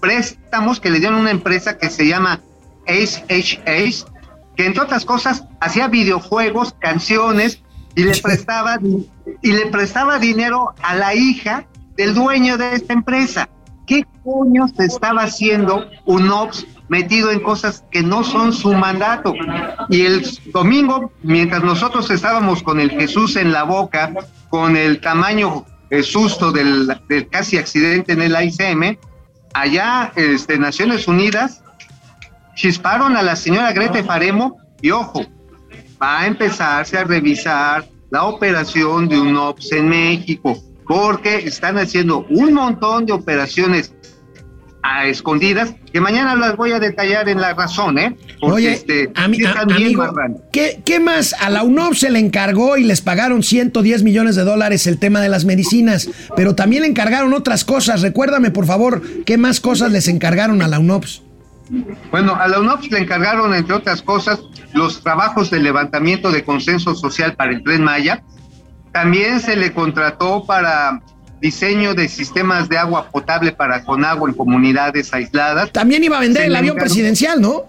préstamos 0.00 0.80
que 0.80 0.90
le 0.90 1.00
dieron 1.00 1.18
a 1.18 1.20
una 1.22 1.30
empresa 1.30 1.76
que 1.78 1.90
se 1.90 2.06
llama 2.06 2.40
Ace 2.86 3.22
H 3.28 3.60
Ace, 3.66 4.04
que 4.56 4.66
entre 4.66 4.82
otras 4.82 5.04
cosas 5.04 5.44
hacía 5.60 5.88
videojuegos, 5.88 6.74
canciones 6.78 7.62
y 7.94 8.04
le 8.04 8.16
prestaba 8.22 8.78
y 9.42 9.52
le 9.52 9.66
prestaba 9.66 10.18
dinero 10.18 10.74
a 10.82 10.94
la 10.94 11.14
hija 11.14 11.66
del 11.96 12.14
dueño 12.14 12.56
de 12.56 12.74
esta 12.74 12.92
empresa. 12.92 13.48
¿Qué 13.88 14.04
coño 14.22 14.68
se 14.68 14.84
estaba 14.84 15.22
haciendo 15.22 15.86
un 16.04 16.30
OPS 16.30 16.66
metido 16.88 17.30
en 17.30 17.40
cosas 17.40 17.84
que 17.90 18.02
no 18.02 18.22
son 18.22 18.52
su 18.52 18.74
mandato? 18.74 19.32
Y 19.88 20.02
el 20.02 20.22
domingo, 20.52 21.10
mientras 21.22 21.64
nosotros 21.64 22.10
estábamos 22.10 22.62
con 22.62 22.80
el 22.80 22.90
Jesús 22.90 23.36
en 23.36 23.50
la 23.50 23.62
boca, 23.62 24.12
con 24.50 24.76
el 24.76 25.00
tamaño 25.00 25.64
eh, 25.88 26.02
susto 26.02 26.52
del, 26.52 27.00
del 27.08 27.28
casi 27.28 27.56
accidente 27.56 28.12
en 28.12 28.20
el 28.20 28.36
ICM, 28.38 28.98
allá 29.54 30.12
este, 30.16 30.58
Naciones 30.58 31.08
Unidas 31.08 31.62
chisparon 32.54 33.16
a 33.16 33.22
la 33.22 33.36
señora 33.36 33.72
Grete 33.72 34.04
Faremo 34.04 34.58
y 34.82 34.90
ojo, 34.90 35.24
va 36.02 36.20
a 36.20 36.26
empezarse 36.26 36.98
a 36.98 37.04
revisar 37.04 37.88
la 38.10 38.24
operación 38.24 39.08
de 39.08 39.18
un 39.18 39.34
OPS 39.34 39.72
en 39.72 39.88
México, 39.88 40.58
porque 40.88 41.36
están 41.46 41.78
haciendo 41.78 42.26
un 42.30 42.54
montón 42.54 43.06
de 43.06 43.12
operaciones 43.12 43.92
a 44.82 45.06
escondidas 45.06 45.74
que 45.92 46.00
mañana 46.00 46.34
las 46.36 46.56
voy 46.56 46.72
a 46.72 46.78
detallar 46.78 47.28
en 47.28 47.40
la 47.40 47.52
razón, 47.52 47.98
¿eh? 47.98 48.16
Porque 48.40 48.54
Oye, 48.54 48.72
este, 48.72 49.10
a- 49.14 49.26
están 49.26 49.32
bien 49.32 49.82
amigo. 49.82 50.14
¿qué, 50.52 50.80
qué 50.84 50.98
más? 51.00 51.34
A 51.40 51.50
la 51.50 51.62
UNOP 51.62 51.94
se 51.94 52.10
le 52.10 52.20
encargó 52.20 52.76
y 52.76 52.84
les 52.84 53.00
pagaron 53.00 53.42
110 53.42 54.02
millones 54.02 54.36
de 54.36 54.44
dólares 54.44 54.86
el 54.86 54.98
tema 54.98 55.20
de 55.20 55.28
las 55.28 55.44
medicinas, 55.44 56.08
pero 56.36 56.54
también 56.54 56.82
le 56.82 56.88
encargaron 56.88 57.34
otras 57.34 57.64
cosas. 57.64 58.00
Recuérdame, 58.02 58.50
por 58.50 58.66
favor, 58.66 59.02
¿qué 59.26 59.36
más 59.36 59.60
cosas 59.60 59.92
les 59.92 60.08
encargaron 60.08 60.62
a 60.62 60.68
la 60.68 60.78
UNOPS? 60.78 61.22
Bueno, 62.10 62.34
a 62.34 62.48
la 62.48 62.60
UNOPS 62.60 62.90
le 62.90 63.00
encargaron, 63.00 63.52
entre 63.54 63.74
otras 63.74 64.00
cosas, 64.00 64.40
los 64.72 65.02
trabajos 65.02 65.50
de 65.50 65.58
levantamiento 65.60 66.30
de 66.30 66.44
consenso 66.44 66.94
social 66.94 67.34
para 67.34 67.50
el 67.52 67.62
Tren 67.62 67.82
Maya. 67.84 68.22
También 69.02 69.38
se 69.40 69.54
le 69.54 69.72
contrató 69.72 70.44
para 70.44 71.00
diseño 71.40 71.94
de 71.94 72.08
sistemas 72.08 72.68
de 72.68 72.78
agua 72.78 73.08
potable 73.10 73.52
para 73.52 73.84
con 73.84 74.04
agua 74.04 74.28
en 74.28 74.34
comunidades 74.34 75.14
aisladas. 75.14 75.70
También 75.72 76.02
iba 76.02 76.16
a 76.16 76.20
vender 76.20 76.42
Se 76.42 76.46
el 76.48 76.56
avión 76.56 76.74
encargó- 76.76 76.80
presidencial, 76.80 77.40
¿no? 77.40 77.62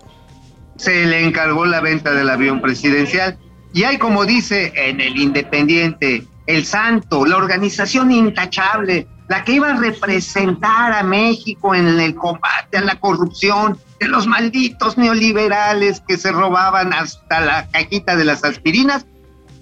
Se 0.78 1.06
le 1.06 1.24
encargó 1.24 1.68
la 1.68 1.82
venta 1.82 2.12
del 2.16 2.30
avión 2.32 2.62
presidencial. 2.62 3.38
Y 3.74 3.84
hay, 3.84 4.00
como 4.00 4.26
dice 4.26 4.74
en 4.76 5.02
el 5.02 5.18
Independiente, 5.18 6.26
el 6.48 6.66
Santo, 6.66 7.28
la 7.28 7.38
organización 7.38 8.10
intachable, 8.12 9.08
la 9.28 9.44
que 9.44 9.52
iba 9.52 9.70
a 9.70 9.78
representar 9.78 10.94
a 10.94 11.04
México 11.04 11.76
en 11.76 11.88
el 12.00 12.16
combate 12.16 12.80
a 12.80 12.82
la 12.82 12.96
corrupción 13.00 13.78
de 14.00 14.08
los 14.08 14.26
malditos 14.26 14.98
neoliberales 14.98 16.02
que 16.08 16.18
se 16.18 16.32
robaban 16.32 16.92
hasta 16.92 17.40
la 17.40 17.68
cajita 17.70 18.16
de 18.16 18.26
las 18.26 18.44
aspirinas, 18.44 19.06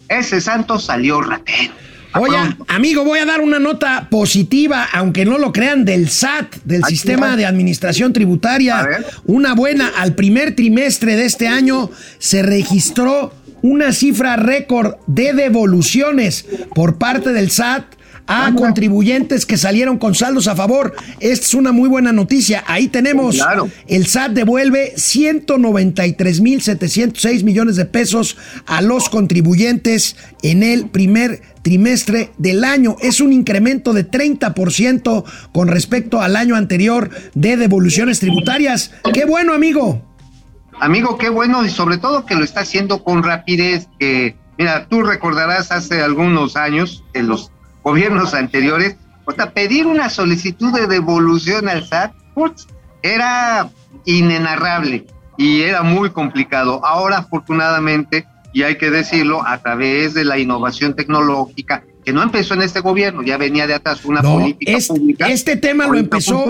ese 0.09 0.41
santo 0.41 0.79
salió 0.79 1.21
ratero. 1.21 1.73
A 2.13 2.19
Oye, 2.21 2.37
amigo, 2.67 3.03
voy 3.03 3.19
a 3.19 3.25
dar 3.25 3.41
una 3.41 3.59
nota 3.59 4.07
positiva, 4.09 4.87
aunque 4.93 5.25
no 5.25 5.37
lo 5.37 5.51
crean, 5.51 5.83
del 5.83 6.09
SAT, 6.09 6.55
del 6.63 6.83
Aquí 6.83 6.95
Sistema 6.95 7.27
va. 7.27 7.35
de 7.35 7.45
Administración 7.45 8.13
Tributaria. 8.13 8.87
Una 9.25 9.53
buena, 9.53 9.91
al 9.97 10.15
primer 10.15 10.55
trimestre 10.55 11.15
de 11.15 11.25
este 11.25 11.47
año 11.47 11.91
se 12.17 12.43
registró 12.43 13.33
una 13.61 13.91
cifra 13.91 14.35
récord 14.37 14.95
de 15.07 15.33
devoluciones 15.33 16.45
por 16.73 16.97
parte 16.97 17.33
del 17.33 17.51
SAT 17.51 17.96
a 18.27 18.53
contribuyentes 18.53 19.45
que 19.45 19.57
salieron 19.57 19.97
con 19.97 20.13
saldos 20.13 20.47
a 20.47 20.55
favor. 20.55 20.93
Esta 21.19 21.45
es 21.45 21.53
una 21.53 21.71
muy 21.71 21.87
buena 21.89 22.11
noticia. 22.11 22.63
Ahí 22.67 22.87
tenemos, 22.89 23.37
Claro. 23.37 23.69
el 23.87 24.05
SAT 24.05 24.33
devuelve 24.33 24.93
193.706 24.95 27.43
millones 27.43 27.75
de 27.75 27.85
pesos 27.85 28.37
a 28.65 28.81
los 28.81 29.09
contribuyentes 29.09 30.15
en 30.43 30.63
el 30.63 30.89
primer 30.89 31.41
trimestre 31.61 32.31
del 32.37 32.63
año. 32.63 32.95
Es 33.01 33.19
un 33.21 33.33
incremento 33.33 33.93
de 33.93 34.09
30% 34.09 35.23
con 35.51 35.67
respecto 35.67 36.21
al 36.21 36.35
año 36.35 36.55
anterior 36.55 37.09
de 37.33 37.57
devoluciones 37.57 38.19
tributarias. 38.19 38.91
¡Qué 39.13 39.25
bueno, 39.25 39.53
amigo! 39.53 40.03
Amigo, 40.79 41.17
qué 41.17 41.29
bueno 41.29 41.65
y 41.65 41.69
sobre 41.69 41.97
todo 41.97 42.25
que 42.25 42.35
lo 42.35 42.43
está 42.43 42.61
haciendo 42.61 43.03
con 43.03 43.23
rapidez. 43.23 43.87
Que, 43.99 44.35
mira, 44.59 44.87
tú 44.87 45.01
recordarás 45.01 45.71
hace 45.71 46.01
algunos 46.01 46.55
años, 46.55 47.03
en 47.13 47.27
los 47.27 47.51
gobiernos 47.91 48.33
anteriores, 48.33 48.97
hasta 49.25 49.51
pedir 49.51 49.87
una 49.87 50.09
solicitud 50.09 50.73
de 50.77 50.87
devolución 50.87 51.69
al 51.69 51.85
SAT 51.87 52.11
putz, 52.35 52.67
era 53.01 53.69
inenarrable 54.05 55.05
y 55.37 55.61
era 55.61 55.83
muy 55.83 56.09
complicado. 56.09 56.85
Ahora, 56.85 57.19
afortunadamente, 57.19 58.25
y 58.51 58.63
hay 58.63 58.77
que 58.77 58.89
decirlo, 58.89 59.45
a 59.45 59.57
través 59.59 60.13
de 60.13 60.25
la 60.25 60.37
innovación 60.37 60.95
tecnológica, 60.95 61.83
que 62.03 62.11
no 62.11 62.23
empezó 62.23 62.55
en 62.55 62.61
este 62.61 62.79
gobierno, 62.81 63.21
ya 63.21 63.37
venía 63.37 63.67
de 63.67 63.73
atrás 63.75 64.03
una 64.05 64.21
No, 64.21 64.33
política 64.35 64.71
es- 64.73 64.87
pública. 64.87 65.27
este 65.29 65.55
tema 65.55 65.87
lo 65.87 65.97
empezó, 65.97 66.45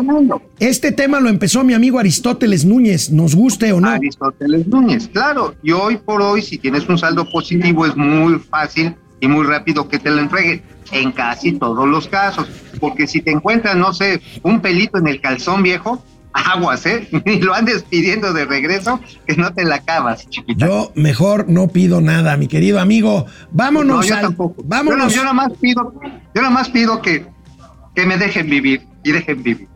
este 0.59 0.91
tema 0.91 1.19
lo 1.19 1.29
empezó 1.29 1.63
mi 1.63 1.73
amigo 1.75 1.99
Aristóteles 1.99 2.63
Núñez, 2.65 3.11
nos 3.11 3.35
guste 3.35 3.71
o 3.73 3.79
no. 3.81 3.89
Aristóteles 3.89 4.67
Núñez, 4.67 5.07
claro. 5.07 5.53
Y 5.61 5.71
hoy 5.71 5.97
por 5.97 6.21
hoy, 6.21 6.41
si 6.41 6.57
tienes 6.57 6.87
un 6.89 6.97
saldo 6.97 7.29
positivo, 7.29 7.85
es 7.85 7.95
muy 7.95 8.39
fácil 8.39 8.95
y 9.19 9.27
muy 9.27 9.45
rápido 9.45 9.87
que 9.87 9.97
te 9.99 10.09
lo 10.11 10.19
entreguen 10.21 10.61
en 10.91 11.11
casi 11.11 11.53
todos 11.53 11.87
los 11.87 12.07
casos. 12.07 12.47
Porque 12.79 13.07
si 13.07 13.21
te 13.21 13.31
encuentras, 13.31 13.75
no 13.75 13.93
sé, 13.93 14.21
un 14.43 14.61
pelito 14.61 14.97
en 14.97 15.07
el 15.07 15.19
calzón 15.21 15.63
viejo, 15.63 16.03
aguas, 16.33 16.85
¿eh? 16.85 17.07
Y 17.25 17.39
lo 17.39 17.53
andes 17.55 17.83
pidiendo 17.89 18.31
de 18.33 18.45
regreso, 18.45 18.99
que 19.25 19.35
no 19.35 19.51
te 19.53 19.63
la 19.63 19.75
acabas, 19.75 20.29
chiquita. 20.29 20.65
Yo 20.67 20.91
mejor 20.95 21.49
no 21.49 21.67
pido 21.69 21.99
nada, 22.01 22.37
mi 22.37 22.47
querido 22.47 22.79
amigo. 22.79 23.25
Vámonos 23.51 23.97
no, 23.97 24.03
yo 24.03 24.15
al- 24.15 24.21
tampoco. 24.21 24.61
vámonos. 24.65 25.11
Yo, 25.13 25.17
yo 25.17 25.23
nada 25.23 25.33
más 25.33 25.53
pido, 25.59 25.93
yo 26.35 26.41
nada 26.41 26.49
más 26.53 26.69
pido 26.69 27.01
que, 27.01 27.25
que 27.95 28.05
me 28.05 28.17
dejen 28.17 28.49
vivir 28.49 28.83
y 29.03 29.11
dejen 29.11 29.41
vivir. 29.41 29.67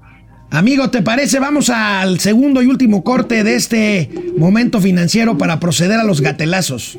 Amigo, 0.52 0.90
¿te 0.92 1.02
parece? 1.02 1.40
Vamos 1.40 1.70
al 1.70 2.20
segundo 2.20 2.62
y 2.62 2.68
último 2.68 3.04
corte 3.06 3.44
de 3.46 3.56
este 3.56 4.12
momento 4.38 4.82
financiero 4.82 5.38
para 5.38 5.60
proceder 5.62 5.98
a 6.00 6.04
los 6.04 6.20
gatelazos. 6.22 6.98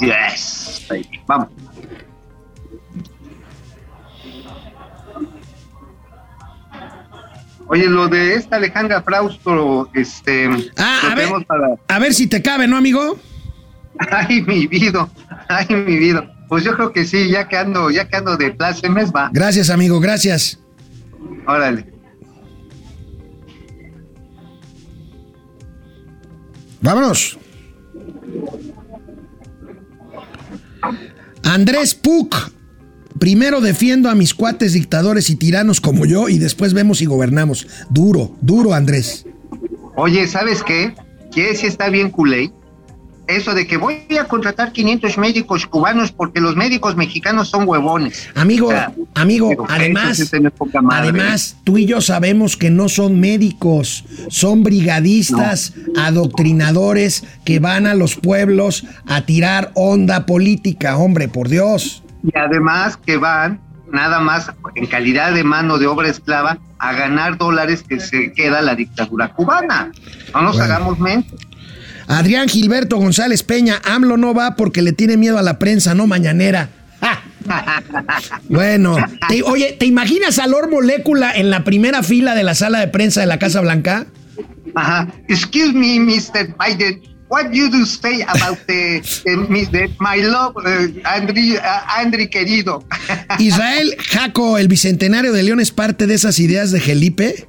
Yes. 0.00 0.86
Vamos. 1.26 1.48
Oye, 7.68 7.86
lo 7.86 8.08
de 8.08 8.34
esta 8.34 8.56
Alejandra 8.56 9.02
Fraustro, 9.02 9.90
este. 9.94 10.48
Ah, 10.76 11.10
a 11.12 11.14
ver, 11.14 11.28
para- 11.46 11.76
a 11.86 11.98
ver 11.98 12.14
si 12.14 12.26
te 12.26 12.40
cabe, 12.42 12.66
¿no, 12.66 12.76
amigo? 12.76 13.18
Ay, 14.10 14.42
mi 14.42 14.66
vida, 14.66 15.08
ay, 15.48 15.66
mi 15.74 15.96
vida. 15.98 16.32
Pues 16.48 16.64
yo 16.64 16.74
creo 16.74 16.92
que 16.92 17.04
sí, 17.04 17.28
ya 17.30 17.46
que 17.46 17.56
ando, 17.58 17.90
ya 17.90 18.08
que 18.08 18.16
ando 18.16 18.36
de 18.38 18.52
plácemes, 18.52 19.12
va. 19.12 19.28
Gracias, 19.32 19.68
amigo, 19.68 20.00
gracias. 20.00 20.58
Órale. 21.46 21.92
Vámonos. 26.80 27.38
Andrés 31.42 31.94
Puc 31.94 32.34
primero 33.18 33.60
defiendo 33.60 34.10
a 34.10 34.14
mis 34.14 34.34
cuates 34.34 34.72
dictadores 34.72 35.30
y 35.30 35.36
tiranos 35.36 35.80
como 35.80 36.06
yo 36.06 36.28
y 36.28 36.38
después 36.38 36.74
vemos 36.74 36.98
si 36.98 37.06
gobernamos. 37.06 37.66
Duro, 37.90 38.32
duro, 38.40 38.74
Andrés. 38.74 39.26
Oye, 39.96 40.26
¿sabes 40.28 40.62
qué? 40.62 40.94
Que 41.32 41.54
si 41.54 41.66
está 41.66 41.88
bien 41.90 42.10
culé. 42.10 42.52
Eso 43.26 43.52
de 43.52 43.66
que 43.66 43.76
voy 43.76 43.98
a 44.18 44.24
contratar 44.24 44.72
500 44.72 45.18
médicos 45.18 45.66
cubanos 45.66 46.12
porque 46.12 46.40
los 46.40 46.56
médicos 46.56 46.96
mexicanos 46.96 47.50
son 47.50 47.68
huevones. 47.68 48.26
Amigo, 48.34 48.68
O 48.68 48.70
sea, 48.70 48.90
amigo, 49.14 49.66
además, 49.68 50.32
además, 50.90 51.56
tú 51.62 51.76
y 51.76 51.84
yo 51.84 52.00
sabemos 52.00 52.56
que 52.56 52.70
no 52.70 52.88
son 52.88 53.20
médicos, 53.20 54.06
son 54.28 54.62
brigadistas, 54.62 55.74
adoctrinadores 55.98 57.22
que 57.44 57.58
van 57.58 57.86
a 57.86 57.94
los 57.94 58.16
pueblos 58.16 58.86
a 59.06 59.20
tirar 59.26 59.72
onda 59.74 60.24
política, 60.24 60.96
hombre, 60.96 61.28
por 61.28 61.50
Dios. 61.50 62.02
Y 62.32 62.38
además 62.38 62.96
que 62.96 63.16
van 63.16 63.60
nada 63.90 64.20
más 64.20 64.50
en 64.74 64.86
calidad 64.86 65.32
de 65.32 65.44
mano 65.44 65.78
de 65.78 65.86
obra 65.86 66.08
esclava 66.08 66.58
a 66.78 66.92
ganar 66.92 67.38
dólares 67.38 67.82
que 67.88 68.00
se 68.00 68.32
queda 68.32 68.60
la 68.62 68.74
dictadura 68.74 69.32
cubana. 69.32 69.90
No 70.34 70.42
nos 70.42 70.56
Bueno. 70.56 70.64
hagamos 70.74 70.98
mente. 70.98 71.34
Adrián 72.06 72.48
Gilberto 72.48 72.96
González 72.96 73.42
Peña, 73.42 73.80
AMLO 73.84 74.16
no 74.16 74.32
va 74.34 74.56
porque 74.56 74.80
le 74.82 74.92
tiene 74.92 75.16
miedo 75.16 75.38
a 75.38 75.42
la 75.42 75.58
prensa, 75.58 75.94
no 75.94 76.06
mañanera. 76.06 76.68
¡Ja! 77.00 77.20
Bueno, 78.48 78.96
te- 79.28 79.42
oye, 79.42 79.76
¿te 79.78 79.86
imaginas 79.86 80.38
a 80.38 80.46
Lord 80.46 80.70
Molécula 80.70 81.32
en 81.34 81.50
la 81.50 81.64
primera 81.64 82.02
fila 82.02 82.34
de 82.34 82.42
la 82.44 82.54
sala 82.54 82.80
de 82.80 82.88
prensa 82.88 83.20
de 83.20 83.26
la 83.26 83.38
Casa 83.38 83.60
Blanca? 83.60 84.06
Ajá. 84.74 85.08
Excuse 85.28 85.72
me, 85.72 85.98
Mr. 86.00 86.54
Biden. 86.58 87.00
What 87.30 87.52
you 87.52 87.70
do 87.70 87.84
say 87.84 88.22
about 88.22 88.58
the, 88.66 89.02
the, 89.24 89.36
mis- 89.48 89.70
the- 89.70 89.90
my 89.98 90.16
love, 90.22 90.56
uh, 90.56 90.88
Andri, 91.04 91.56
uh, 91.56 91.60
Andri 91.98 92.28
querido? 92.30 92.84
Israel 93.38 93.94
Jaco, 93.98 94.56
el 94.58 94.68
bicentenario 94.68 95.32
de 95.32 95.42
León, 95.42 95.60
es 95.60 95.70
parte 95.70 96.06
de 96.06 96.14
esas 96.14 96.38
ideas 96.38 96.70
de 96.70 96.80
Felipe. 96.80 97.46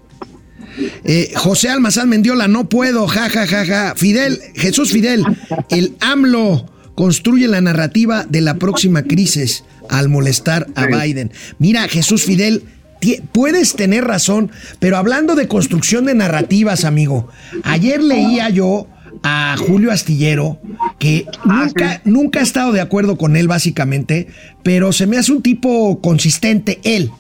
Eh, 1.04 1.32
José 1.36 1.70
Almazán 1.70 2.10
Mendiola, 2.10 2.48
no 2.48 2.70
puedo, 2.70 3.08
ja, 3.08 3.30
ja, 3.30 3.46
ja, 3.48 3.66
ja. 3.66 3.94
Fidel, 3.96 4.40
Jesús 4.56 4.92
Fidel, 4.92 5.26
el 5.70 5.96
AMLO 6.00 6.66
construye 6.96 7.48
la 7.48 7.62
narrativa 7.62 8.26
de 8.28 8.42
la 8.42 8.56
próxima 8.56 9.04
crisis 9.04 9.64
al 9.90 10.10
molestar 10.10 10.68
a. 10.76 10.86
Biden. 10.88 11.32
Mira, 11.58 11.88
Jesús 11.88 12.24
Fidel, 12.24 12.64
puedes 13.32 13.76
tener 13.76 14.04
razón, 14.06 14.52
pero 14.80 14.98
hablando 14.98 15.36
de 15.36 15.48
construcción 15.48 16.06
de 16.06 16.16
narrativas, 16.16 16.84
amigo, 16.86 17.30
ayer 17.64 18.04
leía 18.04 18.50
yo 18.50 18.88
a 19.24 19.56
Julio 19.58 19.92
Astillero, 19.92 20.60
que 20.98 21.26
Ah, 21.46 21.64
nunca, 21.66 21.94
sí. 21.96 22.02
nunca 22.06 22.40
he 22.40 22.44
estado 22.44 22.72
de 22.72 22.82
acuerdo 22.82 23.18
con 23.18 23.36
él 23.36 23.48
básicamente, 23.48 24.28
pero 24.64 24.92
se 24.92 25.08
me 25.08 25.18
hace 25.18 25.32
un 25.32 25.42
tipo 25.42 26.00
consistente 26.02 26.80
él. 26.84 27.12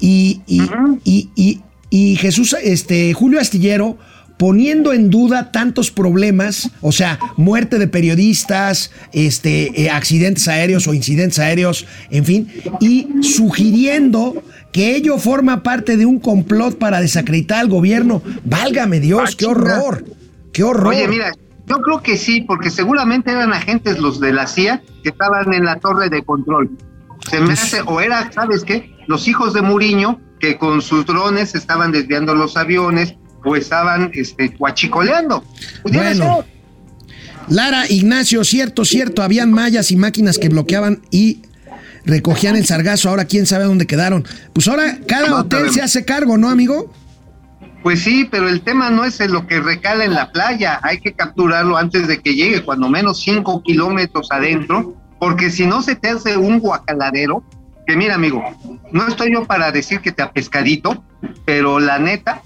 Y, 0.00 0.40
y, 0.46 0.62
y, 1.04 1.28
y- 1.36 1.60
y 1.90 2.16
Jesús, 2.16 2.56
este, 2.62 3.12
Julio 3.12 3.38
Astillero, 3.40 3.96
poniendo 4.36 4.92
en 4.92 5.10
duda 5.10 5.52
tantos 5.52 5.92
problemas, 5.92 6.70
o 6.80 6.90
sea, 6.90 7.20
muerte 7.36 7.78
de 7.78 7.86
periodistas, 7.86 8.90
este, 9.12 9.82
eh, 9.82 9.90
accidentes 9.90 10.48
aéreos 10.48 10.88
o 10.88 10.94
incidentes 10.94 11.38
aéreos, 11.38 11.86
en 12.10 12.24
fin, 12.24 12.48
y 12.80 13.06
sugiriendo 13.22 14.42
que 14.72 14.96
ello 14.96 15.18
forma 15.18 15.62
parte 15.62 15.96
de 15.96 16.04
un 16.04 16.18
complot 16.18 16.78
para 16.78 17.00
desacreditar 17.00 17.60
al 17.60 17.68
gobierno. 17.68 18.22
Válgame 18.44 18.98
Dios, 18.98 19.30
Ah, 19.32 19.34
qué 19.38 19.46
horror, 19.46 20.04
qué 20.54 20.62
horror. 20.62 20.94
Oye, 20.94 21.06
mira, 21.08 21.32
yo 21.66 21.76
creo 21.82 22.02
que 22.02 22.16
sí, 22.16 22.40
porque 22.40 22.70
seguramente 22.70 23.30
eran 23.30 23.52
agentes 23.52 23.98
los 23.98 24.20
de 24.20 24.32
la 24.32 24.46
CIA 24.46 24.82
que 25.02 25.10
estaban 25.10 25.52
en 25.52 25.64
la 25.66 25.78
torre 25.80 26.08
de 26.08 26.22
control. 26.24 26.70
Se 27.30 27.40
me 27.40 27.46
Pues- 27.48 27.62
hace, 27.62 27.82
o 27.84 28.00
era, 28.00 28.30
¿sabes 28.32 28.64
qué? 28.64 28.90
Los 29.06 29.28
hijos 29.28 29.52
de 29.52 29.60
Muriño 29.62 30.20
que 30.40 30.56
con 30.58 30.80
sus 30.82 31.04
drones 31.06 31.54
estaban 31.54 31.92
desviando 31.92 32.34
los 32.34 32.56
aviones 32.56 33.14
o 33.44 33.56
estaban 33.56 34.10
este, 34.14 34.48
guachicoleando. 34.58 35.44
Pudiera 35.82 36.10
Bueno. 36.14 36.36
ser. 36.42 36.54
Lara, 37.48 37.84
Ignacio, 37.90 38.42
cierto, 38.44 38.84
cierto, 38.86 39.22
habían 39.22 39.52
mallas 39.52 39.90
y 39.90 39.96
máquinas 39.96 40.38
que 40.38 40.48
bloqueaban 40.48 41.02
y 41.10 41.42
recogían 42.06 42.56
el 42.56 42.64
sargazo, 42.66 43.08
ahora 43.10 43.24
quién 43.26 43.44
sabe 43.46 43.64
dónde 43.64 43.86
quedaron. 43.86 44.24
Pues 44.54 44.66
ahora 44.68 44.98
cada 45.06 45.38
hotel 45.40 45.70
se 45.70 45.82
hace 45.82 46.04
cargo, 46.04 46.36
¿no, 46.38 46.48
amigo? 46.48 46.90
Pues 47.84 48.02
sí, 48.02 48.26
pero 48.30 48.48
el 48.48 48.62
tema 48.62 48.88
no 48.88 49.04
es 49.04 49.20
lo 49.20 49.46
que 49.46 49.60
recala 49.60 50.06
en 50.06 50.14
la 50.14 50.32
playa, 50.32 50.80
hay 50.82 51.02
que 51.02 51.12
capturarlo 51.12 51.76
antes 51.76 52.08
de 52.08 52.18
que 52.18 52.34
llegue, 52.34 52.64
cuando 52.64 52.88
menos 52.88 53.20
cinco 53.20 53.62
kilómetros 53.62 54.28
adentro, 54.32 54.94
porque 55.20 55.50
si 55.50 55.66
no 55.66 55.82
se 55.82 55.94
te 55.94 56.08
hace 56.08 56.38
un 56.38 56.60
guacaladero, 56.60 57.44
que 57.86 57.94
mira 57.94 58.14
amigo, 58.14 58.42
no 58.90 59.06
estoy 59.06 59.34
yo 59.34 59.44
para 59.44 59.70
decir 59.70 60.00
que 60.00 60.12
te 60.12 60.22
apescadito, 60.22 61.04
pero 61.44 61.78
la 61.78 61.98
neta, 61.98 62.40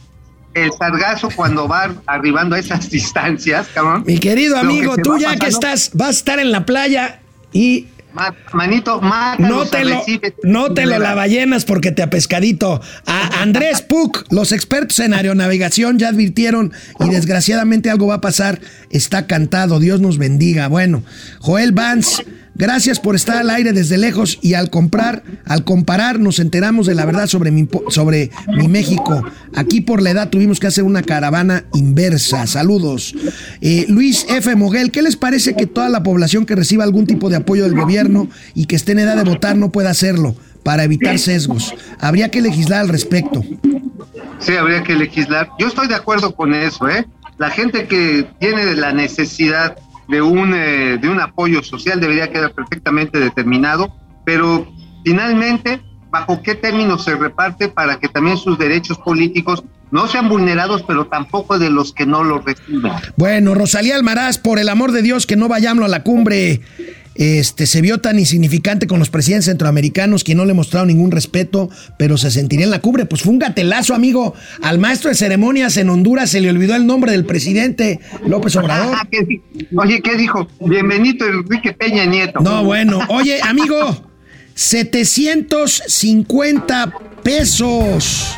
el 0.54 0.72
sargazo 0.72 1.28
cuando 1.30 1.68
va 1.68 1.94
arribando 2.06 2.56
a 2.56 2.58
esas 2.58 2.90
distancias, 2.90 3.68
cabrón. 3.72 4.02
Mi 4.08 4.18
querido 4.18 4.54
que 4.56 4.60
amigo, 4.60 4.96
tú 4.96 5.18
ya 5.18 5.36
que 5.36 5.46
estás, 5.46 5.92
vas 5.94 6.08
a 6.08 6.10
estar 6.10 6.40
en 6.40 6.50
la 6.50 6.66
playa 6.66 7.20
y 7.52 7.86
Manito, 8.52 9.00
no 9.38 9.66
te 9.66 9.84
lo, 9.84 10.02
no 10.42 10.72
te 10.72 10.86
lo 10.86 10.98
lavallenas 10.98 11.64
porque 11.64 11.92
te 11.92 12.02
apescadito. 12.02 12.80
A 13.06 13.42
Andrés 13.42 13.82
Puc, 13.82 14.24
los 14.32 14.52
expertos 14.52 14.98
en 15.00 15.12
aeronavegación 15.14 15.98
ya 15.98 16.08
advirtieron 16.08 16.72
y 17.00 17.10
desgraciadamente 17.10 17.90
algo 17.90 18.06
va 18.06 18.14
a 18.14 18.20
pasar. 18.20 18.60
Está 18.90 19.26
cantado, 19.26 19.78
Dios 19.78 20.00
nos 20.00 20.18
bendiga. 20.18 20.68
Bueno, 20.68 21.02
Joel 21.40 21.72
Vance, 21.72 22.24
gracias 22.58 23.00
por 23.00 23.14
estar 23.14 23.38
al 23.38 23.48
aire 23.48 23.72
desde 23.72 23.96
lejos 23.96 24.38
y 24.42 24.54
al 24.54 24.68
comprar, 24.68 25.22
al 25.46 25.64
comparar 25.64 26.20
nos 26.20 26.38
enteramos 26.38 26.86
de 26.86 26.94
la 26.94 27.06
verdad 27.06 27.26
sobre 27.26 27.50
mi, 27.50 27.68
sobre 27.88 28.30
mi 28.48 28.68
México. 28.68 29.24
Aquí 29.54 29.80
por 29.80 30.02
la 30.02 30.10
edad 30.10 30.28
tuvimos 30.28 30.60
que 30.60 30.66
hacer 30.66 30.84
una 30.84 31.02
caravana 31.02 31.64
inversa. 31.72 32.46
Saludos. 32.46 33.14
Eh, 33.60 33.86
Luis 33.88 34.26
F. 34.28 34.54
Moguel, 34.56 34.90
¿qué 34.90 35.02
les 35.02 35.16
parece 35.16 35.54
que 35.54 35.66
toda 35.66 35.88
la 35.88 36.02
población 36.02 36.44
que 36.44 36.56
reciba 36.56 36.84
algún 36.84 37.06
tipo 37.06 37.30
de 37.30 37.36
apoyo 37.36 37.64
del 37.64 37.74
gobierno 37.74 38.28
y 38.54 38.66
que 38.66 38.76
esté 38.76 38.92
en 38.92 39.00
edad 39.00 39.16
de 39.16 39.28
votar 39.28 39.56
no 39.56 39.70
pueda 39.70 39.90
hacerlo 39.90 40.34
para 40.62 40.84
evitar 40.84 41.18
sesgos? 41.18 41.74
Habría 42.00 42.30
que 42.30 42.42
legislar 42.42 42.80
al 42.80 42.88
respecto. 42.88 43.44
Sí, 44.40 44.56
habría 44.56 44.82
que 44.82 44.94
legislar. 44.94 45.48
Yo 45.58 45.68
estoy 45.68 45.88
de 45.88 45.94
acuerdo 45.94 46.34
con 46.34 46.54
eso, 46.54 46.88
¿eh? 46.88 47.06
La 47.38 47.50
gente 47.50 47.86
que 47.86 48.26
tiene 48.40 48.74
la 48.74 48.92
necesidad 48.92 49.76
de 50.08 50.22
un, 50.22 50.54
eh, 50.54 50.98
de 51.00 51.08
un 51.08 51.20
apoyo 51.20 51.62
social 51.62 52.00
debería 52.00 52.30
quedar 52.30 52.52
perfectamente 52.52 53.18
determinado, 53.18 53.94
pero 54.24 54.66
finalmente, 55.04 55.80
¿bajo 56.10 56.42
qué 56.42 56.54
términos 56.54 57.04
se 57.04 57.14
reparte 57.14 57.68
para 57.68 57.98
que 57.98 58.08
también 58.08 58.38
sus 58.38 58.58
derechos 58.58 58.98
políticos 58.98 59.62
no 59.90 60.06
sean 60.08 60.28
vulnerados, 60.28 60.82
pero 60.82 61.06
tampoco 61.06 61.58
de 61.58 61.70
los 61.70 61.92
que 61.92 62.06
no 62.06 62.24
lo 62.24 62.38
reciben? 62.38 62.92
Bueno, 63.16 63.54
Rosalía 63.54 63.96
Almaraz, 63.96 64.38
por 64.38 64.58
el 64.58 64.68
amor 64.68 64.92
de 64.92 65.02
Dios, 65.02 65.26
que 65.26 65.36
no 65.36 65.48
vayamos 65.48 65.84
a 65.84 65.88
la 65.88 66.02
cumbre. 66.02 66.60
Este 67.18 67.66
se 67.66 67.80
vio 67.82 67.98
tan 67.98 68.16
insignificante 68.18 68.86
con 68.86 69.00
los 69.00 69.10
presidentes 69.10 69.46
centroamericanos 69.46 70.22
que 70.22 70.36
no 70.36 70.44
le 70.44 70.54
mostraron 70.54 70.86
ningún 70.86 71.10
respeto, 71.10 71.68
pero 71.98 72.16
se 72.16 72.30
sentiría 72.30 72.64
en 72.64 72.70
la 72.70 72.78
cumbre. 72.80 73.06
Pues 73.06 73.22
fue 73.22 73.32
un 73.32 73.40
gatelazo, 73.40 73.92
amigo. 73.92 74.34
Al 74.62 74.78
maestro 74.78 75.08
de 75.10 75.16
ceremonias 75.16 75.76
en 75.78 75.90
Honduras 75.90 76.30
se 76.30 76.40
le 76.40 76.48
olvidó 76.48 76.76
el 76.76 76.86
nombre 76.86 77.10
del 77.10 77.24
presidente 77.26 77.98
López 78.24 78.54
Obrador. 78.54 78.94
Ah, 78.96 79.08
¿qué 79.10 79.24
di- 79.24 79.42
Oye, 79.76 80.00
¿qué 80.00 80.16
dijo? 80.16 80.46
Bienvenido 80.60 81.26
Enrique 81.26 81.72
Peña 81.72 82.06
Nieto. 82.06 82.38
No, 82.40 82.62
bueno. 82.62 83.00
Oye, 83.08 83.40
amigo, 83.42 84.06
750 84.54 86.92
pesos. 87.24 88.36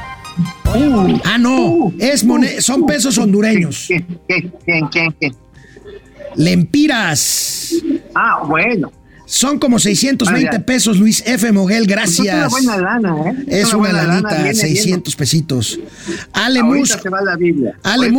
Ah, 1.24 1.36
no, 1.38 1.92
es 1.98 2.24
son 2.60 2.86
pesos 2.86 3.18
hondureños. 3.18 3.84
¿Quién, 3.88 4.06
quién, 4.26 4.50
quién, 4.64 4.86
quién, 4.88 5.12
quién? 5.20 5.34
Lempiras. 6.36 7.74
Ah, 8.14 8.42
bueno. 8.46 8.92
Son 9.26 9.60
como 9.60 9.78
620 9.78 10.48
Ah, 10.48 10.52
ya. 10.54 10.66
pesos, 10.66 10.98
Luis 10.98 11.22
F. 11.24 11.52
Moguel, 11.52 11.84
Pues 11.86 12.10
Es 12.14 12.18
una 12.18 12.32
gracias. 12.32 12.50
buena 12.50 12.76
lana, 12.78 13.14
¿eh? 13.30 13.44
Es 13.46 13.72
una 13.72 13.92
lana, 13.92 14.08
lanita, 14.14 14.34
viene, 14.42 14.54
600 14.56 15.14
pesitos. 15.14 15.78
Ale. 16.32 16.64
Musk. 16.64 16.98
Ale 17.84 18.12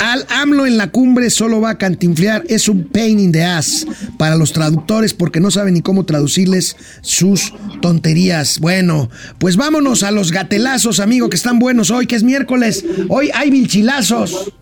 al 0.00 0.26
AMLO 0.28 0.66
en 0.66 0.76
la 0.76 0.90
cumbre 0.90 1.30
solo 1.30 1.62
va 1.62 1.70
a 1.70 1.78
cantinflear. 1.78 2.44
Es 2.50 2.68
un 2.68 2.84
pain 2.84 3.18
in 3.18 3.32
the 3.32 3.42
ass 3.42 3.86
para 4.18 4.36
los 4.36 4.52
traductores 4.52 5.14
porque 5.14 5.40
no 5.40 5.50
saben 5.50 5.72
ni 5.72 5.80
cómo 5.80 6.04
traducirles 6.04 6.76
sus 7.00 7.54
tonterías. 7.80 8.58
Bueno, 8.60 9.08
pues 9.38 9.56
vámonos 9.56 10.02
a 10.02 10.10
los 10.10 10.32
gatelazos, 10.32 11.00
amigo, 11.00 11.30
que 11.30 11.36
están 11.36 11.60
buenos 11.60 11.90
hoy, 11.90 12.06
que 12.06 12.16
es 12.16 12.24
miércoles. 12.24 12.84
Hoy 13.08 13.30
hay 13.32 13.48
vilchilazos. 13.50 14.52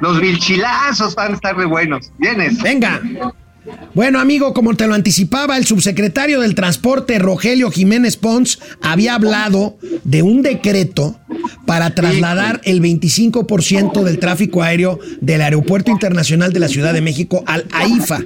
Los 0.00 0.20
vilchilazos 0.20 1.14
van 1.14 1.32
a 1.32 1.34
estar 1.34 1.56
re 1.56 1.64
buenos. 1.64 2.12
¿Vienes? 2.18 2.62
Venga. 2.62 3.00
Bueno, 3.94 4.20
amigo, 4.20 4.54
como 4.54 4.74
te 4.74 4.86
lo 4.86 4.94
anticipaba, 4.94 5.56
el 5.56 5.66
subsecretario 5.66 6.40
del 6.40 6.54
Transporte, 6.54 7.18
Rogelio 7.18 7.70
Jiménez 7.70 8.16
Pons, 8.16 8.60
había 8.82 9.14
hablado 9.14 9.78
de 10.04 10.22
un 10.22 10.42
decreto 10.42 11.18
para 11.66 11.94
trasladar 11.94 12.60
el 12.64 12.80
25% 12.80 14.02
del 14.04 14.18
tráfico 14.18 14.62
aéreo 14.62 14.98
del 15.20 15.42
Aeropuerto 15.42 15.90
Internacional 15.90 16.52
de 16.52 16.60
la 16.60 16.68
Ciudad 16.68 16.94
de 16.94 17.00
México 17.00 17.42
al 17.46 17.66
AIFA. 17.72 18.20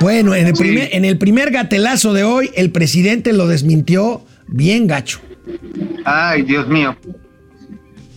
Bueno, 0.00 0.34
en 0.34 0.46
el, 0.46 0.54
primer, 0.54 0.88
en 0.92 1.04
el 1.04 1.18
primer 1.18 1.50
gatelazo 1.50 2.12
de 2.12 2.24
hoy, 2.24 2.50
el 2.54 2.70
presidente 2.70 3.32
lo 3.32 3.46
desmintió 3.46 4.24
bien 4.48 4.86
gacho. 4.86 5.20
Ay, 6.04 6.42
Dios 6.42 6.68
mío. 6.68 6.96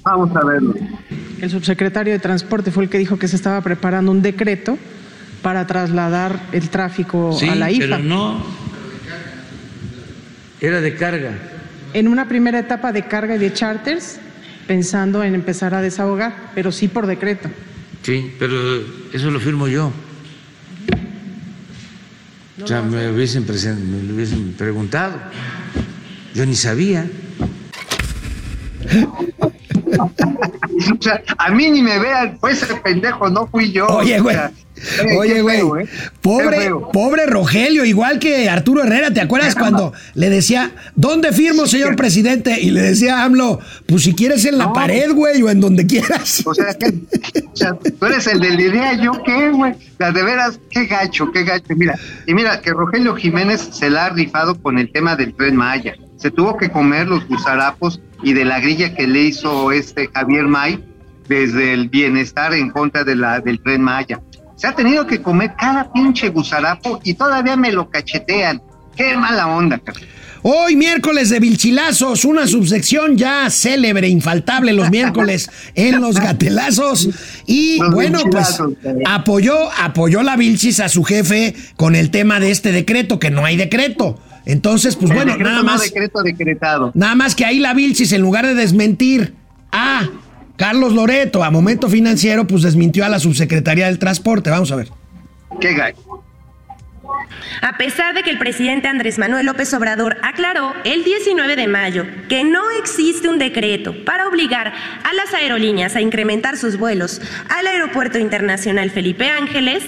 Vamos 0.08 0.34
a 0.38 0.45
verlo. 0.45 0.74
El 1.41 1.49
subsecretario 1.49 2.14
de 2.14 2.20
Transporte 2.20 2.72
fue 2.72 2.86
el 2.86 2.89
que 2.89 2.97
dijo 2.97 3.20
que 3.20 3.28
se 3.28 3.36
estaba 3.36 3.60
preparando 3.60 4.10
un 4.10 4.22
decreto 4.22 4.78
para 5.41 5.68
trasladar 5.68 6.39
el 6.53 6.70
tráfico 6.70 7.36
Sí, 7.38 7.49
a 7.49 7.55
la 7.55 7.70
IFA. 7.70 7.82
pero 7.82 7.99
no. 7.99 8.41
Era 10.62 10.80
de 10.80 10.95
carga. 10.95 11.32
En 11.93 12.08
una 12.08 12.30
primera 12.30 12.58
etapa 12.58 12.93
de 12.93 13.03
carga 13.03 13.36
y 13.36 13.38
de 13.38 13.51
charters, 13.51 14.18
pensando 14.66 15.26
en 15.26 15.36
empezar 15.36 15.76
a 15.76 15.82
desahogar, 15.82 16.51
pero 16.55 16.72
sí 16.72 16.88
por 16.88 17.05
decreto. 17.05 17.49
Sí, 18.01 18.34
pero 18.39 18.53
eso 19.12 19.30
lo 19.30 19.41
firmo 19.41 19.68
yo. 19.68 19.91
O 22.64 22.66
sea, 22.66 22.82
me 22.82 23.10
hubiesen, 23.12 23.43
me 23.45 24.03
lo 24.08 24.16
hubiesen 24.16 24.53
preguntado. 24.53 25.18
Yo 26.34 26.45
ni 26.45 26.55
sabía. 26.55 27.05
O 30.99 31.01
sea, 31.01 31.21
a 31.38 31.49
mí 31.51 31.69
ni 31.71 31.81
me 31.81 31.97
vean, 31.99 32.38
fue 32.39 32.51
ese 32.51 32.67
pendejo, 32.75 33.29
no 33.29 33.47
fui 33.47 33.71
yo. 33.71 33.88
Oye, 33.88 34.19
O 34.19 34.23
güey. 34.23 34.35
sea, 34.35 34.51
eh, 35.03 35.17
Oye, 35.17 35.41
güey. 35.41 35.59
¿eh? 35.83 35.88
Pobre, 36.21 36.69
pobre 36.93 37.25
Rogelio, 37.25 37.83
igual 37.83 38.19
que 38.19 38.47
Arturo 38.49 38.83
Herrera. 38.83 39.11
¿Te 39.11 39.21
acuerdas 39.21 39.55
cuando 39.55 39.93
le 40.13 40.29
decía, 40.29 40.71
¿dónde 40.95 41.31
firmo, 41.31 41.65
señor 41.65 41.95
presidente? 41.95 42.59
Y 42.61 42.69
le 42.69 42.81
decía 42.81 43.21
a 43.21 43.23
AMLO, 43.23 43.59
pues 43.88 44.03
si 44.03 44.13
quieres 44.13 44.45
en 44.45 44.57
la 44.59 44.65
No. 44.65 44.73
pared, 44.73 45.11
güey, 45.13 45.41
o 45.41 45.49
en 45.49 45.59
donde 45.61 45.88
quieras. 45.88 46.43
O 46.45 46.53
sea, 46.53 46.73
que, 46.75 46.88
o 46.89 47.55
sea, 47.55 47.73
tú 47.73 48.05
eres 48.05 48.27
el 48.27 48.39
del 48.39 48.59
idea, 48.59 48.93
¿yo 49.01 49.13
qué, 49.25 49.49
güey? 49.49 49.73
La 49.97 50.11
de 50.11 50.21
veras, 50.23 50.59
qué 50.69 50.85
gacho, 50.85 51.31
qué 51.31 51.43
gacho. 51.43 51.73
Mira, 51.75 51.95
y 52.27 52.33
mira, 52.35 52.61
que 52.61 52.69
Rogelio 52.71 53.15
Jiménez 53.15 53.67
se 53.71 53.89
la 53.89 54.05
ha 54.05 54.09
rifado 54.09 54.61
con 54.61 54.77
el 54.77 54.91
tema 54.91 55.15
del 55.15 55.33
tren 55.33 55.55
Maya. 55.55 55.95
Se 56.18 56.32
tuvo 56.32 56.57
que 56.57 56.70
comer 56.70 57.07
los 57.07 57.28
gusarapos 57.28 58.01
y 58.24 58.34
de 58.34 58.45
la 58.45 58.59
grilla 58.59 58.93
que 58.95 59.07
le 59.07 59.22
hizo 59.24 59.72
este 59.72 60.09
Javier 60.13 60.47
May 60.47 60.84
desde 61.28 61.74
el 61.74 61.89
bienestar 61.89 62.53
en 62.53 62.72
contra 62.72 63.03
de 63.03 63.15
la, 63.15 63.39
del 63.39 63.61
tren 63.61 63.82
Maya. 63.82 64.22
Se 64.55 64.68
ha 64.68 64.74
tenido 64.74 65.05
que 65.05 65.22
comer 65.22 65.53
cada 65.57 65.91
pinche 65.93 66.30
gusarapo 66.30 66.99
y 67.03 67.13
todavía 67.13 67.55
me 67.55 67.72
lo 67.72 67.89
cachetean. 67.89 68.61
Qué 68.95 69.15
mala 69.15 69.47
onda. 69.47 69.80
Hoy 70.41 70.76
miércoles 70.76 71.30
de 71.30 71.39
Vilchilazos, 71.39 72.26
una 72.26 72.47
subsección 72.47 73.18
ya 73.18 73.49
célebre, 73.49 74.07
infaltable 74.07 74.74
los 74.74 74.89
miércoles 74.89 75.49
en 75.76 76.01
los 76.01 76.20
gatelazos. 76.20 77.09
Y 77.45 77.80
Los 77.80 77.91
bueno, 77.91 78.22
pues 78.32 78.57
apoyó, 79.05 79.72
apoyó 79.78 80.24
la 80.24 80.36
Vilchis 80.36 80.80
a 80.80 80.89
su 80.89 81.03
jefe 81.03 81.53
con 81.76 81.95
el 81.95 82.09
tema 82.09 82.39
de 82.39 82.49
este 82.49 82.72
decreto, 82.72 83.20
que 83.20 83.30
no 83.30 83.45
hay 83.45 83.57
decreto. 83.57 84.20
Entonces, 84.48 84.95
pues 84.95 85.12
El 85.12 85.18
bueno, 85.18 85.32
decreto 85.34 85.50
nada 85.50 85.62
no 85.62 85.72
más. 85.72 85.82
decreto 85.84 86.24
decretado. 86.24 86.91
Nada 86.95 87.16
más 87.16 87.36
que 87.36 87.45
ahí 87.45 87.60
la 87.60 87.74
Vilchis, 87.74 88.12
en 88.14 88.22
lugar 88.22 88.45
de 88.48 88.56
desmentir 88.56 89.34
a 89.72 90.08
Carlos 90.56 90.93
Loreto 90.93 91.43
a 91.43 91.52
Momento 91.52 91.89
Financiero, 91.89 92.48
pues 92.48 92.64
desmintió 92.64 93.06
a 93.06 93.10
la 93.10 93.20
subsecretaría 93.20 93.88
del 93.88 94.00
Transporte. 94.00 94.50
Vamos 94.50 94.72
a 94.72 94.78
ver. 94.78 94.88
Qué 95.60 95.74
gacho. 95.74 96.02
A 97.62 97.78
pesar 97.78 98.14
de 98.14 98.24
que 98.24 98.30
el 98.30 98.38
presidente 98.38 98.88
Andrés 98.88 99.18
Manuel 99.18 99.45
López 99.45 99.74
Obrador 99.74 100.18
aclaró 100.24 100.74
el 100.84 101.04
19 101.04 101.56
de 101.56 101.68
mayo 101.68 102.06
que 102.30 102.43
no 102.43 102.70
existe 102.82 103.30
un 103.30 103.39
decreto 103.39 103.93
para 104.06 104.28
obligar 104.28 104.74
a 105.04 105.14
las 105.14 105.34
aerolíneas 105.34 105.95
a 105.95 106.02
incrementar 106.02 106.58
sus 106.58 106.78
vuelos 106.78 107.22
al 107.50 107.68
Aeropuerto 107.68 108.20
Internacional 108.20 108.91
Felipe 108.91 109.30
Ángeles, 109.30 109.84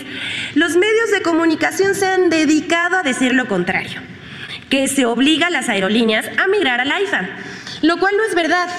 los 0.55 0.76
medios 0.76 1.12
de 1.12 1.22
comunicación 1.22 1.93
se 1.95 2.05
han 2.07 2.30
dedicado 2.30 2.97
a 2.97 3.03
decir 3.03 3.34
lo 3.34 3.47
contrario, 3.47 4.01
que 4.70 4.88
se 4.88 5.05
obliga 5.05 5.47
a 5.47 5.51
las 5.51 5.70
aerolíneas 5.70 6.26
a 6.38 6.47
migrar 6.47 6.80
al 6.80 6.91
AIFA, 6.91 7.30
lo 7.82 7.97
cual 7.97 8.15
no 8.17 8.24
es 8.24 8.36
verdad. 8.36 8.70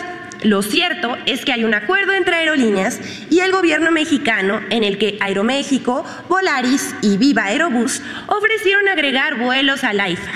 Lo 0.42 0.62
cierto 0.62 1.18
es 1.26 1.44
que 1.44 1.52
hay 1.52 1.64
un 1.64 1.74
acuerdo 1.74 2.14
entre 2.14 2.36
aerolíneas 2.36 2.98
y 3.28 3.40
el 3.40 3.52
gobierno 3.52 3.90
mexicano 3.90 4.62
en 4.70 4.84
el 4.84 4.96
que 4.96 5.18
Aeroméxico, 5.20 6.04
Volaris 6.28 6.94
y 7.02 7.18
Viva 7.18 7.44
Aerobús 7.44 8.00
ofrecieron 8.26 8.88
agregar 8.88 9.38
vuelos 9.38 9.84
al 9.84 10.00
AIFA. 10.00 10.30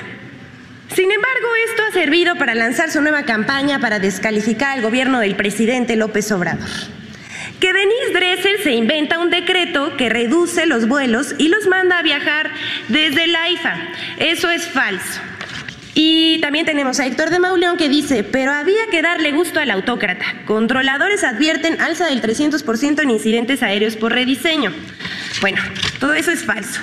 Sin 0.95 1.11
embargo, 1.11 1.49
esto 1.69 1.83
ha 1.89 1.93
servido 1.93 2.37
para 2.37 2.55
lanzar 2.55 2.91
su 2.91 3.01
nueva 3.01 3.23
campaña 3.23 3.81
para 3.81 3.99
descalificar 3.99 4.77
al 4.77 4.83
gobierno 4.83 5.21
del 5.21 5.37
presidente 5.37 5.97
López 5.97 6.31
Obrador. 6.33 6.69
Que 7.59 7.73
Denise 7.73 8.13
Dresser 8.13 8.63
se 8.63 8.73
inventa 8.73 9.19
un 9.19 9.31
decreto 9.31 9.97
que 9.97 10.11
reduce 10.11 10.67
los 10.67 10.87
vuelos 10.87 11.35
y 11.39 11.49
los 11.49 11.67
manda 11.67 11.99
a 11.99 12.03
viajar 12.03 12.51
desde 12.89 13.25
el 13.25 13.35
AIFA. 13.35 13.75
Eso 14.19 14.51
es 14.51 14.67
falso. 14.67 15.21
Y 15.95 16.41
también 16.41 16.67
tenemos 16.67 16.99
a 16.99 17.07
Héctor 17.07 17.31
de 17.31 17.39
Mauleón 17.39 17.77
que 17.77 17.89
dice, 17.89 18.25
pero 18.25 18.53
había 18.53 18.87
que 18.91 19.01
darle 19.01 19.31
gusto 19.31 19.61
al 19.61 19.71
autócrata. 19.71 20.25
Controladores 20.45 21.23
advierten 21.23 21.81
alza 21.81 22.07
del 22.07 22.21
300% 22.21 23.03
en 23.03 23.11
incidentes 23.11 23.63
aéreos 23.63 23.95
por 23.97 24.13
rediseño. 24.13 24.73
Bueno, 25.41 25.61
todo 25.99 26.15
eso 26.15 26.31
es 26.31 26.45
falso. 26.45 26.81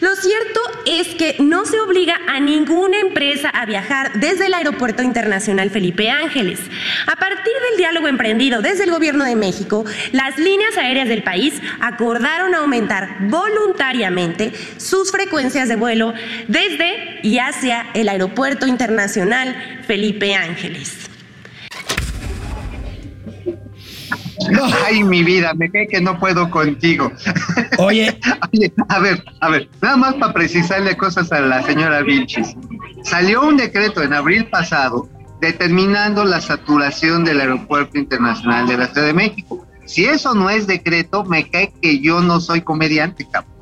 Lo 0.00 0.14
cierto 0.14 0.60
es 0.86 1.14
que 1.14 1.36
no 1.40 1.64
se 1.64 1.80
obliga 1.80 2.18
a 2.28 2.38
ninguna 2.38 3.00
empresa 3.00 3.48
a 3.48 3.66
viajar 3.66 4.20
desde 4.20 4.46
el 4.46 4.54
Aeropuerto 4.54 5.02
Internacional 5.02 5.70
Felipe 5.70 6.10
Ángeles. 6.10 6.60
A 7.06 7.16
partir 7.16 7.52
del 7.70 7.78
diálogo 7.78 8.08
emprendido 8.08 8.62
desde 8.62 8.84
el 8.84 8.90
Gobierno 8.90 9.24
de 9.24 9.36
México, 9.36 9.84
las 10.12 10.38
líneas 10.38 10.76
aéreas 10.76 11.08
del 11.08 11.22
país 11.22 11.54
acordaron 11.80 12.54
aumentar 12.54 13.16
voluntariamente 13.28 14.52
sus 14.76 15.10
frecuencias 15.10 15.68
de 15.68 15.76
vuelo 15.76 16.12
desde 16.46 17.20
y 17.22 17.38
hacia 17.38 17.86
el 17.94 18.08
Aeropuerto 18.08 18.66
Internacional 18.66 19.82
Felipe 19.86 20.34
Ángeles. 20.34 21.13
Ay, 24.86 25.02
mi 25.02 25.22
vida, 25.22 25.54
me 25.54 25.70
cae 25.70 25.86
que 25.86 26.00
no 26.00 26.18
puedo 26.18 26.50
contigo. 26.50 27.10
Oye, 27.78 28.18
Oye, 28.52 28.72
a 28.88 28.98
ver, 28.98 29.24
a 29.40 29.48
ver, 29.48 29.68
nada 29.80 29.96
más 29.96 30.14
para 30.14 30.32
precisarle 30.32 30.96
cosas 30.96 31.30
a 31.32 31.40
la 31.40 31.62
señora 31.62 32.02
Vilchis. 32.02 32.56
Salió 33.02 33.42
un 33.42 33.56
decreto 33.56 34.02
en 34.02 34.12
abril 34.12 34.46
pasado 34.46 35.08
determinando 35.40 36.24
la 36.24 36.40
saturación 36.40 37.24
del 37.24 37.40
Aeropuerto 37.40 37.98
Internacional 37.98 38.66
de 38.66 38.78
la 38.78 38.86
Ciudad 38.86 39.08
de 39.08 39.14
México. 39.14 39.66
Si 39.84 40.06
eso 40.06 40.34
no 40.34 40.48
es 40.48 40.66
decreto, 40.66 41.24
me 41.24 41.48
cae 41.50 41.72
que 41.82 42.00
yo 42.00 42.20
no 42.20 42.40
soy 42.40 42.62
comediante, 42.62 43.26
cabrón. 43.30 43.53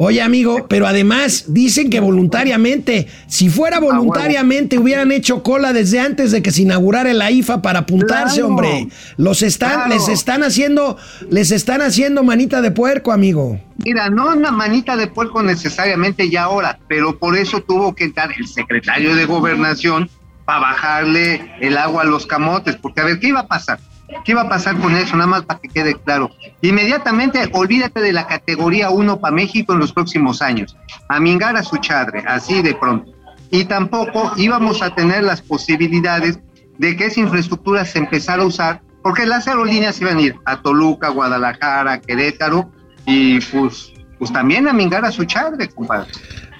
Oye, 0.00 0.22
amigo, 0.22 0.66
pero 0.68 0.86
además 0.86 1.46
dicen 1.48 1.90
que 1.90 1.98
voluntariamente, 2.00 3.08
si 3.26 3.48
fuera 3.48 3.80
voluntariamente, 3.80 4.78
hubieran 4.78 5.10
hecho 5.10 5.42
cola 5.42 5.72
desde 5.72 5.98
antes 5.98 6.30
de 6.30 6.40
que 6.40 6.52
se 6.52 6.62
inaugurara 6.62 7.12
la 7.14 7.30
IFA 7.32 7.62
para 7.62 7.80
apuntarse, 7.80 8.36
Claro. 8.36 8.48
hombre. 8.48 8.88
Los 9.16 9.42
están, 9.42 9.74
Claro. 9.74 9.94
les 9.94 10.08
están 10.08 10.44
haciendo, 10.44 10.96
les 11.30 11.50
están 11.50 11.82
haciendo 11.82 12.22
manita 12.22 12.62
de 12.62 12.70
puerco, 12.70 13.10
amigo. 13.10 13.60
Mira, 13.84 14.08
no 14.08 14.32
una 14.32 14.52
manita 14.52 14.96
de 14.96 15.08
puerco 15.08 15.42
necesariamente 15.42 16.30
ya 16.30 16.44
ahora, 16.44 16.78
pero 16.88 17.18
por 17.18 17.36
eso 17.36 17.60
tuvo 17.62 17.94
que 17.94 18.04
entrar 18.04 18.30
el 18.38 18.46
secretario 18.46 19.16
de 19.16 19.24
gobernación 19.26 20.08
para 20.44 20.60
bajarle 20.60 21.50
el 21.60 21.76
agua 21.76 22.02
a 22.02 22.04
los 22.06 22.24
camotes, 22.26 22.76
porque 22.76 23.00
a 23.00 23.04
ver, 23.04 23.18
¿qué 23.18 23.28
iba 23.28 23.40
a 23.40 23.46
pasar? 23.48 23.80
¿Qué 24.24 24.32
iba 24.32 24.42
a 24.42 24.48
pasar 24.48 24.78
con 24.78 24.94
eso? 24.94 25.16
Nada 25.16 25.26
más 25.26 25.42
para 25.42 25.60
que 25.60 25.68
quede 25.68 25.94
claro. 25.94 26.30
Inmediatamente, 26.62 27.48
olvídate 27.52 28.00
de 28.00 28.12
la 28.12 28.26
categoría 28.26 28.90
1 28.90 29.20
para 29.20 29.34
México 29.34 29.74
en 29.74 29.80
los 29.80 29.92
próximos 29.92 30.40
años. 30.40 30.76
A 31.08 31.20
mingar 31.20 31.56
a 31.56 31.62
su 31.62 31.76
chadre, 31.76 32.24
así 32.26 32.62
de 32.62 32.74
pronto. 32.74 33.12
Y 33.50 33.64
tampoco 33.64 34.32
íbamos 34.36 34.82
a 34.82 34.94
tener 34.94 35.24
las 35.24 35.42
posibilidades 35.42 36.38
de 36.78 36.96
que 36.96 37.06
esa 37.06 37.20
infraestructura 37.20 37.84
se 37.84 37.98
empezara 37.98 38.42
a 38.42 38.46
usar, 38.46 38.82
porque 39.02 39.26
las 39.26 39.46
aerolíneas 39.46 40.00
iban 40.00 40.18
a 40.18 40.22
ir 40.22 40.36
a 40.44 40.60
Toluca, 40.62 41.08
Guadalajara, 41.08 42.00
Querétaro, 42.00 42.70
y 43.06 43.40
pues, 43.40 43.92
pues 44.18 44.32
también 44.32 44.66
a 44.68 44.72
mingar 44.72 45.04
a 45.04 45.12
su 45.12 45.24
chadre, 45.24 45.68
compadre. 45.68 46.10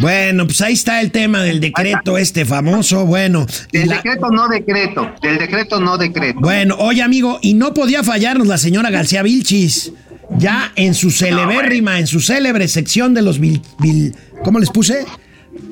Bueno, 0.01 0.45
pues 0.47 0.61
ahí 0.61 0.75
está 0.75 1.01
el 1.01 1.11
tema 1.11 1.43
del 1.43 1.59
decreto 1.61 2.19
este 2.19 2.45
famoso. 2.45 3.05
Bueno, 3.05 3.47
Del 3.73 3.89
la- 3.89 3.97
decreto 3.97 4.31
no 4.31 4.47
decreto, 4.49 5.11
del 5.21 5.39
decreto 5.39 5.81
no 5.81 5.99
decreto. 5.99 6.39
bueno, 6.41 6.77
oye, 6.79 7.03
amigo, 7.03 7.39
y 7.43 7.55
no 7.55 7.75
podía 7.75 8.05
fallarnos 8.05 8.47
la 8.47 8.59
señora 8.59 8.91
García 8.91 9.23
Vilchis. 9.23 9.93
Ya 10.37 10.73
en 10.77 10.95
su 10.95 11.11
celebérrima, 11.11 11.99
en 11.99 12.07
su 12.07 12.21
célebre 12.21 12.69
sección 12.69 13.15
de 13.15 13.23
los 13.23 13.41
vil, 13.41 13.63
vil- 13.79 14.15
¿cómo 14.45 14.59
les 14.59 14.69
puse? 14.71 15.05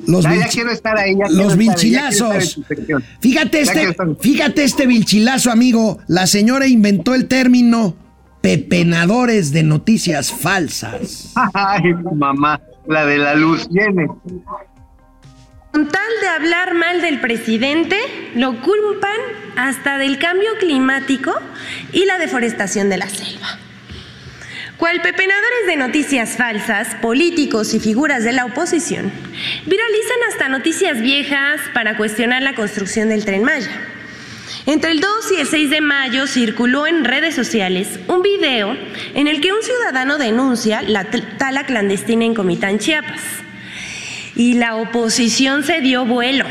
Los 0.07 0.23
Ya, 0.23 0.31
ya 0.35 0.41
vilchi- 0.47 0.51
quiero 0.51 0.71
estar 0.71 0.97
ahí. 0.97 1.15
ya 1.15 1.25
quiero 1.27 1.43
los 1.43 1.55
vilchilazos. 1.57 2.59
Fíjate 3.21 3.61
este, 3.61 3.95
fíjate 4.19 4.63
este 4.63 4.87
vilchilazo, 4.87 5.51
amigo. 5.51 5.99
La 6.07 6.25
señora 6.27 6.67
inventó 6.67 7.13
el 7.13 7.27
término 7.27 7.95
pepenadores 8.47 9.51
de 9.51 9.61
noticias 9.61 10.31
falsas. 10.31 11.33
Ay, 11.53 11.93
mamá, 12.15 12.61
la 12.87 13.05
de 13.05 13.17
la 13.17 13.35
luz 13.35 13.67
viene. 13.69 14.07
Con 15.73 15.89
tal 15.89 16.11
de 16.21 16.27
hablar 16.29 16.73
mal 16.73 17.01
del 17.01 17.19
presidente, 17.19 17.97
lo 18.35 18.61
culpan 18.61 19.19
hasta 19.57 19.97
del 19.97 20.17
cambio 20.17 20.49
climático 20.61 21.33
y 21.91 22.05
la 22.05 22.19
deforestación 22.19 22.87
de 22.87 22.95
la 22.95 23.09
selva. 23.09 23.59
Cual 24.77 25.01
pepenadores 25.01 25.67
de 25.67 25.75
noticias 25.75 26.37
falsas, 26.37 26.95
políticos 27.01 27.73
y 27.73 27.81
figuras 27.81 28.23
de 28.23 28.31
la 28.31 28.45
oposición 28.45 29.11
viralizan 29.65 30.17
hasta 30.31 30.47
noticias 30.47 31.01
viejas 31.01 31.59
para 31.73 31.97
cuestionar 31.97 32.43
la 32.43 32.55
construcción 32.55 33.09
del 33.09 33.25
tren 33.25 33.43
Maya. 33.43 33.96
Entre 34.67 34.91
el 34.91 34.99
2 34.99 35.09
y 35.31 35.39
el 35.39 35.47
6 35.47 35.69
de 35.69 35.79
mayo 35.79 36.27
circuló 36.27 36.87
en 36.87 37.05
redes 37.05 37.33
sociales 37.33 38.01
un 38.09 38.21
video 38.21 38.75
en 39.13 39.29
el 39.29 39.39
que 39.39 39.53
un 39.53 39.63
ciudadano 39.63 40.17
denuncia 40.17 40.81
la 40.81 41.05
tala 41.37 41.65
clandestina 41.65 42.25
en 42.25 42.35
Comitán, 42.35 42.77
Chiapas. 42.77 43.21
Y 44.35 44.55
la 44.55 44.75
oposición 44.75 45.63
se 45.63 45.79
dio 45.79 46.03
vuelo. 46.03 46.43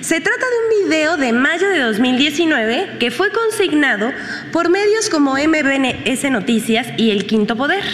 Se 0.00 0.20
trata 0.20 0.44
de 0.44 0.58
un 0.58 0.86
video 0.88 1.16
de 1.16 1.32
mayo 1.32 1.68
de 1.68 1.78
2019 1.78 2.96
que 2.98 3.12
fue 3.12 3.30
consignado 3.30 4.10
por 4.50 4.68
medios 4.68 5.08
como 5.08 5.36
MBS 5.36 6.32
Noticias 6.32 6.88
y 6.96 7.12
El 7.12 7.26
Quinto 7.26 7.54
Poder. 7.54 7.84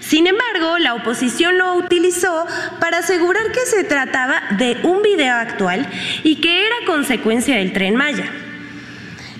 Sin 0.00 0.26
embargo, 0.26 0.78
la 0.78 0.94
oposición 0.94 1.58
lo 1.58 1.74
utilizó 1.74 2.46
para 2.80 3.00
asegurar 3.00 3.52
que 3.52 3.66
se 3.66 3.84
trataba 3.84 4.44
de 4.52 4.78
un 4.82 5.02
video 5.02 5.34
actual 5.34 5.86
y 6.22 6.36
que 6.36 6.64
era 6.64 6.76
consecuencia 6.86 7.56
del 7.56 7.74
tren 7.74 7.96
Maya. 7.96 8.43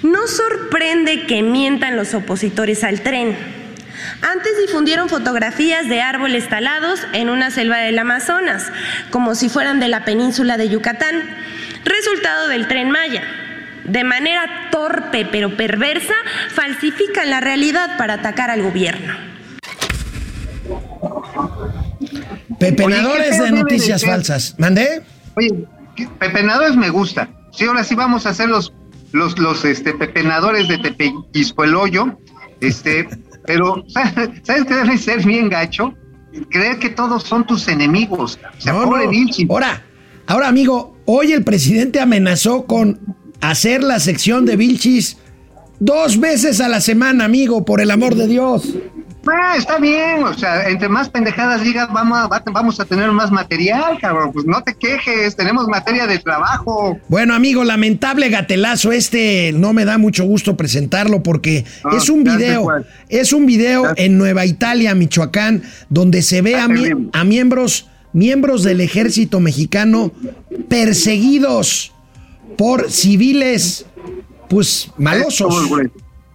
No 0.04 0.28
sorprende 0.28 1.24
que 1.24 1.42
mientan 1.42 1.96
los 1.96 2.12
opositores 2.12 2.84
al 2.84 3.00
tren. 3.00 3.34
Antes 4.20 4.52
difundieron 4.60 5.08
fotografías 5.08 5.88
de 5.88 6.02
árboles 6.02 6.46
talados 6.50 7.00
en 7.14 7.30
una 7.30 7.50
selva 7.50 7.78
del 7.78 7.98
Amazonas, 7.98 8.70
como 9.10 9.34
si 9.34 9.48
fueran 9.48 9.80
de 9.80 9.88
la 9.88 10.04
península 10.04 10.58
de 10.58 10.68
Yucatán, 10.68 11.22
resultado 11.86 12.48
del 12.48 12.68
tren 12.68 12.90
Maya. 12.90 13.22
De 13.84 14.04
manera 14.04 14.68
torpe 14.70 15.26
pero 15.32 15.56
perversa, 15.56 16.14
falsifican 16.50 17.30
la 17.30 17.40
realidad 17.40 17.96
para 17.96 18.14
atacar 18.14 18.50
al 18.50 18.62
gobierno. 18.62 19.14
Pepenadores 22.60 23.42
de 23.42 23.52
noticias 23.52 24.04
falsas. 24.04 24.54
¿Mandé? 24.58 25.02
Oye, 25.34 25.66
pepenadores 26.18 26.76
me 26.76 26.90
gusta. 26.90 27.30
Sí, 27.52 27.64
ahora 27.64 27.84
sí 27.84 27.94
vamos 27.94 28.26
a 28.26 28.30
hacer 28.30 28.50
los, 28.50 28.74
los, 29.14 29.38
los 29.38 29.64
este, 29.64 29.94
pepenadores 29.94 30.66
de 30.66 30.76
Tepeyisco 30.78 31.62
el 31.62 31.76
hoyo. 31.76 32.18
Este, 32.60 33.08
pero, 33.46 33.84
¿sabes 33.88 34.64
qué 34.64 34.74
debe 34.74 34.98
ser 34.98 35.24
bien 35.24 35.48
gacho? 35.48 35.94
Creer 36.50 36.80
que 36.80 36.90
todos 36.90 37.22
son 37.22 37.46
tus 37.46 37.68
enemigos. 37.68 38.40
O 38.58 38.60
sea, 38.60 38.72
pobre 38.74 39.06
Vilchi. 39.06 39.46
Ahora, 39.48 39.84
ahora, 40.26 40.48
amigo, 40.48 40.96
hoy 41.04 41.32
el 41.32 41.44
presidente 41.44 42.00
amenazó 42.00 42.66
con 42.66 42.98
hacer 43.40 43.84
la 43.84 44.00
sección 44.00 44.46
de 44.46 44.56
Vilchis 44.56 45.16
dos 45.78 46.18
veces 46.18 46.60
a 46.60 46.68
la 46.68 46.80
semana, 46.80 47.24
amigo, 47.24 47.64
por 47.64 47.80
el 47.80 47.92
amor 47.92 48.16
de 48.16 48.26
Dios. 48.26 48.74
Ah, 49.26 49.54
está 49.56 49.78
bien, 49.78 50.22
o 50.24 50.34
sea, 50.34 50.68
entre 50.68 50.88
más 50.88 51.08
pendejadas 51.08 51.62
digas, 51.62 51.88
vamos 51.92 52.18
a, 52.18 52.42
vamos 52.52 52.78
a 52.80 52.84
tener 52.84 53.10
más 53.12 53.30
material, 53.30 53.98
cabrón. 54.00 54.32
Pues 54.32 54.44
no 54.46 54.62
te 54.62 54.74
quejes, 54.74 55.34
tenemos 55.36 55.66
materia 55.68 56.06
de 56.06 56.18
trabajo. 56.18 56.98
Bueno, 57.08 57.34
amigo, 57.34 57.64
lamentable 57.64 58.28
gatelazo. 58.28 58.92
Este 58.92 59.52
no 59.54 59.72
me 59.72 59.84
da 59.84 59.98
mucho 59.98 60.24
gusto 60.24 60.56
presentarlo 60.56 61.22
porque 61.22 61.64
Ah, 61.84 61.90
es 61.96 62.08
un 62.08 62.24
video, 62.24 62.66
es 63.08 63.32
un 63.32 63.46
video 63.46 63.92
en 63.96 64.18
Nueva 64.18 64.44
Italia, 64.46 64.94
Michoacán, 64.94 65.62
donde 65.88 66.22
se 66.22 66.42
ve 66.42 66.56
a, 66.56 66.66
mie- 66.68 67.08
a 67.12 67.24
miembros, 67.24 67.88
miembros 68.12 68.62
del 68.62 68.80
ejército 68.80 69.40
mexicano 69.40 70.12
perseguidos 70.68 71.92
por 72.56 72.90
civiles, 72.90 73.86
pues 74.48 74.90
malosos. 74.98 75.70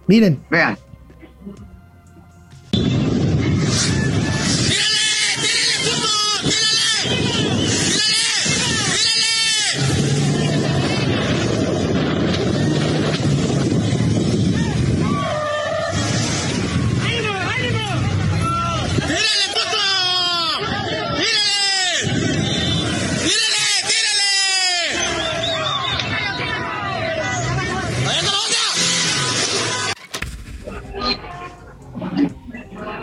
Miren. 0.06 0.40
Vean. 0.50 0.76
Thank 2.72 3.14
you. 3.14 3.19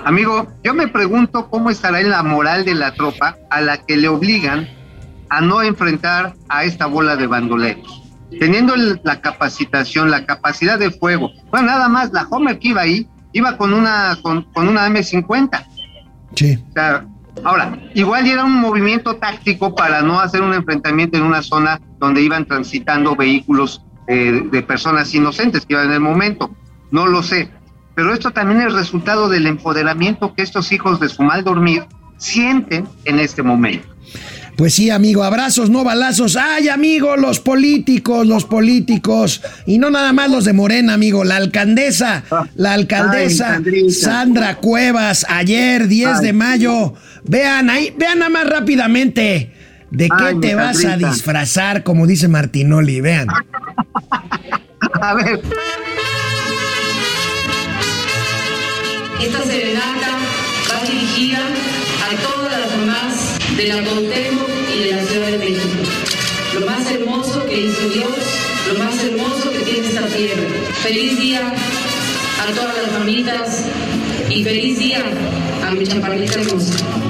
Amigo, 0.07 0.47
yo 0.63 0.73
me 0.73 0.87
pregunto 0.87 1.49
cómo 1.49 1.69
estará 1.69 1.99
en 1.99 2.09
la 2.09 2.23
moral 2.23 2.63
de 2.63 2.75
la 2.75 2.93
tropa 2.93 3.35
a 3.49 3.59
la 3.59 3.75
que 3.85 3.97
le 3.97 4.07
obligan 4.07 4.65
a 5.27 5.41
no 5.41 5.61
enfrentar 5.61 6.33
a 6.47 6.63
esta 6.63 6.85
bola 6.85 7.17
de 7.17 7.27
bandoleros. 7.27 8.03
Teniendo 8.39 8.73
la 9.03 9.19
capacitación, 9.19 10.09
la 10.09 10.25
capacidad 10.25 10.79
de 10.79 10.91
fuego. 10.91 11.31
Bueno, 11.51 11.67
nada 11.67 11.89
más, 11.89 12.13
la 12.13 12.25
Homer 12.29 12.57
que 12.57 12.69
iba 12.69 12.83
ahí, 12.83 13.05
iba 13.33 13.57
con 13.57 13.73
una, 13.73 14.17
con, 14.21 14.43
con 14.53 14.69
una 14.69 14.87
M50. 14.87 15.65
Sí. 16.35 16.57
O 16.69 16.71
sea, 16.71 17.05
ahora, 17.43 17.77
igual 17.93 18.27
era 18.27 18.45
un 18.45 18.61
movimiento 18.61 19.17
táctico 19.17 19.75
para 19.75 20.03
no 20.03 20.21
hacer 20.21 20.41
un 20.41 20.53
enfrentamiento 20.53 21.17
en 21.17 21.23
una 21.23 21.41
zona 21.41 21.81
donde 21.99 22.21
iban 22.21 22.45
transitando 22.45 23.13
vehículos 23.13 23.83
eh, 24.07 24.41
de 24.49 24.61
personas 24.61 25.13
inocentes 25.13 25.65
que 25.65 25.73
iban 25.73 25.87
en 25.87 25.95
el 25.95 25.99
momento. 25.99 26.55
No 26.91 27.07
lo 27.07 27.21
sé. 27.23 27.51
Pero 27.97 28.13
esto 28.13 28.29
también 28.29 28.61
es 28.61 28.73
resultado 28.73 29.27
del 29.27 29.47
empoderamiento 29.47 30.35
que 30.35 30.43
estos 30.43 30.71
hijos 30.71 30.99
de 30.99 31.09
su 31.09 31.23
mal 31.23 31.43
dormir 31.43 31.83
sienten 32.19 32.87
en 33.05 33.17
este 33.17 33.41
momento. 33.41 33.87
Pues 34.55 34.75
sí, 34.75 34.91
amigo, 34.91 35.23
abrazos, 35.23 35.71
no 35.71 35.83
balazos. 35.83 36.35
Ay, 36.35 36.69
amigo, 36.69 37.17
los 37.17 37.39
políticos, 37.39 38.27
los 38.27 38.45
políticos. 38.45 39.41
Y 39.65 39.79
no 39.79 39.89
nada 39.89 40.13
más 40.13 40.29
los 40.29 40.45
de 40.45 40.53
Morena, 40.53 40.93
amigo. 40.93 41.23
La 41.23 41.37
alcaldesa, 41.37 42.23
la 42.53 42.73
alcaldesa 42.73 43.63
Ay. 43.65 43.89
Sandra 43.89 44.57
Cuevas, 44.57 45.25
ayer, 45.27 45.87
10 45.87 46.21
de 46.21 46.33
mayo. 46.33 46.93
Vean 47.23 47.71
ahí, 47.71 47.95
vean 47.97 48.19
nada 48.19 48.29
más 48.29 48.47
rápidamente. 48.47 49.53
¿De 49.89 50.07
qué 50.07 50.23
Ay, 50.23 50.39
te 50.39 50.53
vas 50.53 50.85
a 50.85 50.97
disfrazar? 50.97 51.83
Como 51.83 52.05
dice 52.05 52.27
Martinoli, 52.27 53.01
vean. 53.01 53.27
A 55.01 55.15
ver. 55.15 55.41
Esta 59.21 59.43
serenata 59.43 60.19
va 60.69 60.87
dirigida 60.87 61.39
a 61.39 62.15
todas 62.21 62.59
las 62.59 62.77
mamás 62.77 63.37
de 63.57 63.67
la 63.67 63.83
Cuauhtémoc 63.83 64.49
y 64.75 64.83
de 64.83 64.91
la 64.91 65.03
Ciudad 65.03 65.27
de 65.27 65.37
México. 65.39 65.83
Lo 66.53 66.65
más 66.65 66.89
hermoso 66.91 67.45
que 67.45 67.61
hizo 67.61 67.89
Dios, 67.89 68.13
lo 68.71 68.79
más 68.83 69.03
hermoso 69.03 69.51
que 69.51 69.59
tiene 69.59 69.87
esta 69.87 70.05
tierra. 70.05 70.43
Feliz 70.83 71.19
día 71.19 71.41
a 71.47 72.51
todas 72.53 72.77
las 72.77 72.91
mamitas 72.93 73.65
y 74.29 74.43
feliz 74.43 74.77
día 74.77 75.03
a 75.67 75.71
mi 75.71 75.85
chaparrita 75.85 76.39
hermosa. 76.39 77.06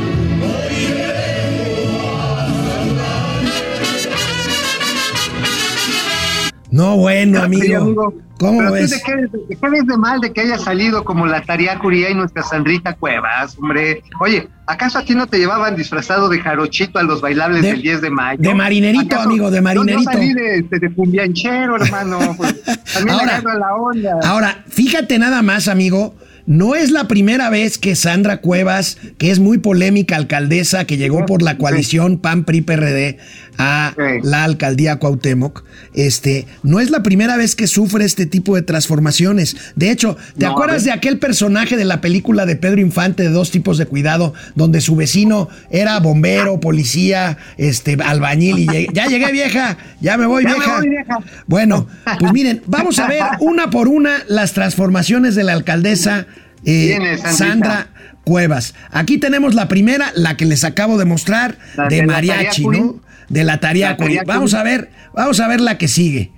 No, 6.77 6.95
bueno, 6.97 7.39
Sí, 7.39 7.45
amigo. 7.45 8.13
¿Cómo 8.39 8.59
Pero 8.59 8.71
ves? 8.73 8.91
¿De 8.91 9.01
qué, 9.01 9.69
ves 9.69 9.87
de 9.87 9.97
mal 9.97 10.19
de 10.21 10.31
que 10.31 10.41
haya 10.41 10.59
salido 10.59 11.03
como 11.03 11.25
la 11.25 11.41
Taría 11.41 11.79
Curía 11.79 12.11
y 12.11 12.13
nuestra 12.13 12.43
Sandrita 12.43 12.93
Cuevas, 12.93 13.57
hombre? 13.57 14.03
Oye, 14.19 14.47
¿acaso 14.67 14.99
a 14.99 15.03
ti 15.03 15.15
no 15.15 15.25
te 15.25 15.39
llevaban 15.39 15.75
disfrazado 15.75 16.29
de 16.29 16.39
jarochito 16.39 16.99
a 16.99 17.03
los 17.03 17.19
bailables 17.19 17.63
De- 17.63 17.69
del 17.69 17.81
10 17.81 18.01
de 18.01 18.09
mayo? 18.11 18.39
de 18.39 18.53
marinerito, 18.53 19.15
¿Acaso- 19.15 19.23
amigo, 19.29 19.49
de 19.49 19.61
marinerito. 19.61 20.03
Yo 20.03 20.11
salí 20.11 20.33
de, 20.33 20.61
de, 20.69 20.79
de 20.79 20.93
cumbianchero, 20.93 21.77
hermano. 21.77 22.19
Pues, 22.37 22.61
también 22.93 23.17
Ahora- 23.19 23.37
agarra 23.37 23.57
la 23.59 23.75
onda. 23.75 24.19
Ahora, 24.23 24.63
fíjate 24.69 25.17
nada 25.17 25.41
más, 25.41 25.67
amigo. 25.67 26.13
No 26.45 26.75
es 26.75 26.91
la 26.91 27.09
primera 27.09 27.49
vez 27.49 27.77
que 27.77 27.93
Sandra 27.97 28.37
Cuevas, 28.37 28.97
que 29.17 29.31
es 29.31 29.39
muy 29.39 29.57
polémica 29.57 30.15
alcaldesa, 30.15 30.85
que 30.85 30.95
llegó 30.95 31.25
por 31.25 31.41
la 31.41 31.57
coalición 31.57 32.19
PAN 32.19 32.45
PRI 32.45 32.61
PRD 32.61 33.17
a 33.57 33.93
la 34.23 34.43
alcaldía 34.43 34.97
Cuauhtémoc, 34.97 35.63
este, 35.93 36.45
no 36.63 36.79
es 36.79 36.89
la 36.91 37.01
primera 37.03 37.37
vez 37.37 37.55
que 37.55 37.67
sufre 37.67 38.05
este 38.05 38.25
tipo 38.25 38.55
de 38.55 38.61
transformaciones. 38.61 39.55
De 39.75 39.89
hecho, 39.91 40.17
¿te 40.37 40.45
No, 40.45 40.51
acuerdas 40.51 40.83
de 40.83 40.91
aquel 40.91 41.17
personaje 41.19 41.75
de 41.77 41.85
la 41.85 42.01
película 42.01 42.45
de 42.45 42.55
Pedro 42.55 42.81
Infante 42.81 43.23
de 43.23 43.29
dos 43.29 43.51
tipos 43.51 43.77
de 43.77 43.85
cuidado, 43.85 44.33
donde 44.55 44.81
su 44.81 44.95
vecino 44.95 45.49
era 45.71 45.99
bombero, 45.99 46.59
policía, 46.59 47.37
este, 47.57 47.97
albañil 48.03 48.59
y 48.59 48.67
llegué- 48.67 48.89
ya 48.93 49.07
llegué 49.07 49.31
vieja, 49.31 49.77
ya 50.01 50.17
me 50.17 50.25
voy 50.25 50.43
Ya 50.43 50.49
me 50.49 50.55
vieja. 50.57 50.77
voy, 50.77 50.89
vieja. 50.89 51.19
Bueno, 51.47 51.87
pues 52.19 52.33
miren, 52.33 52.61
vamos 52.67 52.99
a 52.99 53.07
ver 53.07 53.23
una 53.39 53.69
por 53.69 53.87
una 53.87 54.23
las 54.27 54.53
transformaciones 54.53 55.35
de 55.35 55.43
la 55.43 55.53
alcaldesa 55.53 56.27
eh. 56.65 57.17
Sandra 57.31 57.87
Cuevas. 58.23 58.73
Aquí 58.91 59.17
tenemos 59.19 59.55
la 59.55 59.67
primera, 59.67 60.11
la 60.15 60.35
que 60.37 60.45
les 60.45 60.63
acabo 60.63 60.97
de 60.97 61.05
mostrar, 61.05 61.57
La 61.75 61.87
de 61.87 61.97
de 61.97 62.05
mariachi. 62.07 62.65
¿no? 62.65 62.99
De 63.29 63.43
la 63.43 63.59
Tariacuri. 63.59 64.19
Vamos 64.25 64.53
a 64.53 64.63
ver, 64.63 64.89
vamos 65.13 65.39
a 65.39 65.47
ver 65.47 65.61
la 65.61 65.77
que 65.77 65.87
sigue. 65.87 66.31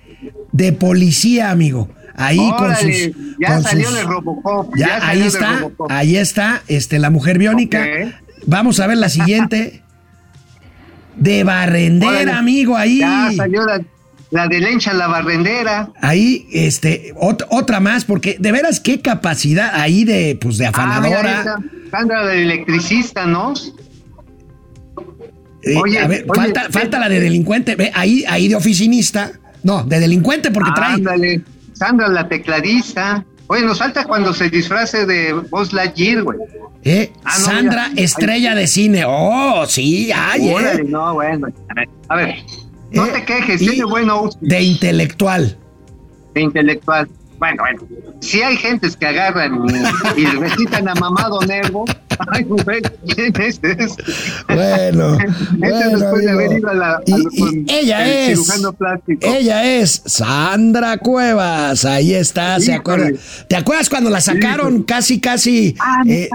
De 0.51 0.73
policía, 0.73 1.51
amigo. 1.51 1.89
ahí 2.15 2.37
con 2.57 2.75
sus. 2.75 3.11
ya 3.39 3.53
con 3.53 3.63
salió 3.63 3.87
sus- 3.87 3.95
de 3.97 4.03
Robocop. 4.03 4.75
Ya, 4.75 4.87
ya 4.99 5.07
ahí 5.07 5.21
está, 5.21 5.59
Robocop. 5.59 5.91
ahí 5.91 6.17
está, 6.17 6.61
este, 6.67 6.99
la 6.99 7.09
mujer 7.09 7.37
biónica. 7.37 7.85
Vamos 8.45 8.79
a 8.79 8.87
ver 8.87 8.97
la 8.97 9.09
siguiente. 9.09 9.81
De 11.15 11.43
barrendera, 11.43 12.11
Órale. 12.11 12.31
amigo, 12.31 12.77
ahí. 12.77 12.99
Ya 12.99 13.29
salió 13.35 13.65
la, 13.65 13.81
la 14.31 14.47
de 14.47 14.59
Lencha 14.59 14.93
la 14.93 15.07
barrendera. 15.07 15.89
Ahí, 16.01 16.47
este, 16.53 17.13
ot- 17.15 17.45
otra 17.49 17.79
más, 17.81 18.05
porque 18.05 18.37
de 18.39 18.51
veras 18.53 18.79
qué 18.79 19.01
capacidad 19.01 19.71
ahí 19.75 20.05
de, 20.05 20.37
pues, 20.41 20.57
de 20.57 20.67
Ah, 20.67 20.71
mira, 20.71 20.83
afanadora. 20.97 21.43
Sandra, 21.91 22.23
la 22.23 22.33
electricista, 22.35 23.25
¿no? 23.25 23.53
Eh, 25.63 25.75
Oye, 25.75 25.99
a 25.99 26.07
ver, 26.07 26.25
oye, 26.27 26.41
falta, 26.41 26.63
ve- 26.67 26.69
falta 26.73 26.99
la 26.99 27.09
de 27.09 27.19
delincuente, 27.19 27.75
ve, 27.75 27.91
ahí, 27.93 28.23
ahí 28.27 28.47
de 28.47 28.55
oficinista. 28.55 29.31
No, 29.63 29.83
de 29.83 29.99
delincuente 29.99 30.51
porque 30.51 30.71
trae. 30.73 31.41
Sandra, 31.73 32.07
la 32.07 32.27
tecladista. 32.27 33.25
Oye, 33.47 33.63
nos 33.63 33.79
falta 33.79 34.05
cuando 34.05 34.33
se 34.33 34.49
disfrace 34.49 35.05
de 35.05 35.33
Buzz 35.33 35.73
Lightyear, 35.73 36.23
güey. 36.23 36.37
Eh, 36.83 37.11
Ah, 37.25 37.33
no, 37.39 37.45
Sandra, 37.45 37.91
estrella 37.95 38.55
de 38.55 38.67
cine. 38.67 39.03
Oh, 39.05 39.65
sí, 39.67 40.11
ay, 40.15 40.49
Órale, 40.53 40.81
eh. 40.81 40.85
no, 40.87 41.13
bueno. 41.15 41.47
A 41.69 41.73
ver, 41.73 41.89
a 42.09 42.15
ver, 42.15 42.35
no 42.91 43.05
Eh, 43.05 43.11
te 43.13 43.25
quejes, 43.25 43.59
tiene 43.59 43.83
buen 43.85 44.09
outfit 44.09 44.39
De 44.41 44.61
intelectual. 44.61 45.57
de 46.35 46.41
intelectual. 46.41 47.09
Bueno, 47.39 47.63
bueno, 47.63 47.81
si 48.19 48.41
hay 48.41 48.57
gentes 48.57 48.97
que 48.97 49.05
agarran 49.07 49.61
y, 50.17 50.21
y 50.21 50.25
recitan 50.25 50.89
a 50.89 50.93
mamado 50.95 51.39
Nervo, 51.43 51.85
ay, 52.33 52.43
güey, 52.43 52.81
¿quién 53.15 53.33
es 53.41 53.59
este? 53.63 53.77
Bueno, 54.47 55.17
bueno, 55.57 55.89
después 55.97 56.25
de 56.25 56.31
amigo. 56.31 56.31
haber 56.31 56.57
ido 56.59 56.69
a 56.69 56.73
la- 56.73 56.95
a 56.97 57.01
Y- 57.05 57.11
lo- 57.11 57.29
y 57.31 57.39
con 57.39 57.65
ella 57.69 58.05
el 58.05 58.31
es, 58.31 58.39
cirujano 58.45 58.73
plástico. 58.73 59.19
ella 59.25 59.63
es 59.63 60.01
Sandra 60.05 60.97
Cuevas, 60.97 61.85
ahí 61.85 62.13
está, 62.13 62.59
se 62.59 62.73
acuerda. 62.73 63.09
¿Te 63.47 63.55
acuerdas 63.55 63.89
cuando 63.89 64.09
la 64.09 64.19
sacaron 64.19 64.67
Híjole. 64.73 64.85
casi, 64.85 65.21
casi 65.21 65.75
Ah, 65.79 66.01
eh, 66.05 66.27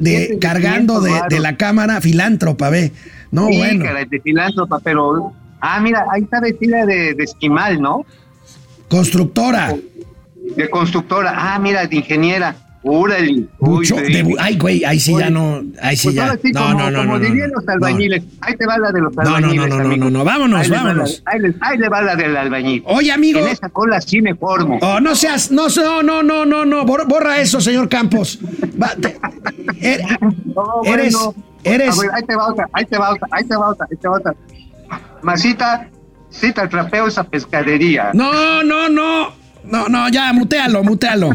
de 0.00 0.28
a- 0.32 0.36
a- 0.36 0.40
cargando 0.40 1.00
de, 1.02 1.40
la 1.40 1.56
cámara 1.58 2.00
filántropa, 2.00 2.70
ve? 2.70 2.90
No, 3.30 3.48
Sí, 3.48 3.58
bueno, 3.58 3.84
caray, 3.84 4.06
de 4.06 4.20
filántropa, 4.20 4.80
pero. 4.82 5.32
Ah, 5.60 5.78
mira, 5.80 6.06
ahí 6.10 6.22
está 6.22 6.40
vestida 6.40 6.86
de, 6.86 7.12
de 7.14 7.22
esquimal, 7.24 7.80
¿no? 7.82 8.04
constructora. 8.88 9.74
De 10.56 10.68
constructora. 10.70 11.32
Ah, 11.36 11.58
mira, 11.58 11.86
de 11.86 11.96
ingeniera. 11.96 12.54
Bu- 12.84 14.36
ay, 14.40 14.56
güey, 14.58 14.84
ahí 14.84 14.98
sí 14.98 15.14
ya 15.16 15.30
no, 15.30 15.62
ahí 15.80 15.96
sí 15.96 16.08
Pues 16.08 16.16
ya. 16.16 16.34
no, 16.52 16.74
no, 16.74 16.90
no, 16.90 16.98
como 16.98 17.12
no, 17.12 17.18
no, 17.20 17.24
dirían 17.24 17.50
no. 17.50 17.60
los 17.60 17.68
albañiles. 17.68 18.24
Ahí 18.40 18.56
te 18.56 18.66
va 18.66 18.76
la 18.76 18.90
de 18.90 19.00
los 19.02 19.14
No, 19.14 19.22
no, 19.22 19.30
no, 19.30 19.36
albañiles. 19.36 19.68
no, 19.68 19.78
no, 19.84 19.96
no, 19.96 20.10
no, 20.10 20.24
vámonos, 20.24 20.68
vámonos. 20.68 21.22
ahí, 21.60 21.78
le 21.78 21.88
va 21.88 22.02
la 22.02 22.16
del 22.16 22.36
albañil. 22.36 22.82
Oye, 22.86 23.12
amigo. 23.12 23.38
En 23.38 23.46
esa 23.46 23.68
cola 23.68 24.00
sí 24.00 24.20
me 24.20 24.34
formo. 24.34 24.80
Oh, 24.82 24.98
no 24.98 25.14
seas, 25.14 25.52
no, 25.52 25.68
no, 25.68 26.02
no, 26.02 26.22
no, 26.24 26.44
no, 26.44 26.64
no, 26.64 26.84
bor- 26.84 27.06
borra 27.06 27.40
eso, 27.40 27.60
señor 27.60 27.88
Campos. 27.88 28.40
Er- 29.80 30.02
eres, 30.84 31.16
eres, 31.62 32.00
ahí 32.12 32.22
te 32.24 32.34
va 32.34 32.48
otra, 32.48 32.68
ahí 32.72 32.84
te 32.84 32.98
va 32.98 33.10
otra, 33.12 33.28
ahí 33.30 33.44
te 33.44 33.56
va 33.56 33.68
otra, 33.68 33.86
ahí 33.90 33.96
te 33.96 34.08
va 34.08 34.16
otra. 34.16 34.34
Masita, 35.22 35.88
sí 36.30 36.52
te 36.52 36.66
trapeo 36.66 37.06
esa 37.06 37.22
pescadería. 37.24 38.10
no, 38.12 38.62
no, 38.64 38.88
no, 38.88 39.32
no, 39.64 39.88
no, 39.88 40.08
ya, 40.08 40.32
mutealo, 40.32 40.82
mutealo, 40.84 41.30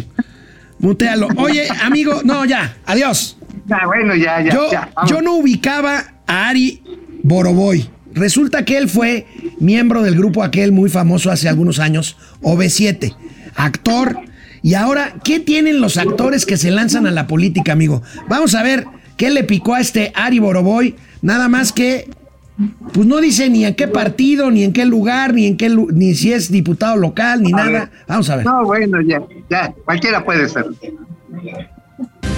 mutealo. 0.80 1.28
Oye, 1.38 1.68
amigo, 1.84 2.22
no, 2.24 2.46
ya, 2.46 2.78
adiós. 2.86 3.38
Ah, 3.70 3.86
bueno, 3.86 4.16
ya, 4.16 4.42
ya, 4.42 4.54
Yo, 4.54 4.72
ya. 4.72 4.90
yo 5.08 5.22
no 5.22 5.36
ubicaba 5.36 6.14
a 6.26 6.50
Ari 6.50 6.82
Boroboy. 7.24 7.90
Resulta 8.14 8.66
que 8.66 8.78
él 8.78 8.90
fue 8.90 9.28
miembro 9.60 10.02
del 10.02 10.16
grupo 10.16 10.44
aquel 10.44 10.72
muy 10.72 10.90
famoso 10.90 11.30
hace 11.32 11.50
algunos 11.50 11.80
años, 11.80 12.18
OV7, 12.42 13.16
actor. 13.56 14.18
Y 14.64 14.74
ahora, 14.74 15.16
¿qué 15.24 15.40
tienen 15.40 15.82
los 15.82 15.98
actores 15.98 16.46
que 16.46 16.58
se 16.58 16.72
lanzan 16.72 17.06
a 17.06 17.12
la 17.12 17.28
política, 17.28 17.74
amigo? 17.74 18.02
Vamos 18.28 18.56
a 18.56 18.64
ver 18.64 18.86
qué 19.18 19.30
le 19.30 19.44
picó 19.44 19.76
a 19.76 19.82
este 19.82 20.12
Ari 20.16 20.40
Boroboy. 20.40 20.96
Nada 21.22 21.48
más 21.48 21.72
que, 21.72 22.10
pues 22.94 23.06
no 23.06 23.18
dice 23.18 23.50
ni 23.50 23.66
en 23.66 23.76
qué 23.76 23.88
partido, 23.88 24.50
ni 24.50 24.64
en 24.64 24.74
qué 24.74 24.86
lugar, 24.86 25.34
ni 25.34 25.46
en 25.46 25.58
qué, 25.58 25.70
ni 25.70 26.16
si 26.16 26.34
es 26.34 26.52
diputado 26.52 26.98
local, 26.98 27.44
ni 27.44 27.54
A 27.54 27.56
nada. 27.56 27.70
ver. 27.72 27.90
Vamos 28.08 28.30
a 28.30 28.36
ver. 28.38 28.46
No, 28.46 28.64
bueno, 28.66 29.00
ya, 29.02 29.22
ya, 29.50 29.74
cualquiera 29.86 30.24
puede 30.26 30.50
ser. 30.50 30.66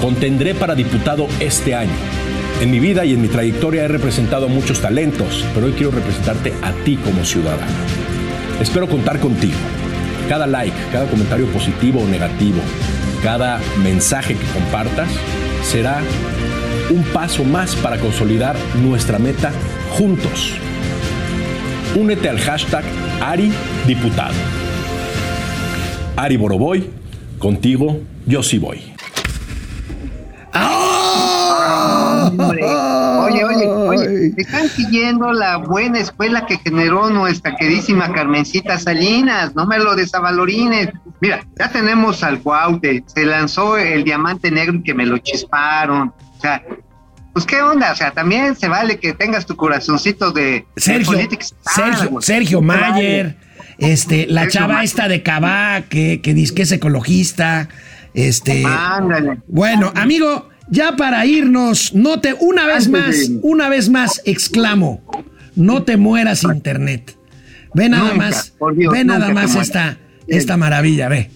Contendré 0.02 0.56
para 0.56 0.76
diputado 0.76 1.28
este 1.40 1.76
año. 1.76 1.92
En 2.62 2.72
mi 2.72 2.80
vida 2.80 3.06
y 3.06 3.14
en 3.14 3.22
mi 3.22 3.30
trayectoria 3.30 3.86
he 3.86 3.88
representado 3.88 4.48
a 4.48 4.50
muchos 4.50 4.82
talentos, 4.82 5.46
pero 5.54 5.68
hoy 5.68 5.74
quiero 5.74 5.92
representarte 5.92 6.54
a 6.62 6.72
ti 6.84 6.98
como 6.98 7.24
ciudadano. 7.24 7.72
Espero 8.60 8.88
contar 8.90 9.20
contigo. 9.20 9.56
Cada 10.28 10.46
like, 10.46 10.76
cada 10.92 11.06
comentario 11.10 11.48
positivo 11.48 12.02
o 12.02 12.08
negativo, 12.08 12.60
cada 13.24 13.60
mensaje 13.84 14.36
que 14.36 14.46
compartas 14.54 15.10
será 15.64 16.02
un 16.90 17.04
paso 17.14 17.44
más 17.44 17.76
para 17.76 17.98
consolidar 17.98 18.56
nuestra 18.82 19.20
meta 19.20 19.52
juntos. 19.92 20.54
Únete 21.96 22.30
al 22.30 22.40
hashtag 22.40 22.84
Ari 23.22 23.52
Diputado. 23.86 24.34
Ari 26.16 26.38
Boroboy, 26.38 26.90
contigo 27.38 28.00
yo 28.26 28.44
sí 28.44 28.58
voy. 28.58 28.94
Oye, 32.40 33.44
oye, 33.44 33.68
oye, 33.68 34.34
están 34.38 34.68
siguiendo 34.70 35.32
la 35.32 35.58
buena 35.58 36.00
escuela 36.00 36.46
que 36.46 36.58
generó 36.58 37.10
nuestra 37.10 37.56
queridísima 37.56 38.12
Carmencita 38.12 38.78
Salinas, 38.78 39.56
no 39.56 39.66
me 39.66 39.80
lo 39.80 39.96
desavalorines. 39.96 40.90
Mira, 41.22 41.46
ya 41.58 41.70
tenemos 41.70 42.24
al 42.24 42.40
Cuaute, 42.40 43.04
se 43.08 43.26
lanzó 43.26 43.78
el 43.78 44.04
diamante 44.04 44.52
negro 44.52 44.76
y 44.76 44.84
que 44.84 44.94
me 44.94 45.06
lo 45.06 45.18
chisparon. 45.18 46.14
O 46.40 46.42
sea, 46.42 46.64
pues 47.34 47.46
qué 47.46 47.62
onda, 47.62 47.92
o 47.92 47.96
sea, 47.96 48.12
también 48.12 48.56
se 48.56 48.70
vale 48.70 48.98
que 48.98 49.14
tengas 49.14 49.46
tu 49.46 49.58
corazoncito 49.58 50.32
de, 50.32 50.66
Sergio, 50.78 51.20
star, 51.20 52.10
Sergio, 52.22 52.62
vale. 52.62 52.82
Mayer, 52.82 53.38
este, 53.78 54.26
la 54.28 54.44
Sergio 54.44 54.60
chava 54.62 54.74
Mayer. 54.76 54.86
esta 54.86 55.08
de 55.10 55.22
Cabá, 55.22 55.82
que, 55.90 56.22
que 56.22 56.34
dice 56.34 56.56
que 56.56 56.62
es 56.62 56.72
ecologista, 56.72 57.68
este, 58.14 58.64
Ándale. 58.66 59.40
bueno, 59.48 59.92
amigo, 59.96 60.48
ya 60.70 60.96
para 60.96 61.26
irnos, 61.26 61.94
no 61.94 62.22
te, 62.22 62.34
una 62.36 62.66
vez 62.66 62.88
Antes 62.88 63.30
más, 63.30 63.32
una 63.42 63.68
vez 63.68 63.90
más, 63.90 64.22
exclamo, 64.24 65.04
no 65.58 65.84
te 65.84 65.98
mueras 65.98 66.44
internet. 66.44 67.18
Ve 67.74 67.90
nada 67.90 68.14
Nunca, 68.14 68.16
más, 68.16 68.54
Dios, 68.76 68.94
ve 68.94 69.04
nada 69.04 69.34
más 69.34 69.56
esta, 69.56 69.98
esta 70.26 70.56
maravilla, 70.56 71.10
ve. 71.10 71.30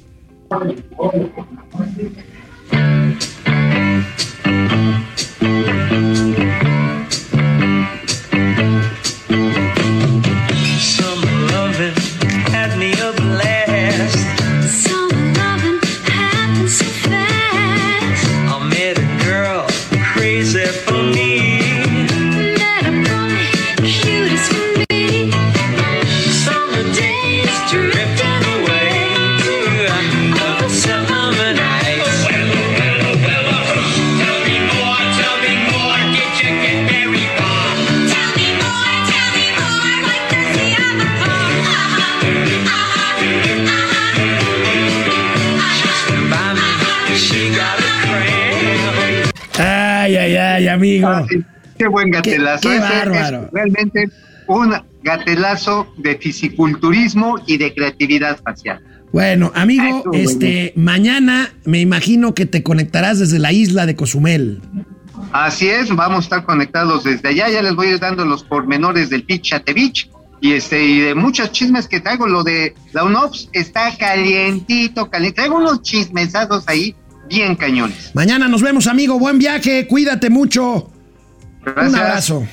Ah, 51.16 51.26
Qué 51.78 51.88
buen 51.88 52.12
gatelazo. 52.12 52.70
qué 52.70 52.76
es 52.76 52.82
bárbaro. 52.82 53.50
realmente 53.52 54.10
un 54.48 54.74
gatelazo 55.04 55.88
de 55.98 56.16
fisiculturismo 56.18 57.38
y 57.48 57.58
de 57.58 57.74
creatividad 57.74 58.40
facial. 58.44 58.80
Bueno, 59.12 59.52
amigo, 59.56 59.84
Ay, 59.84 60.02
tú, 60.04 60.12
este, 60.14 60.74
mañana 60.76 61.52
me 61.66 61.80
imagino 61.82 62.34
que 62.34 62.46
te 62.46 62.64
conectarás 62.64 63.20
desde 63.20 63.38
la 63.40 63.52
isla 63.52 63.86
de 63.86 63.96
Cozumel. 63.96 64.62
Así 65.32 65.68
es, 65.68 65.90
vamos 65.96 66.18
a 66.18 66.22
estar 66.22 66.46
conectados 66.46 67.04
desde 67.04 67.30
allá. 67.30 67.50
Ya 67.50 67.62
les 67.62 67.76
voy 67.76 67.88
a 67.88 67.92
ir 67.92 68.00
dando 68.00 68.26
los 68.26 68.44
pormenores 68.44 69.10
del 69.10 69.24
Pitch 69.24 69.54
at 69.54 69.64
the 69.66 69.74
Beach 69.74 70.10
y 70.42 70.54
este 70.54 70.84
y 70.84 71.00
de 71.00 71.16
muchos 71.16 71.52
chismes 71.52 71.88
que 71.88 72.00
traigo. 72.00 72.28
Lo 72.28 72.44
de 72.44 72.76
la 72.92 73.04
UNOPS 73.04 73.50
está 73.54 73.96
calientito, 73.98 75.10
caliente. 75.10 75.36
Traigo 75.38 75.58
unos 75.58 75.82
chismesados 75.82 76.64
ahí 76.68 76.96
bien 77.30 77.56
cañones. 77.56 78.12
Mañana 78.14 78.48
nos 78.48 78.62
vemos, 78.62 78.88
amigo. 78.88 79.18
Buen 79.20 79.38
viaje, 79.40 79.88
cuídate 79.88 80.30
mucho. 80.30 80.92
Un 81.66 81.96
abrazo. 81.96 82.46